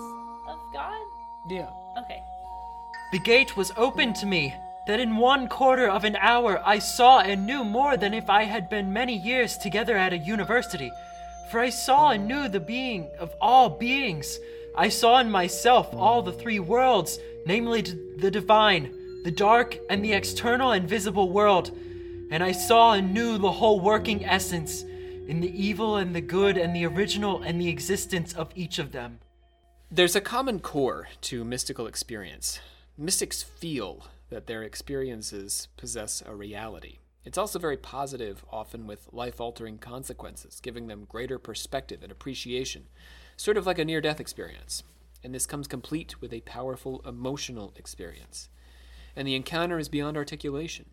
of 0.48 0.58
God. 0.72 1.06
Yeah. 1.48 1.70
Okay. 1.98 2.22
The 3.12 3.20
gate 3.20 3.56
was 3.56 3.72
opened 3.76 4.16
to 4.16 4.26
me. 4.26 4.54
That 4.86 5.00
in 5.00 5.16
one 5.16 5.48
quarter 5.48 5.88
of 5.88 6.04
an 6.04 6.14
hour 6.16 6.62
I 6.64 6.78
saw 6.78 7.18
and 7.18 7.44
knew 7.44 7.64
more 7.64 7.96
than 7.96 8.14
if 8.14 8.30
I 8.30 8.44
had 8.44 8.70
been 8.70 8.92
many 8.92 9.16
years 9.16 9.56
together 9.58 9.96
at 9.96 10.12
a 10.12 10.18
university. 10.18 10.92
For 11.50 11.58
I 11.58 11.70
saw 11.70 12.10
and 12.10 12.28
knew 12.28 12.48
the 12.48 12.60
being 12.60 13.08
of 13.18 13.34
all 13.40 13.68
beings. 13.68 14.38
I 14.76 14.88
saw 14.88 15.18
in 15.18 15.30
myself 15.30 15.92
all 15.92 16.22
the 16.22 16.32
three 16.32 16.60
worlds, 16.60 17.18
namely 17.46 17.82
d- 17.82 17.98
the 18.18 18.30
divine, 18.30 18.92
the 19.24 19.32
dark, 19.32 19.76
and 19.90 20.04
the 20.04 20.12
external 20.12 20.70
and 20.70 20.88
visible 20.88 21.30
world. 21.30 21.76
And 22.30 22.44
I 22.44 22.52
saw 22.52 22.92
and 22.92 23.14
knew 23.14 23.38
the 23.38 23.52
whole 23.52 23.80
working 23.80 24.24
essence, 24.24 24.84
in 25.26 25.40
the 25.40 25.62
evil 25.62 25.96
and 25.96 26.14
the 26.14 26.20
good 26.20 26.56
and 26.56 26.74
the 26.74 26.86
original 26.86 27.42
and 27.42 27.60
the 27.60 27.68
existence 27.68 28.32
of 28.32 28.50
each 28.54 28.78
of 28.78 28.92
them. 28.92 29.18
There's 29.90 30.16
a 30.16 30.20
common 30.20 30.60
core 30.60 31.08
to 31.22 31.44
mystical 31.44 31.86
experience. 31.86 32.60
Mystics 32.96 33.42
feel 33.42 34.06
that 34.30 34.46
their 34.46 34.62
experiences 34.62 35.68
possess 35.76 36.22
a 36.24 36.34
reality. 36.34 36.98
It's 37.24 37.38
also 37.38 37.58
very 37.58 37.76
positive, 37.76 38.44
often 38.50 38.86
with 38.86 39.08
life 39.12 39.40
altering 39.40 39.78
consequences, 39.78 40.60
giving 40.60 40.86
them 40.86 41.06
greater 41.08 41.38
perspective 41.38 42.02
and 42.02 42.12
appreciation, 42.12 42.84
sort 43.36 43.56
of 43.56 43.66
like 43.66 43.78
a 43.78 43.84
near 43.84 44.00
death 44.00 44.20
experience. 44.20 44.84
And 45.24 45.34
this 45.34 45.46
comes 45.46 45.66
complete 45.66 46.20
with 46.20 46.32
a 46.32 46.40
powerful 46.42 47.02
emotional 47.04 47.72
experience. 47.76 48.48
And 49.16 49.26
the 49.26 49.34
encounter 49.34 49.78
is 49.78 49.88
beyond 49.88 50.16
articulation. 50.16 50.86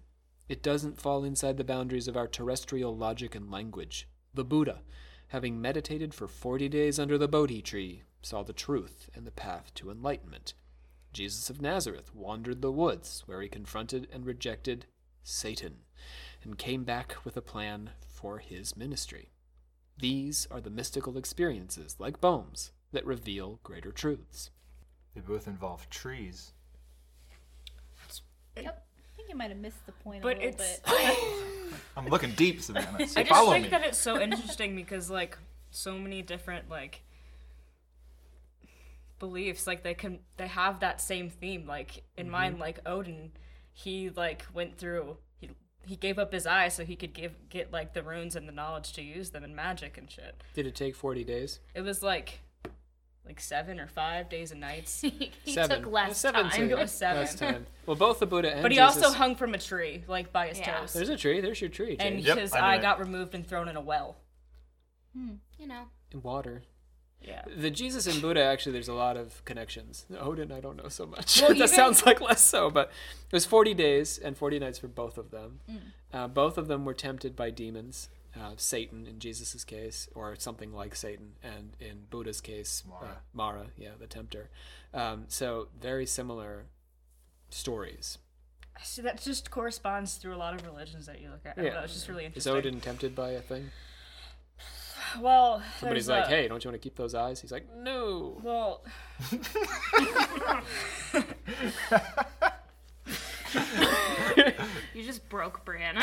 It 0.50 0.64
doesn't 0.64 1.00
fall 1.00 1.24
inside 1.24 1.58
the 1.58 1.64
boundaries 1.64 2.08
of 2.08 2.18
our 2.18 2.28
terrestrial 2.28 2.96
logic 2.96 3.36
and 3.36 3.52
language. 3.52 4.08
The 4.34 4.44
Buddha, 4.44 4.82
having 5.28 5.62
meditated 5.62 6.14
for 6.14 6.28
40 6.28 6.68
days 6.70 6.98
under 6.98 7.18
the 7.18 7.28
Bodhi 7.28 7.62
tree, 7.62 8.02
saw 8.22 8.42
the 8.42 8.54
truth 8.54 9.10
and 9.14 9.28
the 9.28 9.32
path 9.32 9.74
to 9.76 9.92
enlightenment. 9.92 10.54
Jesus 11.12 11.52
of 11.52 11.62
Nazareth 11.62 12.16
wandered 12.16 12.62
the 12.62 12.72
woods 12.72 13.24
where 13.28 13.42
he 13.42 13.48
confronted 13.48 14.08
and 14.12 14.26
rejected 14.26 14.88
Satan 15.24 15.82
and 16.44 16.58
came 16.58 16.84
back 16.84 17.16
with 17.24 17.38
a 17.38 17.42
plan 17.42 17.92
for 18.08 18.40
his 18.40 18.76
ministry. 18.76 19.30
These 20.00 20.48
are 20.50 20.60
the 20.60 20.72
mystical 20.72 21.18
experiences, 21.18 21.96
like 22.00 22.20
Boehme's, 22.20 22.72
that 22.92 23.06
reveal 23.06 23.60
greater 23.64 23.92
truths. 23.92 24.50
They 25.14 25.22
both 25.22 25.48
involve 25.48 25.90
trees. 25.90 26.54
Yep. 28.58 28.83
I 29.24 29.26
think 29.26 29.30
you 29.30 29.38
might 29.38 29.50
have 29.50 29.60
missed 29.60 29.86
the 29.86 29.92
point 29.92 30.22
But 30.22 30.38
a 30.38 30.46
little 30.46 30.62
it's- 30.62 30.80
bit. 30.80 31.74
I'm 31.98 32.08
looking 32.08 32.32
deep, 32.32 32.62
Savannah. 32.62 33.08
So 33.08 33.20
I 33.20 33.24
just 33.24 33.30
follow 33.30 33.52
think 33.52 33.66
me. 33.66 33.70
that 33.70 33.86
it's 33.86 33.98
so 33.98 34.20
interesting 34.20 34.76
because 34.76 35.10
like 35.10 35.38
so 35.70 35.98
many 35.98 36.22
different 36.22 36.70
like 36.70 37.04
beliefs 39.20 39.68
like 39.68 39.84
they 39.84 39.94
can 39.94 40.20
they 40.38 40.48
have 40.48 40.80
that 40.82 41.00
same 41.00 41.30
theme 41.30 41.66
like 41.66 42.04
in 42.18 42.26
mm-hmm. 42.26 42.32
mine 42.32 42.60
like 42.60 42.80
Odin 42.86 43.32
he 43.72 44.10
like 44.10 44.46
went 44.54 44.78
through 44.78 45.18
he 45.40 45.50
he 45.86 45.96
gave 45.96 46.20
up 46.20 46.34
his 46.34 46.46
eye 46.46 46.68
so 46.68 46.84
he 46.84 46.96
could 46.96 47.14
give 47.14 47.34
get 47.50 47.72
like 47.72 47.94
the 47.94 48.04
runes 48.04 48.36
and 48.36 48.48
the 48.48 48.52
knowledge 48.52 48.92
to 48.94 49.02
use 49.02 49.30
them 49.30 49.44
in 49.44 49.56
magic 49.56 49.98
and 49.98 50.10
shit. 50.10 50.42
Did 50.56 50.68
it 50.68 50.76
take 50.76 50.96
40 50.96 51.24
days? 51.24 51.60
It 51.74 51.82
was 51.82 52.04
like 52.04 52.42
like 53.26 53.40
seven 53.40 53.80
or 53.80 53.88
five 53.88 54.30
days 54.30 54.52
and 54.52 54.60
nights. 54.60 55.02
he 55.02 55.32
Seven. 55.54 55.82
took 55.84 55.92
less 55.92 56.18
Seven 56.18 56.50
time. 56.50 56.68
to- 56.70 56.76
It 56.76 56.78
was 56.78 56.92
seven. 56.92 57.22
less 57.22 57.36
time. 57.36 57.66
Well, 57.86 57.96
both 57.96 58.20
the 58.20 58.26
Buddha 58.26 58.52
and 58.54 58.62
But 58.62 58.72
he 58.72 58.78
Jesus- 58.78 59.04
also 59.04 59.18
hung 59.18 59.36
from 59.36 59.54
a 59.54 59.58
tree, 59.58 60.04
like 60.08 60.32
by 60.34 60.48
his 60.50 60.60
Yeah. 60.60 60.80
toes. 60.80 60.94
There's 60.94 61.10
a 61.10 61.18
tree. 61.18 61.40
There's 61.42 61.62
your 61.62 61.70
tree. 61.70 61.96
and 62.00 62.18
Jake. 62.18 62.28
Yep, 62.28 62.38
his 62.38 62.54
I 62.54 62.60
eye 62.60 62.76
it. 62.76 62.82
got 62.82 63.00
removed 63.00 63.34
and 63.34 63.48
thrown 63.48 63.68
in 63.70 63.76
a 63.78 63.82
well. 63.82 64.18
You 65.16 65.68
know. 65.68 65.84
In 66.12 66.22
water. 66.22 66.64
Yeah. 67.22 67.44
The 67.56 67.70
Jesus 67.72 68.06
and 68.08 68.22
Buddha 68.22 68.44
actually, 68.44 68.74
there's 68.74 68.90
a 68.90 68.94
lot 68.94 69.16
of 69.16 69.46
connections. 69.46 70.06
Odin, 70.20 70.52
I 70.52 70.60
don't 70.60 70.76
know 70.76 70.90
so 70.90 71.06
much. 71.06 71.40
Well, 71.40 71.50
that 71.52 71.56
even- 71.56 71.68
sounds 71.70 72.06
like 72.06 72.20
less 72.20 72.44
so, 72.46 72.70
but 72.70 72.88
it 73.28 73.32
was 73.34 73.46
40 73.46 73.74
days 73.74 74.18
and 74.18 74.38
40 74.38 74.60
nights 74.60 74.80
for 74.80 74.88
both 74.90 75.18
of 75.18 75.32
them. 75.32 75.62
Uh, 76.12 76.28
both 76.28 76.58
of 76.58 76.68
them 76.68 76.84
were 76.84 76.94
tempted 76.94 77.36
by 77.36 77.50
demons, 77.50 78.10
uh, 78.40 78.54
Satan 78.58 79.06
in 79.06 79.20
Jesus's 79.20 79.64
case, 79.64 80.08
or 80.16 80.36
something 80.38 80.74
like 80.74 80.96
Satan, 80.96 81.34
and 81.44 81.76
in 81.80 82.06
Buddha's 82.10 82.42
case, 82.42 82.84
Mara, 82.88 83.06
uh, 83.06 83.16
Mara 83.34 83.66
yeah, 83.78 83.90
the 84.00 84.08
tempter. 84.08 84.50
Um, 84.94 85.26
so 85.28 85.68
very 85.80 86.06
similar 86.06 86.66
stories. 87.50 88.18
So 88.84 89.04
that 89.04 89.22
just 89.22 89.52
corresponds 89.52 90.16
through 90.16 90.36
a 90.36 90.38
lot 90.38 90.56
of 90.56 90.66
religions 90.66 91.06
that 91.06 91.22
you 91.22 91.30
look 91.30 91.42
at. 91.46 91.58
I 91.58 91.64
don't 91.64 91.74
know, 91.74 91.82
it's 91.82 91.94
just 91.94 92.10
really 92.10 92.26
interesting. 92.26 92.54
Is. 92.54 92.58
Odin 92.58 92.82
tempted 92.82 93.16
by 93.16 93.32
a 93.32 93.42
thing? 93.42 93.70
Well, 95.22 95.62
Somebody's 95.80 96.10
like, 96.10 96.26
a- 96.26 96.30
"Hey, 96.30 96.48
don't 96.48 96.64
you 96.64 96.72
want 96.72 96.82
to 96.82 96.84
keep 96.84 96.96
those 96.96 97.14
eyes?" 97.14 97.40
He's 97.40 97.52
like, 97.52 97.68
"No." 97.76 98.42
Well, 98.42 98.84
You 104.94 105.04
just 105.04 105.28
broke 105.28 105.66
Brianna. 105.66 106.02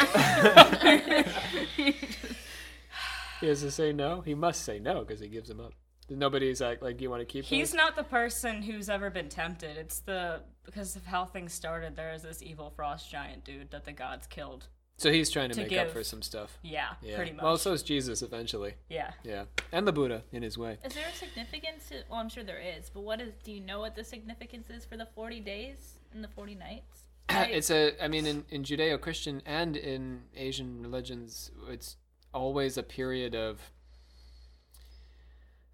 He 3.40 3.46
has 3.46 3.60
to 3.62 3.70
say 3.70 3.92
no. 3.92 4.20
He 4.20 4.34
must 4.34 4.64
say 4.64 4.78
no 4.78 5.00
because 5.00 5.20
he 5.20 5.28
gives 5.28 5.48
him 5.48 5.60
up. 5.60 5.72
Nobody's 6.10 6.60
like, 6.60 6.82
like, 6.82 6.96
do 6.98 7.04
you 7.04 7.10
want 7.10 7.20
to 7.20 7.24
keep 7.24 7.44
he's 7.44 7.70
those? 7.70 7.76
not 7.76 7.94
the 7.96 8.02
person 8.02 8.62
who's 8.62 8.88
ever 8.90 9.10
been 9.10 9.28
tempted. 9.28 9.76
It's 9.76 10.00
the 10.00 10.40
because 10.64 10.96
of 10.96 11.06
how 11.06 11.24
things 11.24 11.52
started. 11.54 11.94
There 11.96 12.12
is 12.12 12.22
this 12.22 12.42
evil 12.42 12.70
frost 12.74 13.10
giant 13.10 13.44
dude 13.44 13.70
that 13.70 13.84
the 13.84 13.92
gods 13.92 14.26
killed. 14.26 14.66
So 14.98 15.10
he's 15.10 15.30
trying 15.30 15.48
to, 15.50 15.54
to 15.54 15.62
make 15.62 15.72
up 15.78 15.90
for 15.92 16.02
some 16.04 16.20
stuff. 16.20 16.58
Yeah, 16.62 16.88
Yeah. 17.00 17.16
pretty 17.16 17.32
much. 17.32 17.42
Well, 17.42 17.56
so 17.56 17.72
is 17.72 17.82
Jesus 17.82 18.20
eventually. 18.20 18.74
Yeah. 18.90 19.12
Yeah. 19.24 19.44
And 19.72 19.86
the 19.86 19.92
Buddha 19.92 20.24
in 20.32 20.42
his 20.42 20.58
way. 20.58 20.76
Is 20.84 20.92
there 20.94 21.06
a 21.10 21.16
significance 21.16 21.88
to? 21.88 22.02
Well, 22.10 22.18
I'm 22.20 22.28
sure 22.28 22.42
there 22.44 22.60
is, 22.60 22.90
but 22.90 23.00
what 23.02 23.20
is? 23.20 23.32
Do 23.44 23.52
you 23.52 23.60
know 23.60 23.78
what 23.80 23.94
the 23.94 24.04
significance 24.04 24.68
is 24.68 24.84
for 24.84 24.96
the 24.98 25.06
40 25.14 25.40
days 25.40 25.94
and 26.12 26.22
the 26.22 26.28
40 26.28 26.56
nights? 26.56 27.04
it's 27.50 27.70
a. 27.70 28.02
I 28.02 28.08
mean, 28.08 28.26
in, 28.26 28.44
in 28.50 28.62
Judeo-Christian 28.64 29.42
and 29.46 29.76
in 29.76 30.22
Asian 30.36 30.82
religions, 30.82 31.50
it's 31.68 31.96
always 32.34 32.76
a 32.76 32.82
period 32.82 33.34
of. 33.34 33.60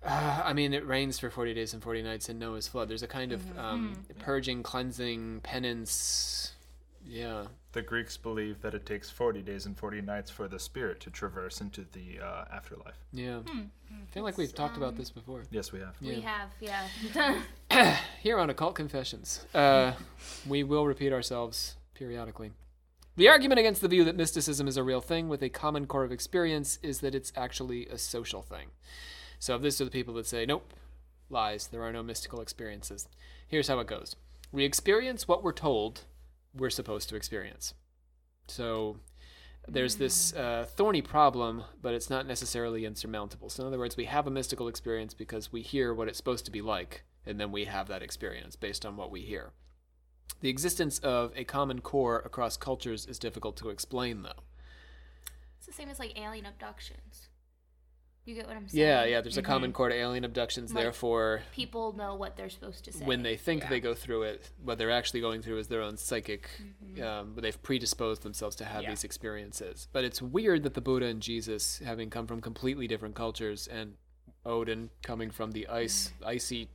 Uh, 0.05 0.43
I 0.45 0.53
mean, 0.53 0.73
it 0.73 0.87
rains 0.87 1.19
for 1.19 1.31
40 1.31 1.55
days 1.55 1.73
and 1.75 1.83
40 1.83 2.03
nights 2.03 2.29
in 2.29 2.39
Noah's 2.39 2.69
flood. 2.69 2.89
There's 2.89 3.03
a 3.03 3.09
kind 3.09 3.33
of 3.33 3.41
Mm-hmm. 3.41 3.59
um, 3.59 4.07
purging, 4.19 4.63
cleansing, 4.63 5.41
penance. 5.43 6.53
Yeah. 7.09 7.45
The 7.73 7.83
Greeks 7.83 8.17
believe 8.17 8.61
that 8.63 8.75
it 8.75 8.87
takes 8.87 9.11
40 9.11 9.43
days 9.43 9.67
and 9.67 9.77
40 9.77 10.01
nights 10.01 10.31
for 10.31 10.49
the 10.49 10.59
spirit 10.59 11.01
to 11.01 11.11
traverse 11.11 11.61
into 11.61 11.85
the 11.93 12.25
uh, 12.25 12.45
afterlife. 12.53 12.97
Yeah. 13.13 13.41
I 13.47 14.13
feel 14.13 14.23
like 14.23 14.39
we've 14.39 14.55
talked 14.55 14.77
about 14.77 14.97
this 14.97 15.11
before. 15.11 15.43
Yes, 15.51 15.73
we 15.73 15.81
have. 15.81 15.95
We 16.01 16.21
have, 16.21 16.51
yeah. 16.61 17.97
Here 18.23 18.39
on 18.39 18.51
Occult 18.51 18.75
Confessions, 18.75 19.47
uh, 19.55 19.93
we 20.47 20.63
will 20.63 20.87
repeat 20.87 21.13
ourselves 21.13 21.77
periodically. 21.95 22.53
The 23.17 23.29
argument 23.29 23.59
against 23.59 23.81
the 23.81 23.89
view 23.89 24.05
that 24.05 24.17
mysticism 24.17 24.69
is 24.69 24.77
a 24.77 24.83
real 24.83 25.01
thing 25.01 25.29
with 25.29 25.43
a 25.43 25.49
common 25.49 25.87
core 25.87 26.05
of 26.05 26.13
experience 26.13 26.79
is 26.83 27.01
that 27.01 27.15
it's 27.15 27.33
actually 27.35 27.87
a 27.87 27.97
social 27.97 28.43
thing. 28.43 28.69
So, 29.39 29.57
if 29.57 29.63
this 29.63 29.81
are 29.81 29.87
the 29.87 29.91
people 29.91 30.13
that 30.15 30.27
say, 30.27 30.45
nope, 30.45 30.75
lies, 31.31 31.67
there 31.69 31.83
are 31.83 31.93
no 31.93 32.03
mystical 32.03 32.41
experiences. 32.41 33.09
Here's 33.47 33.69
how 33.69 33.79
it 33.81 33.87
goes 33.87 34.17
we 34.53 34.65
experience 34.65 35.27
what 35.27 35.43
we're 35.43 35.53
told 35.53 36.03
we're 36.57 36.71
supposed 36.71 37.09
to 37.11 37.17
experience. 37.17 37.75
So, 38.49 38.97
there's 39.69 39.97
this 39.97 40.33
uh, 40.35 40.65
thorny 40.69 41.03
problem, 41.03 41.65
but 41.83 41.93
it's 41.93 42.09
not 42.09 42.27
necessarily 42.27 42.85
insurmountable. 42.85 43.51
So, 43.51 43.63
in 43.63 43.67
other 43.67 43.79
words, 43.79 43.97
we 43.97 44.05
have 44.05 44.27
a 44.27 44.31
mystical 44.31 44.69
experience 44.69 45.13
because 45.13 45.53
we 45.53 45.63
hear 45.63 45.93
what 45.93 46.09
it's 46.09 46.19
supposed 46.19 46.45
to 46.45 46.53
be 46.53 46.63
like, 46.63 47.05
and 47.25 47.41
then 47.41 47.51
we 47.51 47.65
have 47.65 47.89
that 47.89 48.03
experience 48.03 48.55
based 48.55 48.87
on 48.87 48.97
what 48.97 49.11
we 49.11 49.23
hear. 49.23 49.53
The 50.41 50.49
existence 50.49 50.99
of 51.01 51.33
a 51.35 51.45
common 51.45 51.81
core 51.81 52.21
across 52.25 52.57
cultures 52.57 53.07
is 53.07 53.19
difficult 53.19 53.57
to 53.59 53.71
explain, 53.71 54.23
though. 54.23 54.45
It's 55.59 55.67
the 55.67 55.73
same 55.73 55.89
as 55.89 55.99
like 55.99 56.19
alien 56.19 56.47
abductions. 56.47 57.29
You 58.27 58.35
get 58.35 58.49
what 58.49 58.57
I'm 58.57 58.69
saying? 58.69 58.85
Yeah, 58.85 59.05
yeah, 59.05 59.21
there's 59.21 59.37
a 59.37 59.43
common 59.43 59.71
mm-hmm. 59.71 59.77
core 59.77 59.89
to 59.89 59.95
alien 59.95 60.25
abductions, 60.25 60.75
Like, 60.75 60.83
therefore, 60.83 61.43
People 61.53 61.93
know 61.93 62.17
what 62.17 62.37
they're 62.37 62.51
supposed 62.51 62.85
to 62.87 62.93
say. 62.93 63.05
when 63.05 63.23
they 63.23 63.37
think 63.37 63.69
they 63.69 63.79
go 63.79 63.95
through 63.95 64.25
it, 64.25 64.51
what 64.65 64.79
they're 64.79 64.91
actually 64.91 65.21
going 65.21 65.43
through 65.43 65.59
is 65.59 65.69
their 65.69 65.81
own 65.81 65.97
psychic. 65.97 66.51
Mm-hmm. 66.85 67.05
Um, 67.05 67.33
but 67.37 67.43
they've 67.43 67.63
predisposed 67.63 68.23
themselves 68.23 68.57
to 68.57 68.65
have 68.65 68.83
Yeah. 68.83 68.91
these 68.91 69.05
experiences. 69.05 69.87
But 69.93 70.03
it's 70.03 70.21
weird 70.21 70.65
that 70.65 70.75
the 70.75 70.81
Buddha 70.81 71.07
and 71.07 71.23
Jesus, 71.23 71.79
having 71.79 72.11
come 72.11 72.27
from 72.27 72.41
completely 72.41 72.89
different 72.89 73.15
cultures, 73.15 73.69
and 73.69 73.95
Odin 74.45 74.91
coming 75.05 75.31
from 75.31 75.53
the 75.53 75.69
ice, 75.69 76.09
mm-hmm. 76.09 76.29
icy 76.29 76.69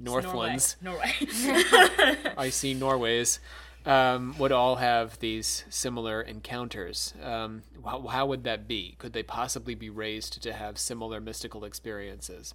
Northlands, 0.00 0.76
Norway. 0.80 1.12
icy 2.36 2.74
Norways, 2.74 3.38
um, 3.84 4.36
would 4.38 4.52
all 4.52 4.76
have 4.76 5.18
these 5.18 5.64
similar 5.68 6.20
encounters. 6.20 7.14
Um, 7.22 7.62
how, 7.84 8.06
how 8.06 8.26
would 8.26 8.44
that 8.44 8.68
be? 8.68 8.96
Could 8.98 9.12
they 9.12 9.22
possibly 9.22 9.74
be 9.74 9.90
raised 9.90 10.42
to 10.42 10.52
have 10.52 10.78
similar 10.78 11.20
mystical 11.20 11.64
experiences? 11.64 12.54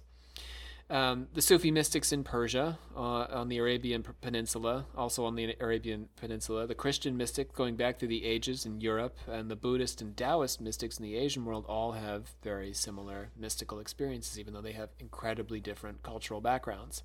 Um, 0.90 1.28
the 1.34 1.42
Sufi 1.42 1.70
mystics 1.70 2.12
in 2.12 2.24
Persia, 2.24 2.78
uh, 2.96 3.26
on 3.30 3.48
the 3.48 3.58
Arabian 3.58 4.02
Peninsula, 4.22 4.86
also 4.96 5.26
on 5.26 5.34
the 5.34 5.54
Arabian 5.60 6.08
Peninsula, 6.16 6.66
the 6.66 6.74
Christian 6.74 7.14
mystic 7.14 7.52
going 7.52 7.76
back 7.76 7.98
through 7.98 8.08
the 8.08 8.24
ages 8.24 8.64
in 8.64 8.80
Europe, 8.80 9.18
and 9.30 9.50
the 9.50 9.56
Buddhist 9.56 10.00
and 10.00 10.16
Taoist 10.16 10.62
mystics 10.62 10.96
in 10.96 11.02
the 11.02 11.16
Asian 11.16 11.44
world 11.44 11.66
all 11.68 11.92
have 11.92 12.30
very 12.42 12.72
similar 12.72 13.28
mystical 13.36 13.80
experiences, 13.80 14.40
even 14.40 14.54
though 14.54 14.62
they 14.62 14.72
have 14.72 14.88
incredibly 14.98 15.60
different 15.60 16.02
cultural 16.02 16.40
backgrounds. 16.40 17.02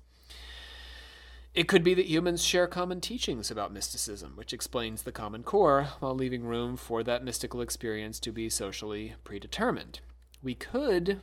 It 1.54 1.68
could 1.68 1.84
be 1.84 1.94
that 1.94 2.06
humans 2.06 2.42
share 2.42 2.66
common 2.66 3.00
teachings 3.00 3.48
about 3.48 3.72
mysticism, 3.72 4.32
which 4.34 4.52
explains 4.52 5.02
the 5.02 5.12
common 5.12 5.44
core, 5.44 5.90
while 6.00 6.14
leaving 6.14 6.42
room 6.42 6.76
for 6.76 7.04
that 7.04 7.22
mystical 7.22 7.60
experience 7.60 8.18
to 8.20 8.32
be 8.32 8.50
socially 8.50 9.14
predetermined. 9.22 10.00
We 10.42 10.56
could 10.56 11.20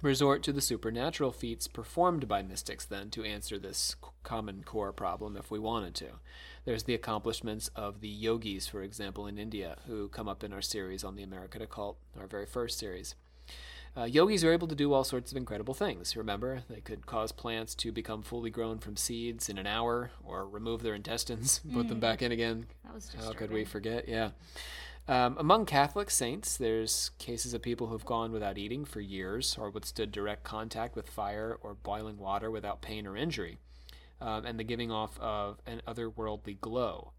resort 0.00 0.44
to 0.44 0.52
the 0.52 0.60
supernatural 0.60 1.32
feats 1.32 1.66
performed 1.66 2.28
by 2.28 2.40
mystics, 2.40 2.84
then, 2.84 3.10
to 3.10 3.24
answer 3.24 3.58
this 3.58 3.96
common 4.22 4.62
core 4.62 4.92
problem 4.92 5.36
if 5.36 5.50
we 5.50 5.58
wanted 5.58 5.96
to. 5.96 6.20
There's 6.64 6.84
the 6.84 6.94
accomplishments 6.94 7.68
of 7.74 8.00
the 8.00 8.08
yogis, 8.08 8.68
for 8.68 8.82
example, 8.82 9.26
in 9.26 9.38
India, 9.38 9.78
who 9.88 10.08
come 10.08 10.28
up 10.28 10.44
in 10.44 10.52
our 10.52 10.62
series 10.62 11.02
on 11.02 11.16
the 11.16 11.24
American 11.24 11.62
occult, 11.62 11.98
our 12.16 12.28
very 12.28 12.46
first 12.46 12.78
series. 12.78 13.16
Uh, 13.96 14.04
yogis 14.04 14.44
are 14.44 14.52
able 14.52 14.68
to 14.68 14.74
do 14.76 14.92
all 14.92 15.02
sorts 15.04 15.32
of 15.32 15.36
incredible 15.36 15.74
things. 15.74 16.16
Remember, 16.16 16.62
they 16.70 16.80
could 16.80 17.04
cause 17.06 17.32
plants 17.32 17.74
to 17.76 17.90
become 17.90 18.22
fully 18.22 18.50
grown 18.50 18.78
from 18.78 18.96
seeds 18.96 19.48
in 19.48 19.58
an 19.58 19.66
hour, 19.66 20.10
or 20.24 20.46
remove 20.46 20.82
their 20.82 20.94
intestines, 20.94 21.60
put 21.72 21.88
them 21.88 21.98
Mm. 21.98 22.00
back 22.00 22.22
in 22.22 22.30
again. 22.32 22.66
That 22.84 22.94
was 22.94 23.12
How 23.18 23.32
could 23.32 23.50
we 23.50 23.64
forget? 23.64 24.08
Yeah. 24.08 24.30
Um, 25.08 25.36
among 25.38 25.64
Catholic 25.64 26.10
saints, 26.10 26.56
there's 26.58 27.10
cases 27.18 27.54
of 27.54 27.62
people 27.62 27.86
who've 27.86 28.04
gone 28.04 28.30
without 28.30 28.58
eating 28.58 28.84
for 28.84 29.00
years, 29.00 29.56
or 29.58 29.70
withstood 29.70 30.12
direct 30.12 30.44
contact 30.44 30.94
with 30.94 31.08
fire 31.08 31.58
or 31.62 31.74
boiling 31.74 32.18
water 32.18 32.50
without 32.50 32.82
pain 32.82 33.06
or 33.06 33.16
injury, 33.16 33.56
um, 34.20 34.44
and 34.44 34.58
the 34.60 34.64
giving 34.64 34.90
off 34.92 35.18
of 35.18 35.58
an 35.66 35.80
otherworldly 35.88 36.60
glow. 36.60 37.12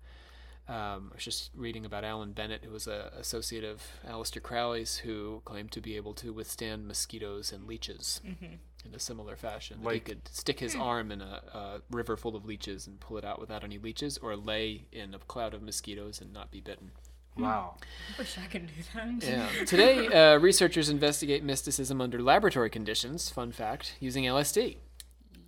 Um, 0.69 1.09
I 1.11 1.15
was 1.15 1.23
just 1.25 1.49
reading 1.55 1.83
about 1.83 2.03
Allan 2.03 2.31
Bennett, 2.33 2.63
who 2.63 2.69
was 2.71 2.85
a 2.85 3.11
associate 3.17 3.63
of 3.63 3.81
Aleister 4.07 4.41
Crowley's, 4.41 4.97
who 4.97 5.41
claimed 5.43 5.71
to 5.71 5.81
be 5.81 5.95
able 5.95 6.13
to 6.15 6.31
withstand 6.31 6.87
mosquitoes 6.87 7.51
and 7.51 7.65
leeches 7.65 8.21
Mhm. 8.23 8.59
in 8.85 8.93
a 8.93 8.99
similar 8.99 9.35
fashion. 9.35 9.81
That 9.83 9.93
he 9.95 9.99
could 9.99 10.27
stick 10.27 10.59
his 10.59 10.75
Hmm. 10.75 10.81
arm 10.81 11.11
in 11.11 11.21
a, 11.21 11.41
a 11.53 11.81
river 11.89 12.15
full 12.15 12.35
of 12.35 12.45
leeches 12.45 12.85
and 12.85 12.99
pull 12.99 13.17
it 13.17 13.25
out 13.25 13.39
without 13.39 13.63
any 13.63 13.79
leeches, 13.79 14.19
or 14.19 14.35
lay 14.37 14.85
in 14.91 15.15
a 15.15 15.19
cloud 15.19 15.55
of 15.55 15.63
mosquitoes 15.63 16.21
and 16.21 16.31
not 16.31 16.51
be 16.51 16.61
bitten. 16.61 16.91
Wow. 17.35 17.77
I 18.15 18.19
wish 18.19 18.37
I 18.37 18.45
could 18.47 18.67
do 18.67 18.73
that. 18.93 19.23
Yeah. 19.23 19.49
Today, 19.65 20.07
uh, 20.07 20.37
researchers 20.37 20.89
investigate 20.89 21.43
mysticism 21.43 21.99
under 22.01 22.21
laboratory 22.21 22.69
conditions. 22.69 23.29
Fun 23.29 23.51
fact: 23.51 23.95
using 23.99 24.25
LSD 24.27 24.77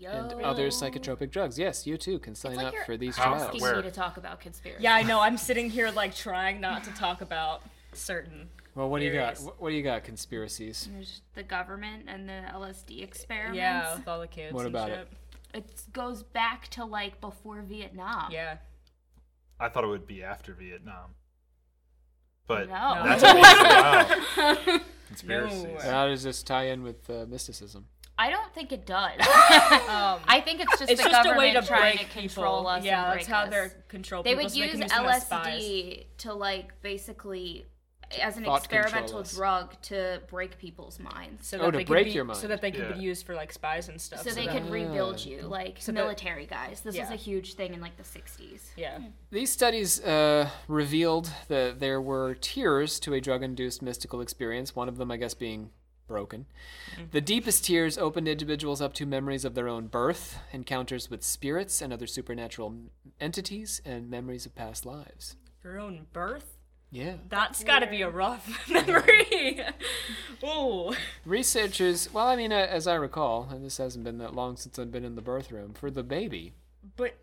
and 0.03 0.41
other 0.41 0.67
psychotropic 0.67 1.31
drugs. 1.31 1.57
Yes, 1.57 1.85
you 1.85 1.97
too 1.97 2.19
can 2.19 2.35
sign 2.35 2.55
like 2.55 2.67
up 2.67 2.73
for 2.85 2.97
these 2.97 3.15
trials. 3.15 3.43
Asking 3.43 3.61
Where? 3.61 3.75
me 3.77 3.81
to 3.83 3.91
talk 3.91 4.17
about 4.17 4.39
conspiracy. 4.39 4.83
Yeah, 4.83 4.95
I 4.95 5.03
know. 5.03 5.19
I'm 5.19 5.37
sitting 5.37 5.69
here 5.69 5.91
like 5.91 6.15
trying 6.15 6.59
not 6.61 6.83
to 6.85 6.91
talk 6.91 7.21
about 7.21 7.61
certain. 7.93 8.49
Well, 8.75 8.89
what 8.89 8.99
do 8.99 9.05
you 9.05 9.13
got? 9.13 9.37
What, 9.39 9.61
what 9.61 9.69
do 9.69 9.75
you 9.75 9.83
got? 9.83 10.03
Conspiracies. 10.03 10.87
There's 10.91 11.21
the 11.35 11.43
government 11.43 12.05
and 12.07 12.27
the 12.27 12.43
LSD 12.53 13.03
experiments. 13.03 13.57
Yeah, 13.57 13.95
with 13.95 14.07
all 14.07 14.19
the 14.21 14.27
kids. 14.27 14.53
What 14.53 14.65
and 14.65 14.75
about 14.75 14.89
shit. 14.89 14.99
it? 14.99 15.07
It 15.53 15.83
goes 15.91 16.23
back 16.23 16.69
to 16.69 16.85
like 16.85 17.19
before 17.19 17.61
Vietnam. 17.61 18.31
Yeah. 18.31 18.57
I 19.59 19.69
thought 19.69 19.83
it 19.83 19.87
would 19.87 20.07
be 20.07 20.23
after 20.23 20.53
Vietnam. 20.53 21.11
But 22.47 22.67
No. 22.69 23.01
that's 23.03 23.23
amazing. 23.23 24.75
Wow. 24.75 24.79
Conspiracies. 25.07 25.63
No. 25.63 25.91
How 25.91 26.07
does 26.07 26.23
this 26.23 26.41
tie 26.41 26.67
in 26.67 26.83
with 26.83 27.09
uh, 27.09 27.25
mysticism? 27.27 27.85
I 28.21 28.29
don't 28.29 28.53
think 28.53 28.71
it 28.71 28.85
does. 28.85 29.13
I 29.19 30.41
think 30.45 30.61
it's 30.61 30.77
just 30.79 30.91
it's 30.91 31.01
the 31.03 31.09
just 31.09 31.21
a 31.25 31.29
government 31.29 31.37
way 31.39 31.53
to 31.59 31.65
trying 31.65 31.95
break 31.97 32.07
to 32.09 32.19
control 32.19 32.57
people. 32.59 32.67
us. 32.67 32.83
Yeah, 32.83 33.03
and 33.03 33.13
that's 33.19 33.27
break 33.27 33.35
how 33.35 33.43
us. 33.45 33.49
they're 33.49 33.69
control 33.87 34.21
They 34.23 34.31
people, 34.31 34.43
would 34.43 34.51
so 34.51 34.59
they 34.59 34.65
use 34.65 34.71
can 34.73 34.81
use 34.81 34.91
them 34.91 35.05
as 35.05 35.25
spies. 35.25 35.61
LSD 35.63 36.05
to 36.19 36.33
like 36.33 36.81
basically 36.81 37.65
as 38.21 38.35
an 38.35 38.43
Thought 38.43 38.57
experimental 38.65 39.23
drug 39.23 39.81
to 39.83 40.21
break 40.29 40.57
people's 40.59 40.99
minds. 40.99 41.47
So 41.47 41.57
Oh, 41.59 41.61
that 41.67 41.71
to 41.71 41.77
they 41.77 41.83
break 41.85 42.03
could 42.05 42.09
be, 42.09 42.15
your 42.15 42.25
mind. 42.25 42.39
So 42.39 42.47
that 42.49 42.59
they 42.61 42.69
could 42.69 42.89
Yeah. 42.89 42.93
be 42.97 42.99
used 42.99 43.25
for 43.25 43.33
like 43.35 43.53
spies 43.53 43.87
and 43.87 44.01
stuff. 44.01 44.21
so 44.23 44.31
they 44.31 44.47
that- 44.47 44.51
could 44.53 44.69
rebuild 44.69 45.23
you, 45.23 45.43
like 45.43 45.77
So 45.79 45.93
that- 45.93 46.01
military 46.01 46.45
guys. 46.45 46.81
This 46.81 46.97
was 46.99 47.09
a 47.09 47.15
huge 47.15 47.53
thing 47.53 47.73
in 47.73 47.79
like 47.79 47.95
the 47.95 48.03
60s. 48.03 48.63
Yeah. 48.75 48.99
These 49.31 49.49
studies 49.51 50.01
uh, 50.03 50.49
revealed 50.67 51.31
that 51.47 51.79
there 51.79 52.01
were 52.01 52.35
tiers 52.35 52.99
to 52.99 53.13
a 53.13 53.21
drug 53.21 53.43
induced 53.43 53.81
mystical 53.81 54.19
experience, 54.19 54.75
one 54.75 54.89
of 54.89 54.97
them, 54.97 55.09
I 55.09 55.15
guess, 55.15 55.33
being 55.33 55.69
broken. 56.11 56.45
The 57.11 57.21
deepest 57.21 57.65
tiers 57.65 57.97
opened 57.97 58.27
individuals 58.27 58.81
up 58.81 58.93
to 58.95 59.05
memories 59.05 59.43
of 59.45 59.55
their 59.55 59.67
own 59.67 59.87
birth, 59.87 60.37
encounters 60.51 61.09
with 61.09 61.23
spirits 61.23 61.81
and 61.81 61.91
other 61.91 62.05
supernatural 62.05 62.75
entities, 63.19 63.81
and 63.85 64.09
memories 64.09 64.45
of 64.45 64.53
past 64.53 64.85
lives. 64.85 65.35
Your 65.63 65.79
own 65.79 66.05
birth? 66.13 66.57
Yeah. 66.91 67.15
That's 67.29 67.63
got 67.63 67.79
to 67.79 67.87
be 67.87 68.01
a 68.01 68.09
rough 68.09 68.69
memory. 68.69 69.61
oh. 70.43 70.93
Researchers, 71.25 72.13
well, 72.13 72.27
I 72.27 72.35
mean, 72.35 72.51
uh, 72.51 72.67
as 72.69 72.85
I 72.85 72.95
recall, 72.95 73.47
and 73.49 73.63
this 73.63 73.77
hasn't 73.77 74.03
been 74.03 74.17
that 74.17 74.35
long 74.35 74.57
since 74.57 74.77
I've 74.77 74.91
been 74.91 75.05
in 75.05 75.15
the 75.15 75.21
birth 75.21 75.51
room, 75.51 75.73
for 75.73 75.89
the 75.89 76.03
baby, 76.03 76.53
But 76.97 77.15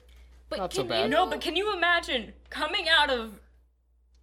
But 0.49 0.59
Not 0.59 0.72
so 0.72 0.82
can 0.82 0.89
bad. 0.89 1.03
you 1.05 1.09
no, 1.11 1.26
but 1.26 1.41
can 1.43 1.55
you 1.57 1.76
imagine 1.76 2.32
coming 2.49 2.86
out 2.89 3.11
of 3.11 3.39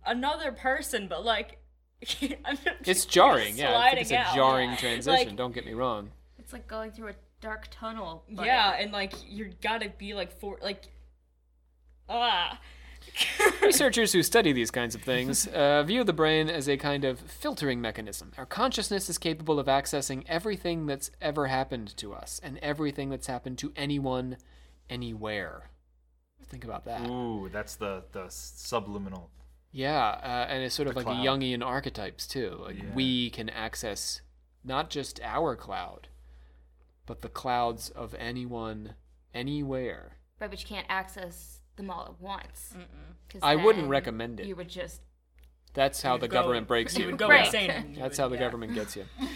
another 0.05 0.51
person, 0.51 1.07
but 1.07 1.23
like 1.23 1.49
I'm 1.49 1.51
just 1.51 1.64
it's 2.01 3.05
jarring. 3.05 3.57
Yeah, 3.57 3.77
I 3.77 3.91
think 3.91 4.01
it's 4.01 4.11
a 4.11 4.17
out, 4.17 4.35
jarring 4.35 4.71
yeah. 4.71 4.77
transition. 4.77 5.27
Like, 5.27 5.35
don't 5.35 5.53
get 5.53 5.65
me 5.65 5.73
wrong. 5.73 6.11
It's 6.37 6.53
like 6.53 6.67
going 6.67 6.91
through 6.91 7.09
a 7.09 7.15
dark 7.41 7.67
tunnel. 7.71 8.23
but- 8.29 8.45
yeah, 8.45 8.71
and 8.73 8.91
like 8.91 9.13
you 9.27 9.51
gotta 9.61 9.89
be 9.97 10.13
like 10.13 10.39
for 10.39 10.57
like 10.61 10.83
ah. 12.09 12.59
Researchers 13.61 14.11
who 14.13 14.23
study 14.23 14.51
these 14.51 14.71
kinds 14.71 14.95
of 14.95 15.01
things 15.01 15.47
uh, 15.47 15.83
view 15.83 16.03
the 16.03 16.11
brain 16.11 16.49
as 16.49 16.67
a 16.67 16.75
kind 16.75 17.05
of 17.05 17.19
filtering 17.19 17.79
mechanism. 17.79 18.31
Our 18.37 18.47
consciousness 18.47 19.09
is 19.09 19.17
capable 19.17 19.59
of 19.59 19.67
accessing 19.67 20.23
everything 20.27 20.85
that's 20.87 21.11
ever 21.21 21.47
happened 21.47 21.95
to 21.97 22.13
us 22.13 22.41
and 22.43 22.57
everything 22.59 23.09
that's 23.09 23.27
happened 23.27 23.57
to 23.59 23.71
anyone, 23.75 24.37
anywhere. 24.89 25.69
Think 26.47 26.63
about 26.63 26.85
that. 26.85 27.07
Ooh, 27.07 27.49
that's 27.51 27.75
the 27.75 28.03
the 28.11 28.25
subliminal. 28.29 29.29
Yeah, 29.77 30.07
uh, 30.23 30.47
and 30.49 30.63
it's 30.63 30.73
sort 30.73 30.87
of 30.87 30.93
The 30.93 30.99
like 31.01 31.05
cloud. 31.05 31.21
the 31.21 31.27
Jungian 31.27 31.61
archetypes 31.65 32.25
too. 32.27 32.59
Like 32.63 32.77
Yeah. 32.77 32.93
we 32.93 33.29
can 33.29 33.49
access 33.49 34.21
not 34.63 34.89
just 34.89 35.19
our 35.21 35.55
cloud, 35.57 36.07
but 37.05 37.21
the 37.21 37.27
clouds 37.27 37.89
of 37.89 38.15
anyone, 38.17 38.95
anywhere. 39.33 40.17
Right, 40.39 40.49
but 40.49 40.61
you 40.61 40.65
can't 40.67 40.85
access 40.89 41.59
them 41.75 41.89
all 41.89 42.05
at 42.05 42.21
once. 42.21 42.73
I 43.43 43.57
wouldn't 43.57 43.89
recommend 43.89 44.39
it. 44.39 44.45
You 44.47 44.55
would 44.55 44.69
just 44.69 45.01
That's 45.73 46.01
how 46.01 46.15
the 46.17 46.29
go- 46.29 46.39
government 46.41 46.69
breaks 46.69 46.93
you 46.97 47.03
you. 47.03 47.11
would 47.11 47.19
go 47.19 47.27
Right. 47.27 47.45
insane. 47.45 47.95
That's 47.99 48.17
would- 48.17 48.23
how 48.23 48.29
the 48.29 48.35
yeah. 48.35 48.39
government 48.39 48.73
gets 48.75 48.95
you. 48.95 49.05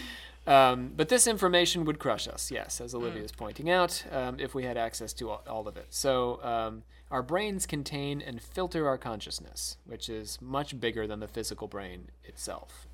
Um, 0.46 0.94
but 0.96 1.10
this 1.10 1.26
information 1.26 1.84
would 1.84 1.98
crush 1.98 2.26
us, 2.26 2.50
yes, 2.50 2.80
as 2.80 2.94
Olivia 2.94 3.22
is 3.22 3.30
pointing 3.30 3.68
out, 3.68 4.02
um, 4.10 4.40
if 4.40 4.54
we 4.54 4.64
had 4.64 4.78
access 4.78 5.12
to 5.12 5.28
all, 5.28 5.42
all 5.46 5.68
of 5.68 5.76
it. 5.76 5.88
So 5.90 6.42
um, 6.42 6.82
our 7.10 7.22
brains 7.22 7.66
contain 7.66 8.20
and 8.20 8.40
filter 8.40 8.86
our 8.88 8.98
consciousness, 8.98 9.76
which 9.84 10.08
is 10.08 10.38
much 10.40 10.78
bigger 10.80 11.06
than 11.06 11.20
the 11.20 11.28
physical 11.28 11.66
brain 11.68 12.10
itself. 12.24 12.86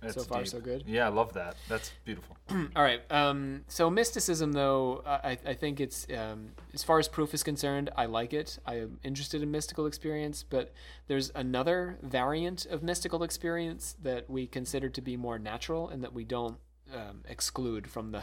That's 0.00 0.14
So 0.14 0.22
far, 0.22 0.38
deep. 0.38 0.48
so 0.48 0.60
good? 0.60 0.84
Yeah, 0.86 1.04
I 1.06 1.10
love 1.10 1.34
that. 1.34 1.56
That's 1.68 1.92
beautiful. 2.06 2.34
All 2.50 2.82
right. 2.82 3.02
Um, 3.12 3.64
so 3.68 3.90
mysticism, 3.90 4.52
though, 4.52 5.02
I, 5.04 5.36
I 5.44 5.52
think 5.52 5.78
it's 5.78 6.06
um, 6.16 6.52
as 6.72 6.82
far 6.82 6.98
as 6.98 7.06
proof 7.06 7.34
is 7.34 7.42
concerned, 7.42 7.90
I 7.96 8.06
like 8.06 8.32
it. 8.32 8.58
I 8.66 8.76
am 8.76 8.98
interested 9.04 9.42
in 9.42 9.50
mystical 9.50 9.84
experience, 9.84 10.42
but 10.42 10.72
there's 11.06 11.30
another 11.34 11.98
variant 12.02 12.64
of 12.64 12.82
mystical 12.82 13.22
experience 13.22 13.94
that 14.02 14.28
we 14.30 14.46
consider 14.46 14.88
to 14.88 15.00
be 15.02 15.18
more 15.18 15.38
natural 15.38 15.90
and 15.90 16.02
that 16.02 16.14
we 16.14 16.24
don't 16.24 16.56
um, 16.94 17.20
exclude 17.28 17.86
from 17.86 18.12
the, 18.12 18.22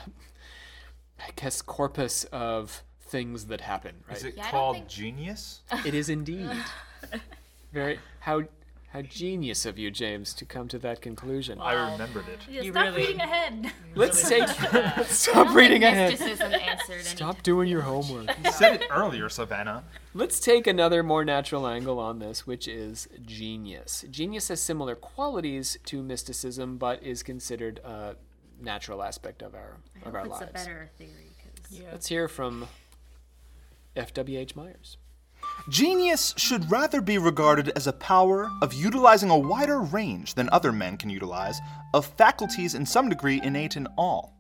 I 1.20 1.30
guess, 1.36 1.62
corpus 1.62 2.24
of 2.32 2.82
things 3.08 3.46
that 3.46 3.62
happen. 3.62 3.96
Right? 4.08 4.18
Is 4.18 4.24
it 4.24 4.36
Yeah, 4.38 4.50
called 4.52 4.76
think- 4.78 4.88
genius? 4.90 5.62
it 5.86 5.94
is 5.94 6.10
indeed. 6.10 6.50
Very 7.74 8.00
how 8.22 8.44
how 8.92 9.02
genius 9.02 9.66
of 9.66 9.78
you, 9.78 9.92
James, 9.92 10.34
to 10.36 10.46
come 10.46 10.70
to 10.70 10.80
that 10.80 11.02
conclusion. 11.02 11.60
I 11.60 11.92
remembered 11.92 12.28
it. 12.30 12.40
Yeah, 12.50 12.62
You 12.62 12.72
stop 12.72 12.86
really- 12.86 13.02
reading 13.02 13.20
ahead. 13.20 13.72
Let's 13.96 14.30
really 14.32 14.46
take 14.48 14.72
did 14.72 15.06
stop 15.08 15.54
reading 15.56 15.84
ahead. 15.84 16.12
mysticism 16.12 16.54
answered. 16.54 17.04
Stop 17.04 17.44
doing 17.44 17.68
your 17.68 17.82
homework. 17.82 18.30
You 18.44 18.52
said 18.52 18.82
it 18.82 18.88
earlier, 18.90 19.28
Savannah. 19.28 19.84
Let's 20.14 20.40
take 20.40 20.68
another 20.68 21.04
more 21.04 21.26
natural 21.26 21.68
angle 21.68 22.00
on 22.00 22.20
this, 22.20 22.48
which 22.48 22.68
is 22.68 23.10
genius. 23.26 24.06
Genius 24.10 24.48
has 24.48 24.62
similar 24.62 24.96
qualities 24.96 25.78
to 25.86 26.02
mysticism, 26.02 26.78
but 26.78 27.04
is 27.04 27.24
considered 27.24 27.80
a 27.84 28.16
natural 28.62 29.04
aspect 29.04 29.42
of 29.42 29.54
our 29.54 29.78
of 30.06 30.16
our 30.16 30.22
It's 30.26 30.30
a 30.30 30.40
lives. 30.40 30.52
better 30.54 30.90
theory. 30.98 31.12
Yeah. 31.70 31.90
Let's 31.92 32.08
hear 32.08 32.30
from 32.30 32.68
F.W.H. 33.98 34.56
Myers. 34.56 34.98
Genius 35.70 36.34
should 36.38 36.72
rather 36.72 37.02
be 37.02 37.18
regarded 37.18 37.70
as 37.76 37.88
a 37.88 37.94
power 37.94 38.50
of 38.62 38.74
utilizing 38.74 39.30
a 39.30 39.38
wider 39.38 39.82
range 39.82 40.34
than 40.36 40.50
other 40.52 40.72
men 40.72 40.98
can 40.98 41.10
utilize 41.10 41.60
of 41.94 42.06
faculties 42.06 42.74
in 42.74 42.86
some 42.86 43.10
degree 43.10 43.42
innate 43.44 43.76
in 43.76 43.88
all. 43.98 44.38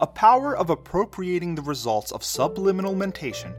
A 0.00 0.06
power 0.06 0.56
of 0.56 0.70
appropriating 0.70 1.54
the 1.54 1.62
results 1.62 2.12
of 2.12 2.24
subliminal 2.24 2.94
mentation 2.94 3.54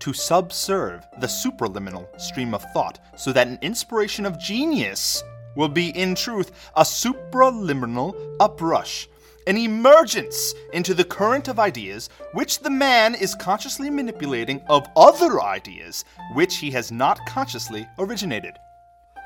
to 0.00 0.12
subserve 0.12 1.06
the 1.20 1.26
supraliminal 1.26 2.08
stream 2.20 2.54
of 2.54 2.64
thought 2.72 2.98
so 3.16 3.32
that 3.32 3.46
an 3.46 3.58
inspiration 3.62 4.24
of 4.24 4.40
genius 4.40 5.22
will 5.56 5.68
be 5.68 5.90
in 5.90 6.14
truth 6.14 6.70
a 6.76 6.82
supraliminal 6.82 8.14
uprush 8.40 9.08
an 9.46 9.56
emergence 9.56 10.54
into 10.72 10.94
the 10.94 11.04
current 11.04 11.48
of 11.48 11.58
ideas 11.58 12.08
which 12.34 12.60
the 12.60 12.70
man 12.70 13.14
is 13.14 13.34
consciously 13.34 13.90
manipulating 13.90 14.60
of 14.68 14.86
other 14.96 15.40
ideas 15.40 16.04
which 16.34 16.56
he 16.56 16.70
has 16.70 16.92
not 16.92 17.18
consciously 17.26 17.86
originated. 17.98 18.52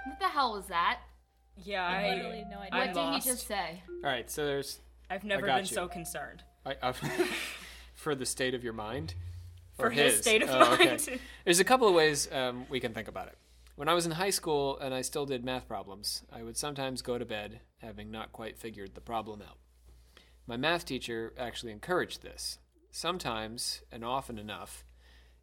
What 0.06 0.18
the 0.20 0.26
hell 0.28 0.52
was 0.54 0.66
that? 0.66 1.00
Yeah, 1.56 1.84
I 1.86 2.06
I, 2.06 2.14
literally 2.14 2.44
no 2.50 2.58
idea. 2.58 2.70
I'm 2.80 2.94
What 2.94 3.12
did 3.12 3.22
he 3.22 3.30
just 3.30 3.46
say? 3.46 3.82
All 4.02 4.10
right, 4.10 4.30
so 4.30 4.44
there's 4.44 4.80
I've 5.10 5.24
never 5.24 5.46
been 5.46 5.58
you. 5.60 5.64
so 5.66 5.86
concerned. 5.88 6.42
I, 6.66 6.76
I've, 6.82 7.00
for 7.94 8.14
the 8.14 8.26
state 8.26 8.54
of 8.54 8.64
your 8.64 8.72
mind, 8.72 9.14
For 9.76 9.86
or 9.86 9.90
his 9.90 10.18
state 10.20 10.42
of 10.42 10.48
Oh, 10.50 10.72
okay. 10.74 10.86
mind. 10.86 11.20
There's 11.44 11.60
a 11.60 11.64
couple 11.64 11.86
of 11.86 11.94
ways 11.94 12.28
um, 12.32 12.66
we 12.70 12.80
can 12.80 12.92
think 12.94 13.06
about 13.08 13.28
it. 13.28 13.36
When 13.76 13.88
I 13.88 13.94
was 13.94 14.06
in 14.06 14.12
high 14.12 14.30
school 14.30 14.78
and 14.78 14.94
I 14.94 15.02
still 15.02 15.26
did 15.26 15.44
math 15.44 15.68
problems, 15.68 16.22
I 16.32 16.42
would 16.42 16.56
sometimes 16.56 17.02
go 17.02 17.18
to 17.18 17.24
bed 17.24 17.60
having 17.78 18.10
not 18.10 18.32
quite 18.32 18.56
figured 18.56 18.94
the 18.94 19.00
problem 19.00 19.42
out. 19.42 19.58
My 20.46 20.56
math 20.56 20.84
teacher 20.84 21.32
actually 21.38 21.72
encouraged 21.72 22.22
this. 22.22 22.58
Sometimes, 22.90 23.82
and 23.90 24.04
often 24.04 24.38
enough, 24.38 24.84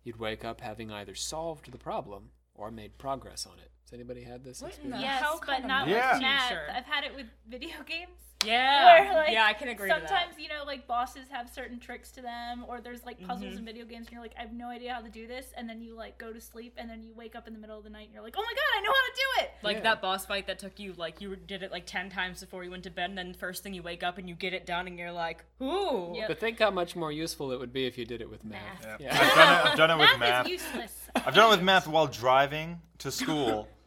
you'd 0.03 0.19
wake 0.19 0.45
up 0.45 0.61
having 0.61 0.91
either 0.91 1.15
solved 1.15 1.71
the 1.71 1.77
problem 1.77 2.29
or 2.55 2.71
made 2.71 2.97
progress 2.97 3.45
on 3.45 3.57
it. 3.59 3.71
Has 3.83 3.93
anybody 3.93 4.23
had 4.23 4.43
this 4.43 4.61
What 4.61 4.69
experience? 4.71 5.01
Yes, 5.01 5.21
but 5.23 5.41
kind 5.41 5.63
of 5.63 5.67
not 5.67 5.87
Yeah. 5.87 6.13
with 6.13 6.21
math. 6.21 6.51
I've 6.73 6.85
had 6.85 7.03
it 7.03 7.15
with 7.15 7.27
video 7.47 7.83
games. 7.85 8.30
Yeah, 8.45 9.03
Where, 9.03 9.13
like, 9.13 9.31
yeah, 9.31 9.45
I 9.45 9.53
can 9.53 9.69
agree 9.69 9.89
to 9.89 9.95
that. 9.99 10.09
Sometimes, 10.09 10.39
you 10.39 10.47
know, 10.47 10.63
like 10.65 10.87
bosses 10.87 11.27
have 11.29 11.49
certain 11.49 11.79
tricks 11.79 12.11
to 12.11 12.21
them, 12.21 12.65
or 12.67 12.81
there's 12.81 13.05
like 13.05 13.21
puzzles 13.25 13.53
Mhm. 13.55 13.59
in 13.59 13.65
video 13.65 13.85
games, 13.85 14.07
and 14.07 14.13
you're 14.13 14.21
like, 14.21 14.33
I 14.37 14.41
have 14.41 14.53
no 14.53 14.67
idea 14.69 14.93
how 14.93 15.01
to 15.01 15.09
do 15.09 15.27
this, 15.27 15.47
and 15.55 15.69
then 15.69 15.81
you 15.81 15.95
like 15.95 16.17
go 16.17 16.33
to 16.33 16.41
sleep, 16.41 16.73
and 16.77 16.89
then 16.89 17.03
you 17.03 17.13
wake 17.13 17.35
up 17.35 17.47
in 17.47 17.53
the 17.53 17.59
middle 17.59 17.77
of 17.77 17.83
the 17.83 17.89
night, 17.89 18.05
and 18.05 18.13
you're 18.13 18.23
like, 18.23 18.35
Oh 18.37 18.41
my 18.41 18.53
god, 18.53 18.77
I 18.77 18.81
know 18.81 18.89
how 18.89 18.93
to 18.93 19.13
do 19.15 19.43
it. 19.45 19.51
Like 19.63 19.77
Yeah. 19.77 19.83
that 19.83 20.01
boss 20.01 20.25
fight 20.25 20.47
that 20.47 20.59
took 20.59 20.79
you 20.79 20.93
like 20.97 21.21
you 21.21 21.35
did 21.35 21.63
it 21.63 21.71
like 21.71 21.85
ten 21.85 22.09
times 22.09 22.41
before 22.41 22.63
you 22.63 22.71
went 22.71 22.83
to 22.83 22.89
bed, 22.89 23.09
and 23.09 23.17
then 23.17 23.33
first 23.33 23.63
thing 23.63 23.73
you 23.73 23.83
wake 23.83 24.03
up 24.03 24.17
and 24.17 24.27
you 24.27 24.35
get 24.35 24.53
it 24.53 24.65
done, 24.65 24.87
and 24.87 24.97
you're 24.97 25.11
like, 25.11 25.43
ooh. 25.61 26.13
Yep. 26.15 26.27
But 26.27 26.39
think 26.39 26.59
how 26.59 26.71
much 26.71 26.95
more 26.95 27.11
useful 27.11 27.51
it 27.51 27.59
would 27.59 27.73
be 27.73 27.85
if 27.85 27.97
you 27.97 28.05
did 28.05 28.21
it 28.21 28.29
with 28.29 28.43
math. 28.43 28.83
Math. 28.85 29.01
Yeah. 29.01 29.11
I've 29.19 29.35
done 29.35 29.53
it, 29.53 29.65
I've 29.71 29.77
done 29.77 29.91
it 29.91 29.97
with 29.97 30.19
math, 30.19 30.19
math. 30.19 30.45
is 30.45 30.51
useless. 30.51 31.07
I've 31.15 31.35
done 31.35 31.47
it 31.47 31.51
with 31.57 31.61
math 31.61 31.87
while 31.87 32.07
driving 32.07 32.81
to 32.99 33.11
school. 33.11 33.67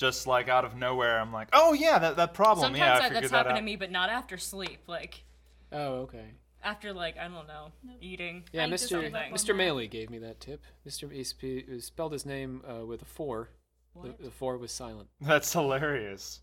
Just 0.00 0.26
like 0.26 0.48
out 0.48 0.64
of 0.64 0.74
nowhere, 0.76 1.20
I'm 1.20 1.30
like, 1.30 1.48
oh 1.52 1.74
yeah, 1.74 1.98
that, 1.98 2.16
that 2.16 2.32
problem. 2.32 2.64
Sometimes 2.72 2.78
yeah, 2.78 2.94
I 2.94 2.96
that, 2.96 3.02
figured 3.02 3.22
that's 3.24 3.30
that 3.32 3.36
happened 3.36 3.52
out. 3.52 3.60
to 3.60 3.62
me, 3.64 3.76
but 3.76 3.90
not 3.90 4.08
after 4.08 4.38
sleep. 4.38 4.78
Like 4.86 5.24
Oh, 5.72 5.92
okay. 6.08 6.24
after 6.64 6.94
like 6.94 7.18
I 7.18 7.24
don't 7.28 7.46
know, 7.46 7.70
eating. 8.00 8.44
Yeah, 8.50 8.66
Mr. 8.66 9.02
gave 9.02 9.14
up 9.14 9.24
on 9.26 9.30
Mr. 9.32 9.48
that. 9.48 9.56
Maley 9.56 9.90
gave 9.90 10.08
me 10.08 10.16
that 10.20 10.40
tip. 10.40 10.62
Mr. 10.88 11.12
He 11.12 11.22
sp- 11.22 11.68
spelled 11.84 12.12
his 12.14 12.24
name 12.24 12.62
uh, 12.66 12.86
with 12.86 13.02
a 13.02 13.04
four. 13.04 13.50
The, 13.94 14.00
What? 14.00 14.22
the 14.22 14.30
four 14.30 14.56
was 14.56 14.72
silent. 14.72 15.08
That's 15.20 15.52
hilarious. 15.52 16.40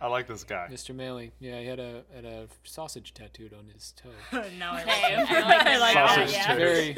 I 0.00 0.06
like 0.06 0.26
this 0.26 0.42
guy. 0.42 0.68
Mr. 0.72 0.94
Maley. 0.94 1.30
Yeah, 1.40 1.60
he 1.60 1.66
had 1.66 1.80
a 1.80 2.04
had 2.14 2.24
a 2.24 2.46
sausage 2.62 3.12
tattooed 3.12 3.52
on 3.52 3.68
his 3.72 3.92
toe. 3.92 4.42
now 4.58 4.72
I 4.72 4.80
Hey, 4.80 5.16
like, 5.16 5.30
I 5.30 5.40
like 5.42 5.66
I 5.66 5.78
like 5.78 5.94
Sausage 6.08 6.32
that. 6.38 6.52
too. 6.52 6.58
Very 6.58 6.96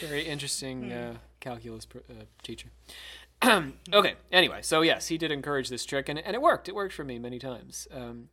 very 0.06 0.22
interesting 0.22 0.92
uh, 0.92 1.14
calculus 1.40 1.84
pr- 1.84 1.98
uh, 2.08 2.24
teacher. 2.44 2.68
okay. 3.92 4.14
Anyway, 4.32 4.60
so 4.62 4.80
yes, 4.80 5.08
he 5.08 5.18
did 5.18 5.30
encourage 5.30 5.68
this 5.68 5.84
trick, 5.84 6.08
and, 6.08 6.18
and 6.18 6.34
it 6.34 6.42
worked. 6.42 6.68
It 6.68 6.74
worked 6.74 6.94
for 6.94 7.04
me 7.04 7.18
many 7.18 7.38
times. 7.38 7.86
Um, 7.92 8.28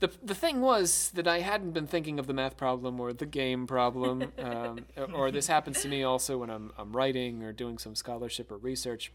the 0.00 0.10
the 0.22 0.34
thing 0.34 0.60
was 0.60 1.10
that 1.14 1.26
I 1.26 1.40
hadn't 1.40 1.72
been 1.72 1.86
thinking 1.86 2.18
of 2.18 2.26
the 2.26 2.34
math 2.34 2.56
problem 2.56 3.00
or 3.00 3.12
the 3.12 3.26
game 3.26 3.66
problem, 3.66 4.32
um, 4.38 4.86
or 5.12 5.30
this 5.30 5.48
happens 5.48 5.82
to 5.82 5.88
me 5.88 6.02
also 6.02 6.38
when 6.38 6.50
I'm 6.50 6.72
I'm 6.78 6.92
writing 6.92 7.42
or 7.42 7.52
doing 7.52 7.78
some 7.78 7.94
scholarship 7.94 8.50
or 8.50 8.58
research. 8.58 9.12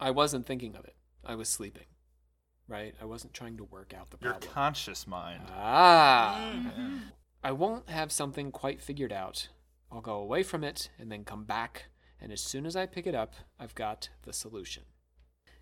I 0.00 0.10
wasn't 0.10 0.46
thinking 0.46 0.74
of 0.74 0.84
it. 0.84 0.96
I 1.24 1.36
was 1.36 1.48
sleeping. 1.48 1.86
Right? 2.66 2.94
I 3.00 3.04
wasn't 3.04 3.34
trying 3.34 3.56
to 3.58 3.64
work 3.64 3.92
out 3.96 4.10
the 4.10 4.18
Your 4.20 4.34
conscious 4.34 5.06
mind. 5.06 5.42
Ah. 5.50 6.52
I 7.44 7.52
won't 7.52 7.90
have 7.90 8.10
something 8.10 8.50
quite 8.50 8.80
figured 8.80 9.12
out. 9.12 9.48
I'll 9.90 10.00
go 10.00 10.14
away 10.14 10.42
from 10.42 10.64
it 10.64 10.88
and 10.98 11.12
then 11.12 11.24
come 11.24 11.44
back, 11.44 11.86
and 12.22 12.32
as 12.32 12.40
soon 12.40 12.64
as 12.64 12.76
I 12.76 12.86
pick 12.86 13.06
it 13.06 13.14
up, 13.14 13.34
I've 13.58 13.74
got 13.74 14.08
the 14.22 14.32
solution. 14.32 14.84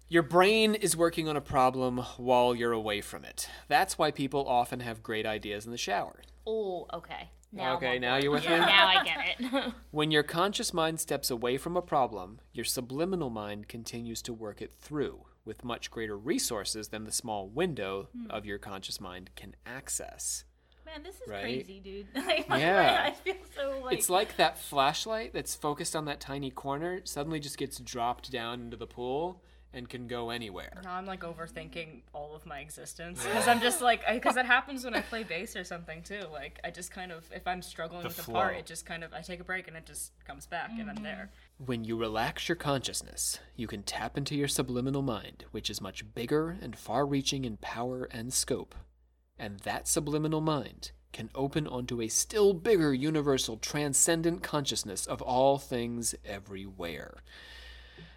Your 0.09 0.23
brain 0.23 0.75
is 0.75 0.97
working 0.97 1.29
on 1.29 1.37
a 1.37 1.41
problem 1.41 1.99
while 2.17 2.55
you're 2.55 2.73
away 2.73 3.01
from 3.01 3.25
it. 3.25 3.49
That's 3.69 3.97
why 3.97 4.11
people 4.11 4.47
often 4.47 4.81
have 4.81 5.03
great 5.03 5.25
ideas 5.25 5.65
in 5.65 5.71
the 5.73 5.79
shower. 5.79 6.21
Oh, 6.47 6.87
okay. 6.93 7.31
Now 7.53 7.77
okay, 7.77 7.99
now 7.99 8.17
you're 8.17 8.31
with 8.31 8.45
me? 8.45 8.51
Now 8.51 8.87
I 8.87 9.05
get 9.05 9.19
it. 9.41 9.73
When 9.91 10.11
your 10.13 10.23
conscious 10.23 10.73
mind 10.73 11.01
steps 11.01 11.31
away 11.31 11.57
from 11.59 11.77
a 11.77 11.83
problem, 11.83 12.41
your 12.53 12.65
subliminal 12.65 13.31
mind 13.31 13.67
continues 13.69 14.23
to 14.23 14.33
work 14.33 14.63
it 14.63 14.73
through 14.73 15.25
with 15.45 15.65
much 15.65 15.91
greater 15.91 16.17
resources 16.17 16.89
than 16.89 17.05
the 17.05 17.11
small 17.13 17.49
window 17.49 18.09
Hmm. 18.13 18.31
of 18.31 18.47
your 18.47 18.59
conscious 18.59 19.01
mind 19.01 19.31
can 19.35 19.57
access. 19.67 20.45
Man, 20.93 21.03
this 21.05 21.21
is 21.21 21.29
Right? 21.29 21.43
crazy, 21.43 21.81
dude. 21.81 22.07
Like, 22.15 22.49
Yeah. 22.49 23.05
I 23.07 23.13
feel 23.13 23.35
so 23.55 23.81
like. 23.85 23.99
It's 23.99 24.11
like 24.11 24.37
that 24.37 24.59
flashlight 24.59 25.33
that's 25.33 25.55
focused 25.55 25.95
on 25.95 26.07
that 26.07 26.21
tiny 26.21 26.51
corner 26.51 27.01
suddenly 27.05 27.39
just 27.39 27.59
gets 27.59 27.79
dropped 27.79 28.31
down 28.31 28.61
into 28.61 28.77
the 28.77 28.87
pool 28.87 29.41
and 29.73 29.89
can 29.89 30.09
go 30.09 30.31
anywhere. 30.31 30.81
Now 30.83 30.95
I'm 30.95 31.07
like 31.07 31.21
overthinking 31.21 32.03
all 32.13 32.35
of 32.35 32.45
my 32.45 32.59
existence 32.59 33.23
because 33.25 33.47
I'm 33.47 33.61
just 33.61 33.81
like 33.81 34.03
because 34.13 34.37
it 34.37 34.47
happens 34.47 34.85
when 34.85 34.95
I 34.95 35.01
play 35.01 35.23
bass 35.23 35.55
or 35.55 35.63
something 35.63 36.03
too. 36.03 36.23
Like 36.33 36.59
I 36.65 36.71
just 36.71 36.91
kind 36.91 37.13
of 37.13 37.31
if 37.33 37.47
I'm 37.47 37.63
struggling 37.63 38.03
The 38.03 38.09
with 38.09 38.27
a 38.27 38.31
part, 38.31 38.57
it 38.57 38.67
just 38.67 38.85
kind 38.85 39.05
of 39.05 39.13
I 39.13 39.21
take 39.21 39.41
a 39.41 39.45
break 39.45 39.69
and 39.69 39.77
it 39.77 39.87
just 39.87 40.13
comes 40.27 40.47
back 40.47 40.71
and 40.71 40.91
I'm 40.91 40.97
mm-hmm. 40.97 41.05
there. 41.05 41.31
When 41.65 41.85
you 41.85 41.97
relax 41.97 42.49
your 42.49 42.57
consciousness, 42.57 43.39
you 43.55 43.69
can 43.69 43.83
tap 43.83 44.19
into 44.19 44.35
your 44.35 44.49
subliminal 44.49 45.03
mind, 45.03 45.45
which 45.53 45.71
is 45.71 45.81
much 45.81 46.05
bigger 46.15 46.57
and 46.61 46.77
far 46.77 47.07
reaching 47.07 47.45
in 47.45 47.57
power 47.59 48.09
and 48.11 48.33
scope. 48.33 48.75
And 49.41 49.61
that 49.61 49.89
subliminal 49.89 50.43
mind 50.43 50.91
can 51.15 51.31
open 51.35 51.67
onto 51.67 52.03
a 52.03 52.09
still 52.09 52.53
bigger 52.53 52.93
universal 52.93 53.57
transcendent 53.57 54.43
consciousness 54.43 55.07
of 55.07 55.23
all 55.23 55.57
things 55.59 56.15
everywhere. 56.27 57.23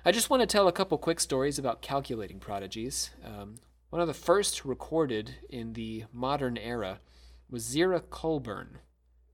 I 0.06 0.12
just 0.12 0.30
want 0.30 0.42
to 0.42 0.46
tell 0.48 0.68
a 0.68 0.74
couple 0.74 0.98
quick 0.98 1.22
stories 1.22 1.58
about 1.58 1.82
calculating 1.82 2.40
prodigies. 2.40 3.12
Um, 3.26 3.56
one 3.90 4.02
of 4.02 4.08
the 4.10 4.14
first 4.14 4.66
recorded 4.66 5.36
in 5.50 5.74
the 5.74 6.04
modern 6.12 6.58
era 6.58 7.00
was 7.50 7.64
Zerah 7.64 8.02
Colburn, 8.02 8.80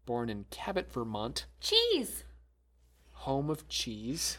born 0.05 0.29
in 0.29 0.45
Cabot, 0.51 0.91
Vermont, 0.93 1.47
cheese. 1.59 2.23
home 3.11 3.49
of 3.49 3.67
cheese. 3.67 4.37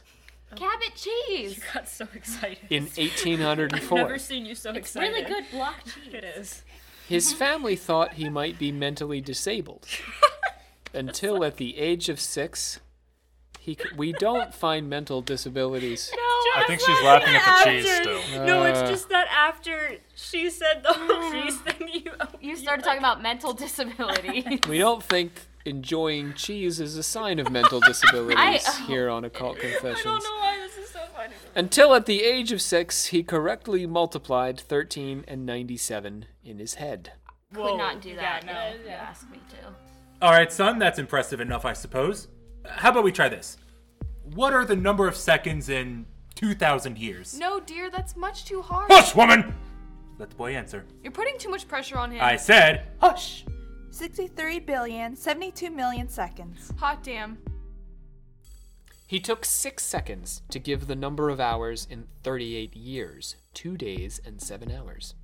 Cabot 0.54 0.94
cheese. 0.94 1.56
You 1.56 1.62
got 1.74 1.88
so 1.88 2.06
excited. 2.14 2.58
In 2.70 2.84
1804. 2.84 3.98
I've 3.98 4.06
never 4.06 4.18
seen 4.18 4.46
you 4.46 4.54
so 4.54 4.70
It's 4.70 4.78
excited. 4.78 5.08
really 5.12 5.24
good 5.24 5.44
block 5.52 5.76
cheese. 5.84 6.14
It 6.14 6.24
is. 6.24 6.62
His 7.10 7.32
family 7.32 7.74
thought 7.76 8.14
he 8.14 8.28
might 8.28 8.58
be 8.58 8.70
mentally 8.70 9.20
disabled. 9.20 9.84
Until 10.94 11.44
at 11.44 11.56
the 11.56 11.76
age 11.78 12.08
of 12.08 12.18
six, 12.20 12.80
he 13.58 13.74
c- 13.74 13.80
we 13.96 14.12
don't 14.12 14.54
find 14.54 14.88
mental 14.88 15.20
disabilities. 15.20 16.10
I 16.56 16.64
think 16.66 16.80
she's 16.80 17.02
laughing 17.02 17.34
at 17.34 17.64
the 17.64 17.70
cheese 17.70 17.90
still. 17.96 18.46
No, 18.46 18.62
it's 18.64 18.78
Uh, 18.80 18.86
just 18.88 19.08
that 19.10 19.26
after 19.28 19.96
she 20.14 20.50
said 20.50 20.82
the 20.84 20.92
whole 20.92 21.30
cheese 21.32 21.58
thing, 21.58 21.88
you 21.92 22.12
You 22.40 22.56
started 22.56 22.84
talking 22.84 22.98
about 23.00 23.20
mental 23.22 23.52
disability. 23.52 24.60
We 24.68 24.78
don't 24.78 25.02
think 25.02 25.32
enjoying 25.64 26.34
cheese 26.34 26.80
is 26.80 26.96
a 26.96 27.02
sign 27.02 27.38
of 27.38 27.50
mental 27.50 27.80
disabilities 27.90 28.66
I- 28.68 28.84
here 28.86 29.08
on 29.10 29.24
Occult 29.24 29.58
I 29.58 29.60
Confessions. 29.60 30.04
don't 30.04 30.22
know 30.24 30.36
why 30.40 30.58
this 30.58 30.76
is 30.78 30.90
so 30.90 31.00
funny. 31.00 31.09
Until 31.54 31.94
at 31.94 32.06
the 32.06 32.22
age 32.22 32.52
of 32.52 32.62
six, 32.62 33.06
he 33.06 33.22
correctly 33.22 33.86
multiplied 33.86 34.58
13 34.60 35.24
and 35.28 35.44
97 35.44 36.26
in 36.44 36.58
his 36.58 36.74
head. 36.74 37.12
Could 37.54 37.78
not 37.78 38.00
do 38.00 38.14
that. 38.16 38.44
Yeah, 38.44 38.52
no. 38.52 38.76
if 38.76 38.86
you 38.86 38.90
asked 38.90 39.30
me 39.30 39.38
to. 39.50 39.74
All 40.22 40.32
right, 40.32 40.52
son, 40.52 40.78
that's 40.78 40.98
impressive 40.98 41.40
enough, 41.40 41.64
I 41.64 41.72
suppose. 41.72 42.28
How 42.66 42.90
about 42.90 43.04
we 43.04 43.12
try 43.12 43.28
this? 43.28 43.56
What 44.34 44.52
are 44.52 44.64
the 44.64 44.76
number 44.76 45.08
of 45.08 45.16
seconds 45.16 45.68
in 45.68 46.06
2,000 46.36 46.98
years? 46.98 47.38
No, 47.38 47.58
dear, 47.58 47.90
that's 47.90 48.16
much 48.16 48.44
too 48.44 48.62
hard. 48.62 48.90
Hush, 48.90 49.14
woman! 49.14 49.54
Let 50.18 50.30
the 50.30 50.36
boy 50.36 50.54
answer. 50.54 50.84
You're 51.02 51.12
putting 51.12 51.38
too 51.38 51.48
much 51.48 51.66
pressure 51.66 51.98
on 51.98 52.10
him. 52.12 52.20
I 52.22 52.36
said, 52.36 52.88
hush! 53.00 53.44
63 53.90 54.60
billion, 54.60 55.16
72 55.16 55.70
million 55.70 56.08
seconds. 56.08 56.72
Hot 56.78 57.02
damn. 57.02 57.38
He 59.10 59.18
took 59.18 59.44
six 59.44 59.84
seconds 59.84 60.42
to 60.50 60.60
give 60.60 60.86
the 60.86 60.94
number 60.94 61.30
of 61.30 61.40
hours 61.40 61.88
in 61.90 62.06
38 62.22 62.76
years, 62.76 63.34
two 63.54 63.76
days 63.76 64.20
and 64.24 64.40
seven 64.40 64.70
hours. 64.70 65.14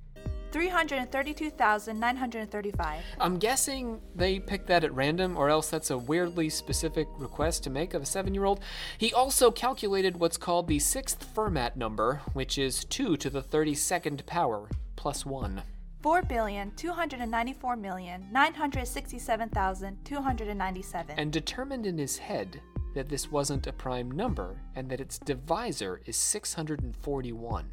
332,935. 0.51 3.03
I'm 3.17 3.37
guessing 3.37 4.01
they 4.13 4.41
picked 4.41 4.67
that 4.67 4.83
at 4.83 4.93
random, 4.93 5.37
or 5.37 5.47
else 5.47 5.69
that's 5.69 5.89
a 5.89 5.97
weirdly 5.97 6.49
specific 6.49 7.07
request 7.17 7.63
to 7.63 7.69
make 7.69 7.93
of 7.93 8.01
a 8.01 8.05
seven 8.05 8.33
year 8.33 8.43
old. 8.43 8.59
He 8.97 9.13
also 9.13 9.51
calculated 9.51 10.19
what's 10.19 10.35
called 10.35 10.67
the 10.67 10.79
sixth 10.79 11.25
Fermat 11.33 11.77
number, 11.77 12.19
which 12.33 12.57
is 12.57 12.83
2 12.83 13.15
to 13.15 13.29
the 13.29 13.41
32nd 13.41 14.25
power 14.25 14.67
plus 14.97 15.25
1. 15.25 15.63
4 16.01 16.21
billion, 16.23 16.71
294 16.75 17.77
million, 17.77 18.27
967,297. 18.33 21.15
And 21.17 21.31
determined 21.31 21.85
in 21.85 21.97
his 21.97 22.17
head 22.17 22.59
that 22.97 23.09
this 23.09 23.31
wasn't 23.31 23.67
a 23.67 23.71
prime 23.71 24.09
number 24.09 24.59
and 24.75 24.89
that 24.89 24.99
its 24.99 25.19
divisor 25.19 26.01
is 26.07 26.17
641. 26.17 27.69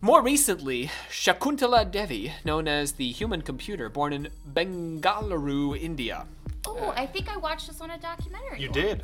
More 0.00 0.22
recently, 0.22 0.90
Shakuntala 1.10 1.90
Devi, 1.90 2.32
known 2.42 2.66
as 2.66 2.92
the 2.92 3.12
human 3.12 3.42
computer, 3.42 3.90
born 3.90 4.14
in 4.14 4.30
Bengaluru, 4.50 5.78
India. 5.78 6.26
Oh, 6.66 6.94
I 6.96 7.04
think 7.04 7.28
I 7.28 7.36
watched 7.36 7.68
this 7.68 7.82
on 7.82 7.90
a 7.90 7.98
documentary. 7.98 8.62
You 8.62 8.70
once. 8.70 8.74
did. 8.80 9.02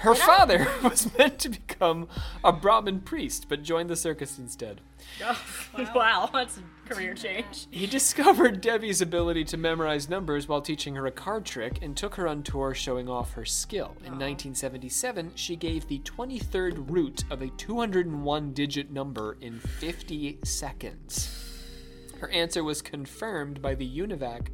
Her 0.00 0.14
father 0.14 0.66
was 0.82 1.16
meant 1.18 1.38
to 1.40 1.50
become 1.50 2.08
a 2.42 2.52
Brahmin 2.52 3.00
priest, 3.00 3.46
but 3.50 3.62
joined 3.62 3.90
the 3.90 3.96
circus 3.96 4.38
instead. 4.38 4.80
Oh, 5.22 5.90
wow. 5.94 6.30
that's 6.32 6.58
a 6.58 6.88
career 6.88 7.14
change. 7.14 7.66
He 7.70 7.86
discovered 7.86 8.60
Devi's 8.60 9.00
ability 9.02 9.44
to 9.44 9.56
memorize 9.56 10.08
numbers 10.08 10.48
while 10.48 10.62
teaching 10.62 10.94
her 10.94 11.06
a 11.06 11.10
card 11.10 11.44
trick 11.44 11.78
and 11.82 11.96
took 11.96 12.14
her 12.14 12.26
on 12.26 12.42
tour 12.42 12.74
showing 12.74 13.08
off 13.08 13.32
her 13.32 13.44
skill. 13.44 13.96
In 13.98 14.12
1977, 14.18 15.32
she 15.34 15.56
gave 15.56 15.88
the 15.88 15.98
23rd 16.00 16.90
root 16.90 17.24
of 17.30 17.42
a 17.42 17.48
201 17.48 18.52
digit 18.52 18.90
number 18.90 19.36
in 19.40 19.58
50 19.58 20.38
seconds. 20.44 21.36
Her 22.18 22.30
answer 22.30 22.64
was 22.64 22.82
confirmed 22.82 23.60
by 23.60 23.74
the 23.74 23.88
UNIVAC 23.98 24.48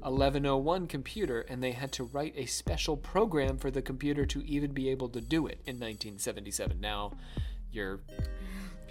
1101 0.00 0.86
computer, 0.86 1.40
and 1.42 1.62
they 1.62 1.72
had 1.72 1.92
to 1.92 2.04
write 2.04 2.34
a 2.36 2.46
special 2.46 2.96
program 2.96 3.58
for 3.58 3.70
the 3.70 3.82
computer 3.82 4.26
to 4.26 4.44
even 4.46 4.72
be 4.72 4.88
able 4.88 5.08
to 5.10 5.20
do 5.20 5.46
it 5.46 5.60
in 5.66 5.76
1977. 5.76 6.80
Now, 6.80 7.12
your 7.72 8.00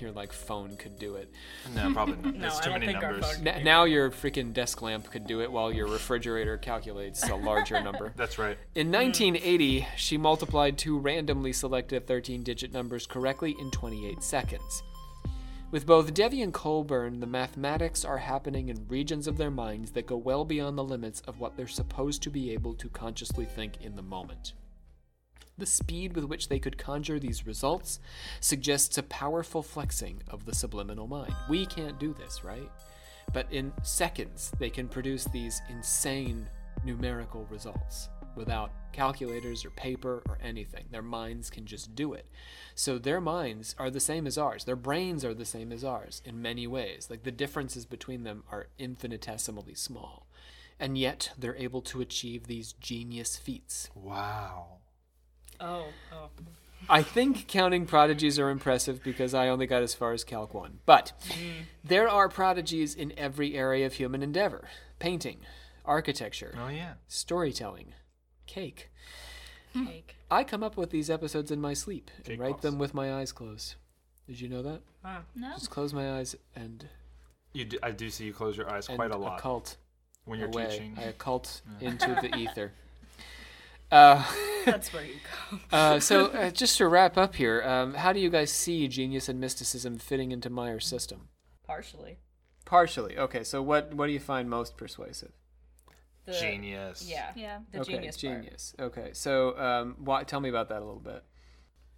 your 0.02 0.12
like 0.12 0.32
phone 0.32 0.78
could 0.78 0.98
do 0.98 1.16
it. 1.16 1.30
No, 1.76 1.92
probably 1.94 2.16
not. 2.16 2.40
There's 2.40 2.60
I 2.60 2.64
too 2.64 2.70
don't 2.70 2.80
many 2.80 2.94
numbers. 2.94 3.26
N- 3.46 3.64
now 3.64 3.84
your 3.84 4.10
freaking 4.12 4.54
desk 4.54 4.82
lamp 4.82 5.12
could 5.12 5.28
do 5.28 5.42
it 5.42 5.52
while 5.52 5.72
your 5.74 5.88
refrigerator 5.88 6.58
calculates 6.58 7.28
a 7.28 7.36
larger 7.36 7.82
number. 7.84 8.14
That's 8.16 8.38
right. 8.40 8.58
In 8.76 8.92
1980, 8.92 9.88
she 9.98 10.18
multiplied 10.18 10.78
two 10.78 10.98
randomly 10.98 11.52
selected 11.54 12.08
13 12.08 12.44
digit 12.44 12.72
numbers 12.72 13.06
correctly 13.06 13.56
in 13.60 13.72
28 13.72 14.24
seconds. 14.24 14.84
With 15.72 15.86
both 15.86 16.16
Devi 16.16 16.42
and 16.42 16.52
Colburn, 16.52 17.20
the 17.20 17.28
mathematics 17.28 18.04
are 18.04 18.18
happening 18.18 18.70
in 18.70 18.88
regions 18.88 19.28
of 19.28 19.38
their 19.38 19.52
minds 19.52 19.92
that 19.92 20.08
go 20.08 20.18
well 20.18 20.44
beyond 20.44 20.76
the 20.76 20.84
limits 20.84 21.22
of 21.28 21.40
what 21.40 21.56
they're 21.56 21.68
supposed 21.68 22.24
to 22.24 22.32
be 22.32 22.52
able 22.52 22.74
to 22.74 22.90
consciously 22.90 23.46
think 23.46 23.80
in 23.80 23.96
the 23.96 24.02
moment. 24.02 24.54
The 25.60 25.68
speed 25.68 26.16
with 26.16 26.24
which 26.24 26.50
they 26.50 26.58
could 26.58 26.80
conjure 26.80 27.20
these 27.20 27.46
results 27.46 28.00
suggests 28.40 28.98
a 28.98 29.04
powerful 29.04 29.62
flexing 29.62 30.24
of 30.30 30.46
the 30.46 30.56
subliminal 30.56 31.06
mind. 31.06 31.36
We 31.48 31.68
can't 31.68 32.00
do 32.00 32.16
this, 32.16 32.44
right? 32.44 32.72
But 33.32 33.46
in 33.52 33.72
seconds, 33.84 34.52
they 34.58 34.72
can 34.72 34.88
produce 34.88 35.26
these 35.26 35.62
insane 35.70 36.50
numerical 36.84 37.46
results 37.52 38.10
without 38.36 38.72
calculators 38.92 39.66
or 39.66 39.70
paper 39.72 40.24
or 40.28 40.38
anything. 40.42 40.86
Their 40.92 41.02
minds 41.02 41.50
can 41.50 41.66
just 41.66 41.96
do 41.96 42.14
it. 42.14 42.28
So 42.76 42.98
their 42.98 43.22
minds 43.22 43.76
are 43.78 43.90
the 43.90 44.00
same 44.00 44.26
as 44.26 44.38
ours. 44.38 44.64
Their 44.64 44.76
brains 44.76 45.24
are 45.24 45.34
the 45.34 45.46
same 45.46 45.72
as 45.72 45.84
ours 45.84 46.22
in 46.26 46.42
many 46.42 46.68
ways. 46.68 47.08
Like 47.10 47.24
the 47.24 47.32
differences 47.32 47.86
between 47.86 48.24
them 48.24 48.44
are 48.52 48.68
infinitesimally 48.78 49.76
small. 49.76 50.28
And 50.80 50.98
yet 50.98 51.32
they're 51.38 51.56
able 51.58 51.82
to 51.84 52.02
achieve 52.02 52.48
these 52.48 52.74
genius 52.74 53.38
feats. 53.38 53.90
Wow. 53.96 54.80
Oh, 55.60 55.88
oh. 56.14 56.30
I 56.88 57.04
think 57.04 57.48
counting 57.48 57.86
prodigies 57.86 58.40
are 58.40 58.50
impressive 58.50 59.04
because 59.04 59.34
I 59.34 59.50
only 59.50 59.68
got 59.68 59.84
as 59.84 59.94
far 59.94 60.14
as 60.14 60.24
Calc 60.24 60.54
1. 60.54 60.80
But 60.86 61.12
mm. 61.28 61.66
there 61.84 62.08
are 62.08 62.30
prodigies 62.30 62.96
in 62.96 63.14
every 63.18 63.56
area 63.56 63.86
of 63.86 63.94
human 63.94 64.24
endeavor 64.24 64.70
painting, 65.00 65.40
architecture, 65.86 66.54
Oh 66.58 66.68
yeah. 66.68 66.94
storytelling, 67.08 67.94
cake. 68.50 68.90
Cake. 69.74 70.16
I 70.32 70.44
come 70.44 70.64
up 70.64 70.76
with 70.78 70.90
these 70.90 71.10
episodes 71.10 71.52
in 71.52 71.62
my 71.62 71.74
sleep 71.74 72.10
and 72.28 72.40
write 72.40 72.52
pops. 72.54 72.64
them 72.64 72.80
with 72.80 72.94
my 72.94 73.14
eyes 73.14 73.32
closed. 73.32 73.76
Did 74.28 74.42
you 74.42 74.50
know 74.50 74.62
that? 74.64 74.82
Wow. 75.04 75.22
No. 75.36 75.52
Just 75.54 75.70
close 75.70 75.94
my 75.94 76.18
eyes 76.18 76.36
and, 76.56 76.88
You 77.54 77.66
do, 77.66 77.78
I 77.84 77.92
do 77.92 78.10
see 78.10 78.26
you 78.26 78.34
close 78.34 78.58
your 78.58 78.70
eyes 78.70 78.88
and 78.90 78.98
quite 78.98 79.12
a 79.12 79.18
lot 79.18 79.40
occult 79.40 79.78
when 80.26 80.40
you're 80.40 80.50
away. 80.50 80.68
teaching. 80.70 80.96
I 80.98 81.04
occult 81.04 81.62
into 81.80 82.18
the 82.22 82.36
ether. 82.38 82.72
Uh, 83.92 84.24
That's 84.66 84.92
where 84.94 85.06
you 85.06 85.16
go. 85.52 85.58
uh, 85.72 86.00
so, 86.00 86.26
uh, 86.34 86.50
just 86.52 86.78
to 86.78 86.88
wrap 86.88 87.18
up 87.18 87.36
here, 87.36 87.64
um, 87.64 87.94
how 87.94 88.12
do 88.14 88.20
you 88.20 88.30
guys 88.30 88.52
see 88.52 88.88
genius 88.88 89.30
and 89.30 89.40
mysticism 89.40 89.98
fitting 89.98 90.32
into 90.32 90.50
Myers' 90.50 90.86
system? 90.86 91.30
Partially. 91.66 92.18
Partially. 92.66 93.18
Okay, 93.18 93.44
so 93.44 93.62
what 93.64 93.94
what 93.96 94.06
do 94.08 94.12
you 94.14 94.20
find 94.20 94.48
most 94.50 94.78
persuasive? 94.78 95.32
The, 96.34 96.40
Genius. 96.40 97.06
Yeah. 97.10 97.32
Yeah. 97.36 97.60
The 97.72 97.82
okay, 97.82 97.94
genius 97.94 98.22
part. 98.22 98.74
Okay, 98.80 99.10
so 99.14 99.58
um, 99.60 99.96
why, 100.00 100.24
tell 100.24 100.40
me 100.40 100.50
about 100.50 100.70
that 100.70 100.78
a 100.82 100.86
little 100.86 101.00
bit. 101.00 101.24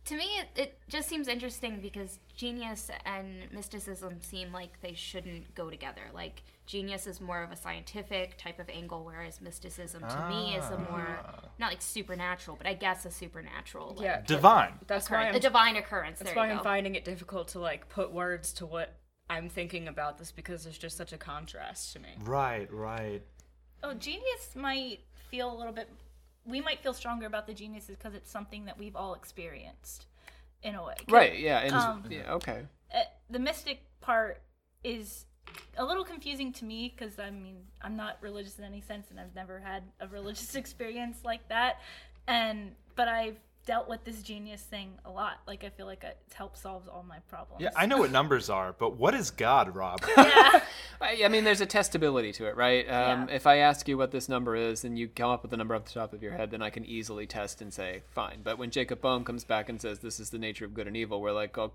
To 0.05 0.15
me, 0.17 0.25
it, 0.39 0.47
it 0.55 0.79
just 0.89 1.07
seems 1.07 1.27
interesting 1.27 1.79
because 1.79 2.17
genius 2.35 2.89
and 3.05 3.51
mysticism 3.51 4.19
seem 4.19 4.51
like 4.51 4.81
they 4.81 4.95
shouldn't 4.95 5.53
go 5.53 5.69
together. 5.69 6.01
Like, 6.11 6.41
genius 6.65 7.05
is 7.05 7.21
more 7.21 7.43
of 7.43 7.51
a 7.51 7.55
scientific 7.55 8.35
type 8.37 8.57
of 8.57 8.67
angle, 8.69 9.03
whereas 9.05 9.41
mysticism 9.41 10.01
to 10.01 10.27
me 10.27 10.55
is 10.55 10.65
a 10.71 10.77
more, 10.91 11.19
not 11.59 11.69
like 11.69 11.83
supernatural, 11.83 12.57
but 12.57 12.65
I 12.65 12.73
guess 12.73 13.05
a 13.05 13.11
supernatural. 13.11 13.89
Like, 13.95 14.03
Yeah. 14.03 14.21
Divine. 14.21 14.73
That's 14.87 15.07
why 15.07 15.17
occurrence- 15.17 15.35
I'm, 15.35 15.39
a 15.39 15.39
divine 15.39 15.75
occurrence. 15.75 16.17
that's 16.17 16.31
there 16.31 16.35
why 16.35 16.47
you 16.47 16.53
I'm 16.53 16.57
go. 16.57 16.63
finding 16.63 16.95
it 16.95 17.05
difficult 17.05 17.49
to 17.49 17.59
like 17.59 17.87
put 17.89 18.11
words 18.11 18.53
to 18.53 18.65
what 18.65 18.97
I'm 19.29 19.49
thinking 19.49 19.87
about 19.87 20.17
this 20.17 20.31
because 20.31 20.63
there's 20.63 20.77
just 20.77 20.97
such 20.97 21.13
a 21.13 21.17
contrast 21.17 21.93
to 21.93 21.99
me. 21.99 22.09
Right, 22.23 22.71
right. 22.73 23.21
Oh, 23.83 23.93
genius 23.93 24.55
might 24.55 24.99
feel 25.29 25.53
a 25.53 25.57
little 25.57 25.73
bit. 25.73 25.89
We 26.45 26.61
might 26.61 26.79
feel 26.81 26.93
stronger 26.93 27.25
about 27.25 27.47
the 27.47 27.53
geniuses 27.53 27.95
because 27.97 28.13
it's 28.15 28.29
something 28.31 28.65
that 28.65 28.77
we've 28.77 28.95
all 28.95 29.13
experienced, 29.13 30.07
in 30.63 30.75
a 30.75 30.83
way 30.83 30.95
Right, 31.07 31.37
yeah, 31.39 31.59
and 31.59 31.73
Um, 31.73 32.03
yeah, 32.09 32.33
okay. 32.33 32.65
uh, 32.93 32.99
the 33.29 33.39
mystic 33.39 33.81
part 34.01 34.41
is 34.83 35.25
a 35.77 35.85
little 35.85 36.03
confusing 36.03 36.51
to 36.53 36.65
me 36.65 36.93
because 36.95 37.19
I 37.19 37.29
mean 37.29 37.57
I'm 37.81 37.95
not 37.95 38.17
religious 38.21 38.57
in 38.59 38.65
any 38.65 38.81
sense, 38.81 39.09
and 39.11 39.19
I've 39.19 39.35
never 39.35 39.59
had 39.59 39.83
a 39.99 40.07
religious 40.17 40.55
experience 40.55 41.19
like 41.23 41.47
that. 41.49 41.79
And 42.27 42.75
but 42.95 43.07
I've 43.07 43.39
dealt 43.65 43.87
with 43.87 44.03
this 44.03 44.21
genius 44.23 44.61
thing 44.61 44.93
a 45.05 45.09
lot. 45.11 45.39
Like 45.47 45.63
I 45.63 45.69
feel 45.69 45.85
like 45.85 46.03
it's 46.03 46.33
helped 46.33 46.57
solve 46.57 46.87
all 46.89 47.03
my 47.07 47.19
problems. 47.29 47.61
Yeah, 47.61 47.69
I 47.75 47.85
know 47.85 47.97
what 47.97 48.11
numbers 48.11 48.49
are, 48.49 48.73
but 48.73 48.97
what 48.97 49.13
is 49.13 49.31
God, 49.31 49.75
Rob? 49.75 50.01
I, 50.17 51.21
I 51.23 51.27
mean, 51.27 51.43
there's 51.43 51.61
a 51.61 51.67
testability 51.67 52.33
to 52.35 52.47
it, 52.47 52.55
right? 52.55 52.85
Um, 52.89 53.27
Yeah. 53.29 53.35
If 53.35 53.47
I 53.47 53.57
ask 53.57 53.87
you 53.87 53.97
what 53.97 54.11
this 54.11 54.27
number 54.29 54.55
is 54.55 54.83
and 54.83 54.97
you 54.97 55.07
come 55.07 55.29
up 55.29 55.43
with 55.43 55.53
a 55.53 55.57
number 55.57 55.75
off 55.75 55.85
the 55.85 55.91
top 55.93 56.13
of 56.13 56.23
your 56.23 56.33
head, 56.33 56.51
then 56.51 56.61
I 56.61 56.69
can 56.69 56.85
easily 56.85 57.25
test 57.27 57.61
and 57.61 57.73
say, 57.73 58.01
fine. 58.11 58.41
But 58.43 58.57
when 58.57 58.71
Jacob 58.71 59.01
Boehme 59.01 59.23
comes 59.23 59.43
back 59.43 59.69
and 59.69 59.79
says, 59.81 59.99
this 59.99 60.19
is 60.19 60.29
the 60.31 60.39
nature 60.39 60.65
of 60.65 60.73
good 60.73 60.87
and 60.87 60.97
evil, 60.97 61.21
we're 61.21 61.31
like, 61.31 61.57
oh, 61.57 61.73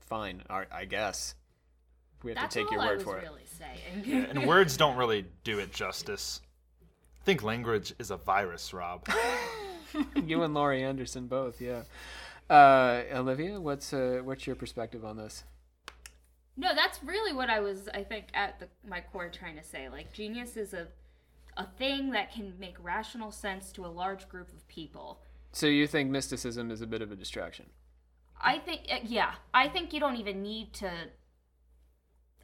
fine, 0.00 0.42
I, 0.50 0.64
I 0.72 0.84
guess. 0.84 1.34
We 2.22 2.30
have 2.30 2.36
That's 2.40 2.54
to 2.54 2.60
take 2.60 2.68
all 2.68 2.74
your 2.74 2.82
I 2.82 2.86
word 2.86 2.96
was 2.98 3.04
for 3.04 3.18
it. 3.18 3.22
really 3.22 3.42
saying. 3.46 4.26
and 4.30 4.46
words 4.46 4.76
don't 4.76 4.96
really 4.96 5.26
do 5.44 5.58
it 5.58 5.72
justice. 5.72 6.40
I 7.20 7.24
think 7.24 7.42
language 7.42 7.94
is 7.98 8.10
a 8.10 8.16
virus, 8.16 8.72
Rob. 8.72 9.08
you 10.26 10.42
and 10.42 10.54
Laurie 10.54 10.82
Anderson 10.82 11.26
both, 11.26 11.60
yeah. 11.60 11.82
Uh, 12.50 13.02
Olivia, 13.14 13.60
what's 13.60 13.92
uh, 13.92 14.20
what's 14.24 14.46
your 14.46 14.56
perspective 14.56 15.04
on 15.04 15.16
this? 15.16 15.44
No, 16.56 16.74
that's 16.74 17.02
really 17.02 17.32
what 17.32 17.48
I 17.48 17.60
was, 17.60 17.88
I 17.94 18.02
think, 18.02 18.26
at 18.34 18.60
the, 18.60 18.68
my 18.86 19.00
core 19.00 19.30
trying 19.30 19.56
to 19.56 19.62
say. 19.62 19.88
Like, 19.88 20.12
genius 20.12 20.56
is 20.56 20.74
a, 20.74 20.88
a 21.56 21.66
thing 21.78 22.10
that 22.10 22.32
can 22.32 22.52
make 22.58 22.76
rational 22.82 23.30
sense 23.30 23.72
to 23.72 23.86
a 23.86 23.88
large 23.88 24.28
group 24.28 24.52
of 24.52 24.66
people. 24.68 25.22
So 25.52 25.66
you 25.66 25.86
think 25.86 26.10
mysticism 26.10 26.70
is 26.70 26.82
a 26.82 26.86
bit 26.86 27.00
of 27.00 27.10
a 27.10 27.16
distraction? 27.16 27.66
I 28.40 28.58
think, 28.58 28.82
uh, 28.90 28.98
yeah, 29.04 29.34
I 29.54 29.68
think 29.68 29.92
you 29.92 30.00
don't 30.00 30.16
even 30.16 30.42
need 30.42 30.72
to. 30.74 30.90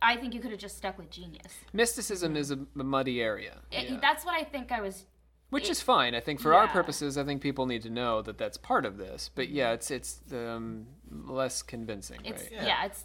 I 0.00 0.16
think 0.16 0.32
you 0.32 0.40
could 0.40 0.52
have 0.52 0.60
just 0.60 0.76
stuck 0.76 0.96
with 0.96 1.10
genius. 1.10 1.52
Mysticism 1.72 2.36
is 2.36 2.52
a, 2.52 2.58
a 2.78 2.84
muddy 2.84 3.20
area. 3.20 3.58
It- 3.72 3.90
yeah. 3.90 3.98
that's 4.00 4.24
what 4.24 4.34
I 4.34 4.44
think 4.44 4.70
I 4.72 4.80
was. 4.80 5.04
Which 5.50 5.64
it- 5.64 5.70
is 5.70 5.80
fine. 5.80 6.14
I 6.14 6.20
think 6.20 6.40
for 6.40 6.54
our 6.54 6.68
purposes, 6.68 7.16
I 7.16 7.24
think 7.24 7.40
people 7.40 7.66
need 7.66 7.82
to 7.82 7.90
know 7.90 8.20
that 8.22 8.36
that's 8.38 8.56
part 8.58 8.84
of 8.84 8.98
this. 8.98 9.30
But 9.34 9.48
yeah, 9.48 9.72
it's 9.72 9.90
it's 9.90 10.20
um, 10.32 10.86
less 11.10 11.62
convincing, 11.62 12.20
It's 12.24 12.42
right? 12.44 12.52
yeah, 12.52 12.84
it's. 12.86 13.04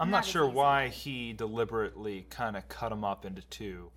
I'm 0.00 0.10
Not 0.10 0.18
not, 0.18 0.24
sure 0.24 0.46
easy. 0.46 0.54
why 0.56 0.88
he 0.88 1.32
deliberately 1.32 2.26
kind 2.30 2.56
of 2.56 2.68
cut 2.68 2.88
them 2.90 3.04
up 3.04 3.24
into 3.24 3.42
two. 3.42 3.90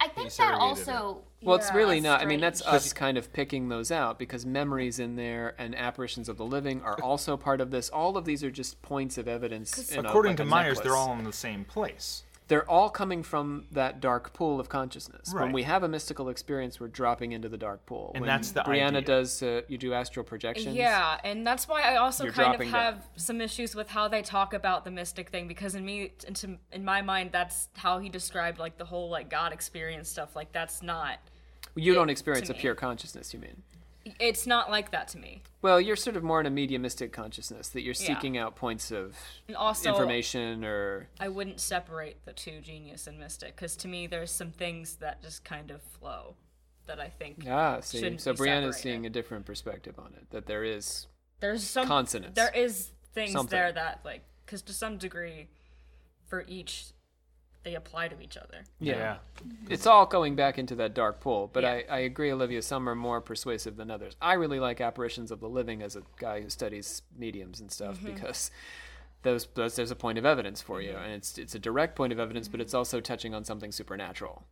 I 0.00 0.08
think 0.08 0.28
that 0.28 0.32
segregated 0.32 0.60
also. 0.88 1.22
Well, 1.42 1.56
it's 1.56 1.72
really 1.72 2.00
not. 2.00 2.20
I 2.22 2.24
mean, 2.24 2.40
that's 2.40 2.60
us 2.62 2.92
kind 2.92 3.16
of 3.18 3.32
picking 3.32 3.68
those 3.68 3.90
out 3.92 4.18
because 4.18 4.44
memories 4.46 4.98
in 4.98 5.16
there 5.16 5.54
and 5.58 5.74
apparitions 5.76 6.28
of 6.28 6.36
the 6.38 6.44
living 6.44 6.82
are 6.82 7.00
also 7.02 7.36
part 7.36 7.60
of 7.60 7.70
this. 7.70 7.88
All 7.90 8.16
of 8.16 8.24
these 8.24 8.42
are 8.42 8.50
just 8.50 8.80
points 8.82 9.16
of 9.18 9.28
evidence. 9.28 9.90
In 9.92 10.04
a- 10.04 10.08
According 10.08 10.30
like 10.30 10.36
to 10.38 10.42
a 10.42 10.46
Myers, 10.46 10.80
they're 10.80 10.96
all 10.96 11.12
in 11.12 11.24
the 11.24 11.32
same 11.32 11.64
place. 11.64 12.24
They're 12.52 12.70
all 12.70 12.90
coming 12.90 13.22
from 13.22 13.64
that 13.72 14.02
dark 14.02 14.34
pool 14.34 14.60
of 14.60 14.68
consciousness. 14.68 15.32
When 15.32 15.52
we 15.52 15.62
have 15.62 15.84
a 15.84 15.88
mystical 15.88 16.28
experience, 16.28 16.78
we're 16.78 16.88
dropping 16.88 17.32
into 17.32 17.48
the 17.48 17.56
dark 17.56 17.86
pool. 17.86 18.10
And 18.14 18.20
when 18.20 18.28
that's 18.28 18.52
the 18.52 18.60
Brianna 18.60 18.96
idea. 18.96 19.00
does. 19.00 19.42
Uh, 19.42 19.62
you 19.68 19.78
do 19.78 19.94
astral 19.94 20.22
projections. 20.22 20.76
Yeah, 20.76 21.18
and 21.24 21.46
that's 21.46 21.66
why 21.66 21.80
I 21.80 21.96
also 21.96 22.24
kind 22.24 22.28
of 22.28 22.34
dropping 22.34 22.70
down. 22.70 22.82
have 22.82 23.08
some 23.16 23.40
issues 23.40 23.74
with 23.74 23.88
how 23.88 24.06
they 24.06 24.20
talk 24.20 24.52
about 24.52 24.84
the 24.84 24.90
mystic 24.90 25.30
thing 25.30 25.48
because 25.48 25.74
in 25.76 25.82
me, 25.82 26.12
into, 26.28 26.58
in 26.72 26.84
my 26.84 27.00
mind, 27.00 27.30
that's 27.32 27.70
how 27.74 27.98
he 28.00 28.10
described 28.10 28.58
like 28.58 28.76
the 28.76 28.84
whole 28.84 29.08
like 29.08 29.30
God 29.30 29.54
experience 29.54 30.10
stuff. 30.10 30.36
Like 30.36 30.52
that's 30.52 30.82
not. 30.82 31.20
You 31.74 31.94
don't 31.94 32.10
experience 32.10 32.48
to 32.48 32.52
a 32.52 32.56
me. 32.56 32.60
pure 32.60 32.74
consciousness. 32.74 33.32
You 33.32 33.40
mean? 33.40 33.62
It's 34.18 34.46
not 34.46 34.70
like 34.70 34.90
that 34.90 35.08
to 35.08 35.18
me. 35.18 35.42
Well, 35.60 35.80
you're 35.80 35.96
sort 35.96 36.16
of 36.16 36.22
more 36.24 36.40
in 36.40 36.46
a 36.46 36.50
mediumistic 36.50 37.12
consciousness 37.12 37.68
that 37.68 37.82
you're 37.82 37.94
Yeah. 37.98 38.06
seeking 38.14 38.36
out 38.36 38.56
points 38.56 38.90
of 38.90 39.16
also, 39.56 39.90
information 39.90 40.64
or 40.64 41.08
I 41.20 41.28
wouldn't 41.28 41.60
separate 41.60 42.24
the 42.24 42.32
two, 42.32 42.60
genius 42.60 43.06
and 43.06 43.18
mystic, 43.18 43.54
because 43.54 43.76
to 43.76 43.88
me, 43.88 44.06
there's 44.06 44.30
some 44.32 44.50
things 44.50 44.96
that 44.96 45.22
just 45.22 45.44
kind 45.44 45.70
of 45.70 45.82
flow 45.82 46.34
that 46.86 46.98
I 46.98 47.08
think 47.08 47.46
ah. 47.48 47.78
See, 47.80 48.00
so 48.18 48.32
Brianna's 48.32 48.32
separated. 48.34 48.72
seeing 48.74 49.06
a 49.06 49.10
different 49.10 49.46
perspective 49.46 49.98
on 49.98 50.14
it. 50.16 50.30
That 50.30 50.46
there 50.46 50.64
is 50.64 51.06
there's 51.40 51.62
some 51.62 51.86
consonants. 51.86 52.34
There 52.34 52.52
is 52.54 52.90
things 53.14 53.32
Something. 53.32 53.56
there 53.56 53.72
that 53.72 54.00
like, 54.04 54.24
because 54.44 54.62
to 54.62 54.72
some 54.72 54.98
degree, 54.98 55.48
for 56.26 56.44
each, 56.48 56.86
they 57.62 57.74
apply 57.74 58.08
to 58.08 58.20
each 58.20 58.36
other. 58.36 58.64
Yeah. 58.80 59.16
Mm-hmm. 59.36 59.72
It's 59.72 59.86
all 59.86 60.06
going 60.06 60.34
back 60.34 60.58
into 60.58 60.74
that 60.76 60.94
dark 60.94 61.20
pool, 61.20 61.50
but 61.52 61.62
Yeah. 61.62 61.82
I, 61.88 61.96
I 61.96 61.98
agree, 62.00 62.32
Olivia, 62.32 62.62
some 62.62 62.88
are 62.88 62.94
more 62.94 63.20
persuasive 63.20 63.76
than 63.76 63.90
others. 63.90 64.16
I 64.20 64.34
really 64.34 64.58
like 64.60 64.80
apparitions 64.80 65.30
of 65.30 65.40
the 65.40 65.48
living 65.48 65.82
as 65.82 65.96
a 65.96 66.02
guy 66.18 66.40
who 66.40 66.48
studies 66.48 67.02
mediums 67.16 67.60
and 67.60 67.70
stuff 67.70 67.98
Mm-hmm. 67.98 68.14
because 68.14 68.50
those, 69.22 69.46
those 69.54 69.76
there's 69.76 69.90
a 69.90 69.96
point 69.96 70.18
of 70.18 70.24
evidence 70.24 70.60
for 70.60 70.80
you, 70.80 70.90
mm-hmm. 70.90 71.04
and 71.04 71.12
it's 71.12 71.38
it's 71.38 71.54
a 71.54 71.58
direct 71.58 71.94
point 71.94 72.12
of 72.12 72.18
evidence, 72.18 72.48
but 72.48 72.56
mm-hmm. 72.56 72.62
it's 72.62 72.74
also 72.74 73.00
touching 73.00 73.34
on 73.34 73.44
something 73.44 73.70
supernatural. 73.70 74.44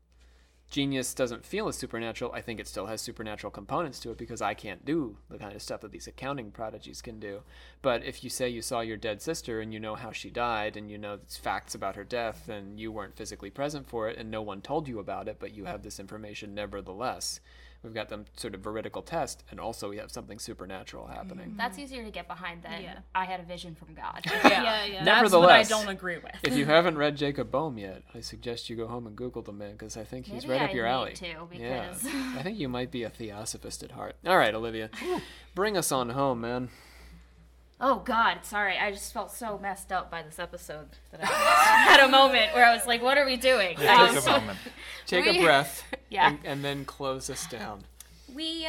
Genius 0.70 1.14
doesn't 1.14 1.44
feel 1.44 1.66
as 1.66 1.74
supernatural. 1.74 2.32
I 2.32 2.40
think 2.40 2.60
it 2.60 2.68
still 2.68 2.86
has 2.86 3.00
supernatural 3.00 3.50
components 3.50 3.98
to 4.00 4.12
it 4.12 4.18
because 4.18 4.40
I 4.40 4.54
can't 4.54 4.84
do 4.84 5.16
the 5.28 5.36
kind 5.36 5.54
of 5.54 5.62
stuff 5.62 5.80
that 5.80 5.90
these 5.90 6.06
accounting 6.06 6.52
prodigies 6.52 7.02
can 7.02 7.18
do. 7.18 7.42
But 7.82 8.04
if 8.04 8.22
you 8.22 8.30
say 8.30 8.48
you 8.48 8.62
saw 8.62 8.78
your 8.80 8.96
dead 8.96 9.20
sister 9.20 9.60
and 9.60 9.74
you 9.74 9.80
know 9.80 9.96
how 9.96 10.12
she 10.12 10.30
died 10.30 10.76
and 10.76 10.88
you 10.88 10.96
know 10.96 11.18
facts 11.28 11.74
about 11.74 11.96
her 11.96 12.04
death 12.04 12.48
and 12.48 12.78
you 12.78 12.92
weren't 12.92 13.16
physically 13.16 13.50
present 13.50 13.88
for 13.88 14.08
it 14.08 14.16
and 14.16 14.30
no 14.30 14.42
one 14.42 14.60
told 14.60 14.86
you 14.86 15.00
about 15.00 15.26
it, 15.26 15.38
but 15.40 15.54
you 15.54 15.64
have 15.64 15.82
this 15.82 15.98
information 15.98 16.54
nevertheless, 16.54 17.40
we've 17.82 17.94
got 17.94 18.08
them 18.08 18.26
sort 18.36 18.54
of 18.54 18.60
veridical 18.60 19.02
test 19.02 19.44
and 19.50 19.58
also 19.58 19.90
we 19.90 19.96
have 19.96 20.10
something 20.10 20.38
supernatural 20.38 21.04
mm-hmm. 21.04 21.14
happening. 21.14 21.54
That's 21.56 21.78
easier 21.78 22.04
to 22.04 22.10
get 22.10 22.28
behind 22.28 22.62
than 22.62 22.82
Yeah. 22.82 22.98
I 23.14 23.24
had 23.24 23.40
a 23.40 23.42
vision 23.44 23.74
from 23.74 23.94
God. 23.94 24.20
Yeah, 24.24 24.84
yeah. 24.84 25.04
That's 25.04 25.32
what 25.32 25.50
I 25.50 25.62
don't 25.62 25.88
agree 25.88 26.18
with. 26.18 26.34
if 26.42 26.56
you 26.56 26.66
haven't 26.66 26.98
read 26.98 27.16
Jacob 27.16 27.50
Boehme 27.50 27.78
yet, 27.78 28.02
I 28.14 28.20
suggest 28.20 28.70
you 28.70 28.76
go 28.76 28.86
home 28.86 29.06
and 29.06 29.16
Google 29.16 29.42
the 29.42 29.52
man 29.52 29.72
because 29.72 29.96
I 29.96 30.04
think 30.04 30.26
he's 30.26 30.46
Maybe 30.46 30.60
right 30.60 30.62
up 30.62 30.70
I 30.70 30.74
your 30.74 30.86
need 30.86 30.92
alley. 30.92 31.12
to, 31.14 31.48
yeah, 31.54 31.94
I 32.36 32.42
think 32.42 32.58
you 32.58 32.68
might 32.68 32.90
be 32.90 33.04
a 33.04 33.10
theosophist 33.10 33.82
at 33.82 33.92
heart. 33.92 34.16
All 34.26 34.36
right, 34.36 34.54
Olivia, 34.54 34.90
bring 35.54 35.76
us 35.76 35.92
on 35.92 36.10
home, 36.10 36.40
man. 36.40 36.68
Oh 37.80 37.96
God, 38.04 38.40
sorry. 38.42 38.76
I 38.78 38.90
just 38.90 39.12
felt 39.12 39.30
so 39.30 39.58
messed 39.58 39.90
up 39.90 40.10
by 40.10 40.22
this 40.22 40.38
episode 40.38 40.88
that 41.12 41.20
I 41.22 41.26
had 41.90 42.00
a 42.00 42.08
moment 42.08 42.52
where 42.54 42.66
I 42.66 42.74
was 42.74 42.86
like, 42.86 43.02
"What 43.02 43.16
are 43.16 43.24
we 43.24 43.36
doing?" 43.36 43.76
Yeah, 43.80 44.02
Um, 44.02 44.14
take 44.14 44.26
a 44.26 44.30
moment. 44.30 44.58
Take 45.06 45.24
We- 45.24 45.38
a 45.38 45.42
breath, 45.42 45.84
Yeah. 46.10 46.28
and, 46.28 46.38
and 46.44 46.64
then 46.64 46.84
close 46.84 47.30
us 47.30 47.46
down. 47.46 47.84
we, 48.34 48.68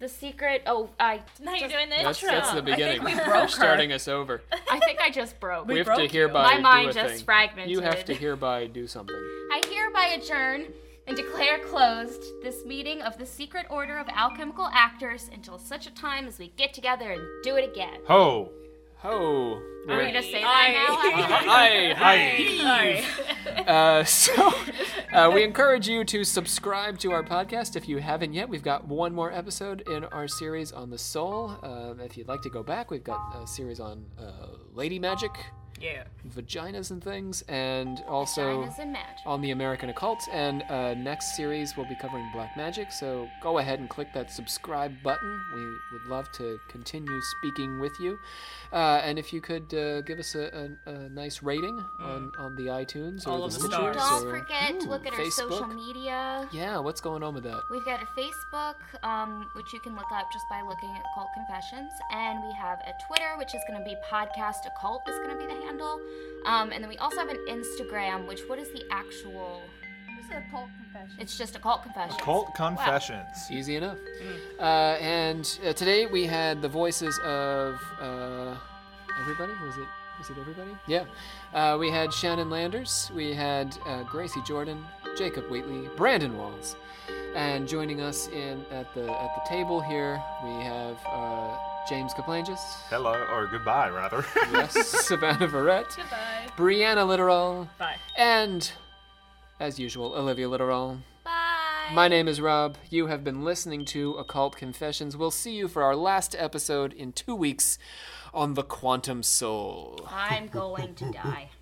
the 0.00 0.08
secret. 0.08 0.62
Oh, 0.66 0.90
I. 0.98 1.20
Now 1.40 1.54
you're 1.54 1.68
doing 1.68 1.88
the 1.88 1.96
That's, 2.02 2.20
intro. 2.22 2.36
that's 2.36 2.52
the 2.52 2.62
beginning. 2.62 3.04
we 3.04 3.12
You're 3.14 3.24
broke 3.24 3.42
her. 3.42 3.48
starting 3.48 3.92
us 3.92 4.08
over. 4.08 4.42
I 4.70 4.80
think 4.80 5.00
I 5.00 5.10
just 5.10 5.38
broke. 5.38 5.68
We, 5.68 5.78
have 5.78 5.86
broke 5.86 5.98
to 5.98 6.02
you. 6.04 6.08
hereby 6.10 6.42
My 6.56 6.58
mind 6.60 6.92
do 6.92 6.98
a 6.98 7.02
just 7.02 7.14
thing. 7.16 7.24
fragmented. 7.24 7.70
You 7.70 7.80
have 7.80 8.04
to 8.06 8.14
hereby 8.14 8.66
do 8.66 8.86
something. 8.88 9.14
I 9.16 9.62
hereby 9.70 10.06
adjourn 10.20 10.66
and 11.06 11.16
declare 11.16 11.58
closed 11.58 12.22
this 12.42 12.64
meeting 12.64 13.02
of 13.02 13.18
the 13.18 13.26
Secret 13.26 13.66
Order 13.70 13.98
of 13.98 14.08
Alchemical 14.08 14.68
Actors 14.72 15.28
until 15.32 15.58
such 15.58 15.86
a 15.86 15.94
time 15.94 16.26
as 16.26 16.38
we 16.38 16.48
get 16.56 16.72
together 16.72 17.10
and 17.12 17.22
do 17.42 17.56
it 17.56 17.68
again. 17.68 18.00
Ho. 18.06 18.50
Ho. 18.98 19.60
Are 19.88 19.98
we 19.98 20.04
gonna 20.04 20.22
say 20.22 20.42
that 20.42 21.42
now? 21.42 21.52
Hi. 21.52 21.92
Hi. 21.96 23.04
Uh, 23.66 24.04
so, 24.04 24.52
uh, 25.12 25.30
we 25.34 25.42
encourage 25.42 25.88
you 25.88 26.04
to 26.04 26.22
subscribe 26.22 26.98
to 27.00 27.10
our 27.10 27.24
podcast 27.24 27.74
if 27.74 27.88
you 27.88 27.98
haven't 27.98 28.32
yet. 28.32 28.48
We've 28.48 28.62
got 28.62 28.86
one 28.86 29.12
more 29.12 29.32
episode 29.32 29.82
in 29.88 30.04
our 30.04 30.28
series 30.28 30.70
on 30.70 30.90
the 30.90 30.98
soul. 30.98 31.56
Uh, 31.62 31.94
if 32.04 32.16
you'd 32.16 32.28
like 32.28 32.42
to 32.42 32.50
go 32.50 32.62
back, 32.62 32.90
we've 32.92 33.02
got 33.02 33.20
a 33.34 33.46
series 33.46 33.80
on 33.80 34.04
uh, 34.18 34.46
lady 34.72 35.00
magic, 35.00 35.32
Yeah. 35.82 36.04
vaginas 36.36 36.90
and 36.92 37.02
things, 37.02 37.42
and 37.48 37.98
also 38.06 38.62
Vaginas 38.62 38.78
and 38.78 38.92
magic. 38.92 39.26
on 39.26 39.40
the 39.40 39.50
American 39.50 39.90
occult. 39.90 40.20
And 40.32 40.62
uh, 40.70 40.94
next 40.94 41.34
series 41.36 41.76
we'll 41.76 41.88
be 41.88 41.96
covering 41.96 42.28
black 42.32 42.56
magic. 42.56 42.92
So 42.92 43.28
go 43.42 43.58
ahead 43.58 43.80
and 43.80 43.88
click 43.90 44.12
that 44.14 44.30
subscribe 44.30 44.92
button. 45.02 45.40
We 45.54 45.64
would 45.92 46.06
love 46.08 46.30
to 46.32 46.58
continue 46.68 47.20
speaking 47.38 47.80
with 47.80 47.98
you. 48.00 48.18
Uh, 48.72 49.00
and 49.04 49.18
if 49.18 49.32
you 49.32 49.40
could 49.40 49.72
uh, 49.74 50.00
give 50.02 50.18
us 50.18 50.34
a, 50.34 50.70
a, 50.86 50.90
a 50.90 51.08
nice 51.10 51.42
rating 51.42 51.78
on, 52.00 52.30
on 52.38 52.56
the 52.56 52.66
iTunes 52.68 53.26
or 53.26 53.30
All 53.30 53.38
the 53.40 53.44
of 53.46 53.52
the 53.54 53.68
Stitchers 53.68 53.94
Don't 53.94 54.26
or 54.28 54.38
forget 54.38 54.80
to 54.80 54.88
look 54.88 55.06
at 55.06 55.12
our 55.14 55.18
Facebook. 55.18 55.32
social 55.50 55.66
media. 55.66 56.48
Yeah, 56.52 56.78
what's 56.78 57.00
going 57.00 57.22
on 57.22 57.34
with 57.34 57.44
that? 57.44 57.60
We've 57.70 57.84
got 57.84 58.00
a 58.02 58.06
Facebook, 58.18 58.76
um, 59.02 59.46
which 59.54 59.72
you 59.72 59.80
can 59.80 59.94
look 59.96 60.10
up 60.12 60.26
just 60.32 60.44
by 60.48 60.62
looking 60.62 60.90
at 60.90 61.02
Occult 61.12 61.28
Confessions, 61.34 61.90
and 62.12 62.42
we 62.44 62.52
have 62.54 62.78
a 62.86 62.92
Twitter, 63.06 63.34
which 63.36 63.54
is 63.54 63.60
going 63.68 63.78
to 63.78 63.84
be 63.84 63.96
Podcast 64.10 64.64
Occult 64.66 65.02
is 65.08 65.16
going 65.18 65.30
to 65.30 65.36
be 65.36 65.46
the 65.46 65.60
handle, 65.66 65.71
um, 65.80 66.72
and 66.72 66.82
then 66.82 66.88
we 66.88 66.96
also 66.98 67.18
have 67.18 67.28
an 67.28 67.38
Instagram, 67.48 68.26
which 68.26 68.40
what 68.48 68.58
is 68.58 68.68
the 68.70 68.82
actual? 68.90 69.62
It's 70.18 70.28
a 70.30 70.42
cult 70.50 70.68
confession. 70.76 71.16
It's 71.20 71.38
just 71.38 71.56
Occult 71.56 71.82
Confessions. 71.82 72.20
Cult 72.20 72.54
confessions. 72.54 73.50
Easy 73.50 73.76
enough. 73.76 73.98
Uh, 74.58 74.96
and 75.00 75.58
uh, 75.66 75.72
today 75.72 76.06
we 76.06 76.26
had 76.26 76.62
the 76.62 76.68
voices 76.68 77.18
of 77.24 77.74
uh, 78.00 78.54
everybody. 79.20 79.52
Was 79.64 79.76
it? 79.76 79.86
Was 80.18 80.30
it 80.30 80.36
everybody? 80.38 80.70
Yeah. 80.86 81.04
Uh, 81.52 81.76
we 81.78 81.90
had 81.90 82.12
Shannon 82.12 82.50
Landers. 82.50 83.10
We 83.14 83.34
had 83.34 83.76
uh, 83.86 84.04
Gracie 84.04 84.42
Jordan, 84.46 84.84
Jacob 85.16 85.50
Wheatley, 85.50 85.88
Brandon 85.96 86.36
Walls, 86.36 86.76
and 87.34 87.66
joining 87.66 88.00
us 88.00 88.28
in 88.28 88.64
at 88.70 88.92
the 88.94 89.10
at 89.10 89.34
the 89.34 89.48
table 89.48 89.80
here 89.80 90.22
we 90.44 90.50
have 90.62 90.96
uh, 91.06 91.56
James 91.88 92.14
Kaplanges. 92.14 92.60
Hello, 92.90 93.12
or 93.32 93.46
goodbye, 93.46 93.90
rather. 93.90 94.24
Yes, 94.52 94.74
Savannah 94.74 95.48
Verrett, 95.48 95.96
Goodbye. 95.96 96.46
Brianna 96.56 97.06
Literal, 97.06 97.68
Bye. 97.78 97.96
and 98.16 98.70
as 99.58 99.78
usual 99.78 100.14
Olivia 100.14 100.48
Literal. 100.48 100.98
Bye. 101.24 101.90
My 101.92 102.08
name 102.08 102.28
is 102.28 102.40
Rob. 102.40 102.76
You 102.90 103.06
have 103.08 103.24
been 103.24 103.44
listening 103.44 103.84
to 103.86 104.12
Occult 104.14 104.56
Confessions. 104.56 105.16
We'll 105.16 105.30
see 105.30 105.54
you 105.54 105.68
for 105.68 105.82
our 105.82 105.96
last 105.96 106.36
episode 106.38 106.92
in 106.92 107.12
two 107.12 107.34
weeks 107.34 107.78
on 108.32 108.54
the 108.54 108.62
Quantum 108.62 109.22
Soul. 109.22 110.06
I'm 110.10 110.46
going 110.48 110.94
to 110.96 111.10
die. 111.10 111.50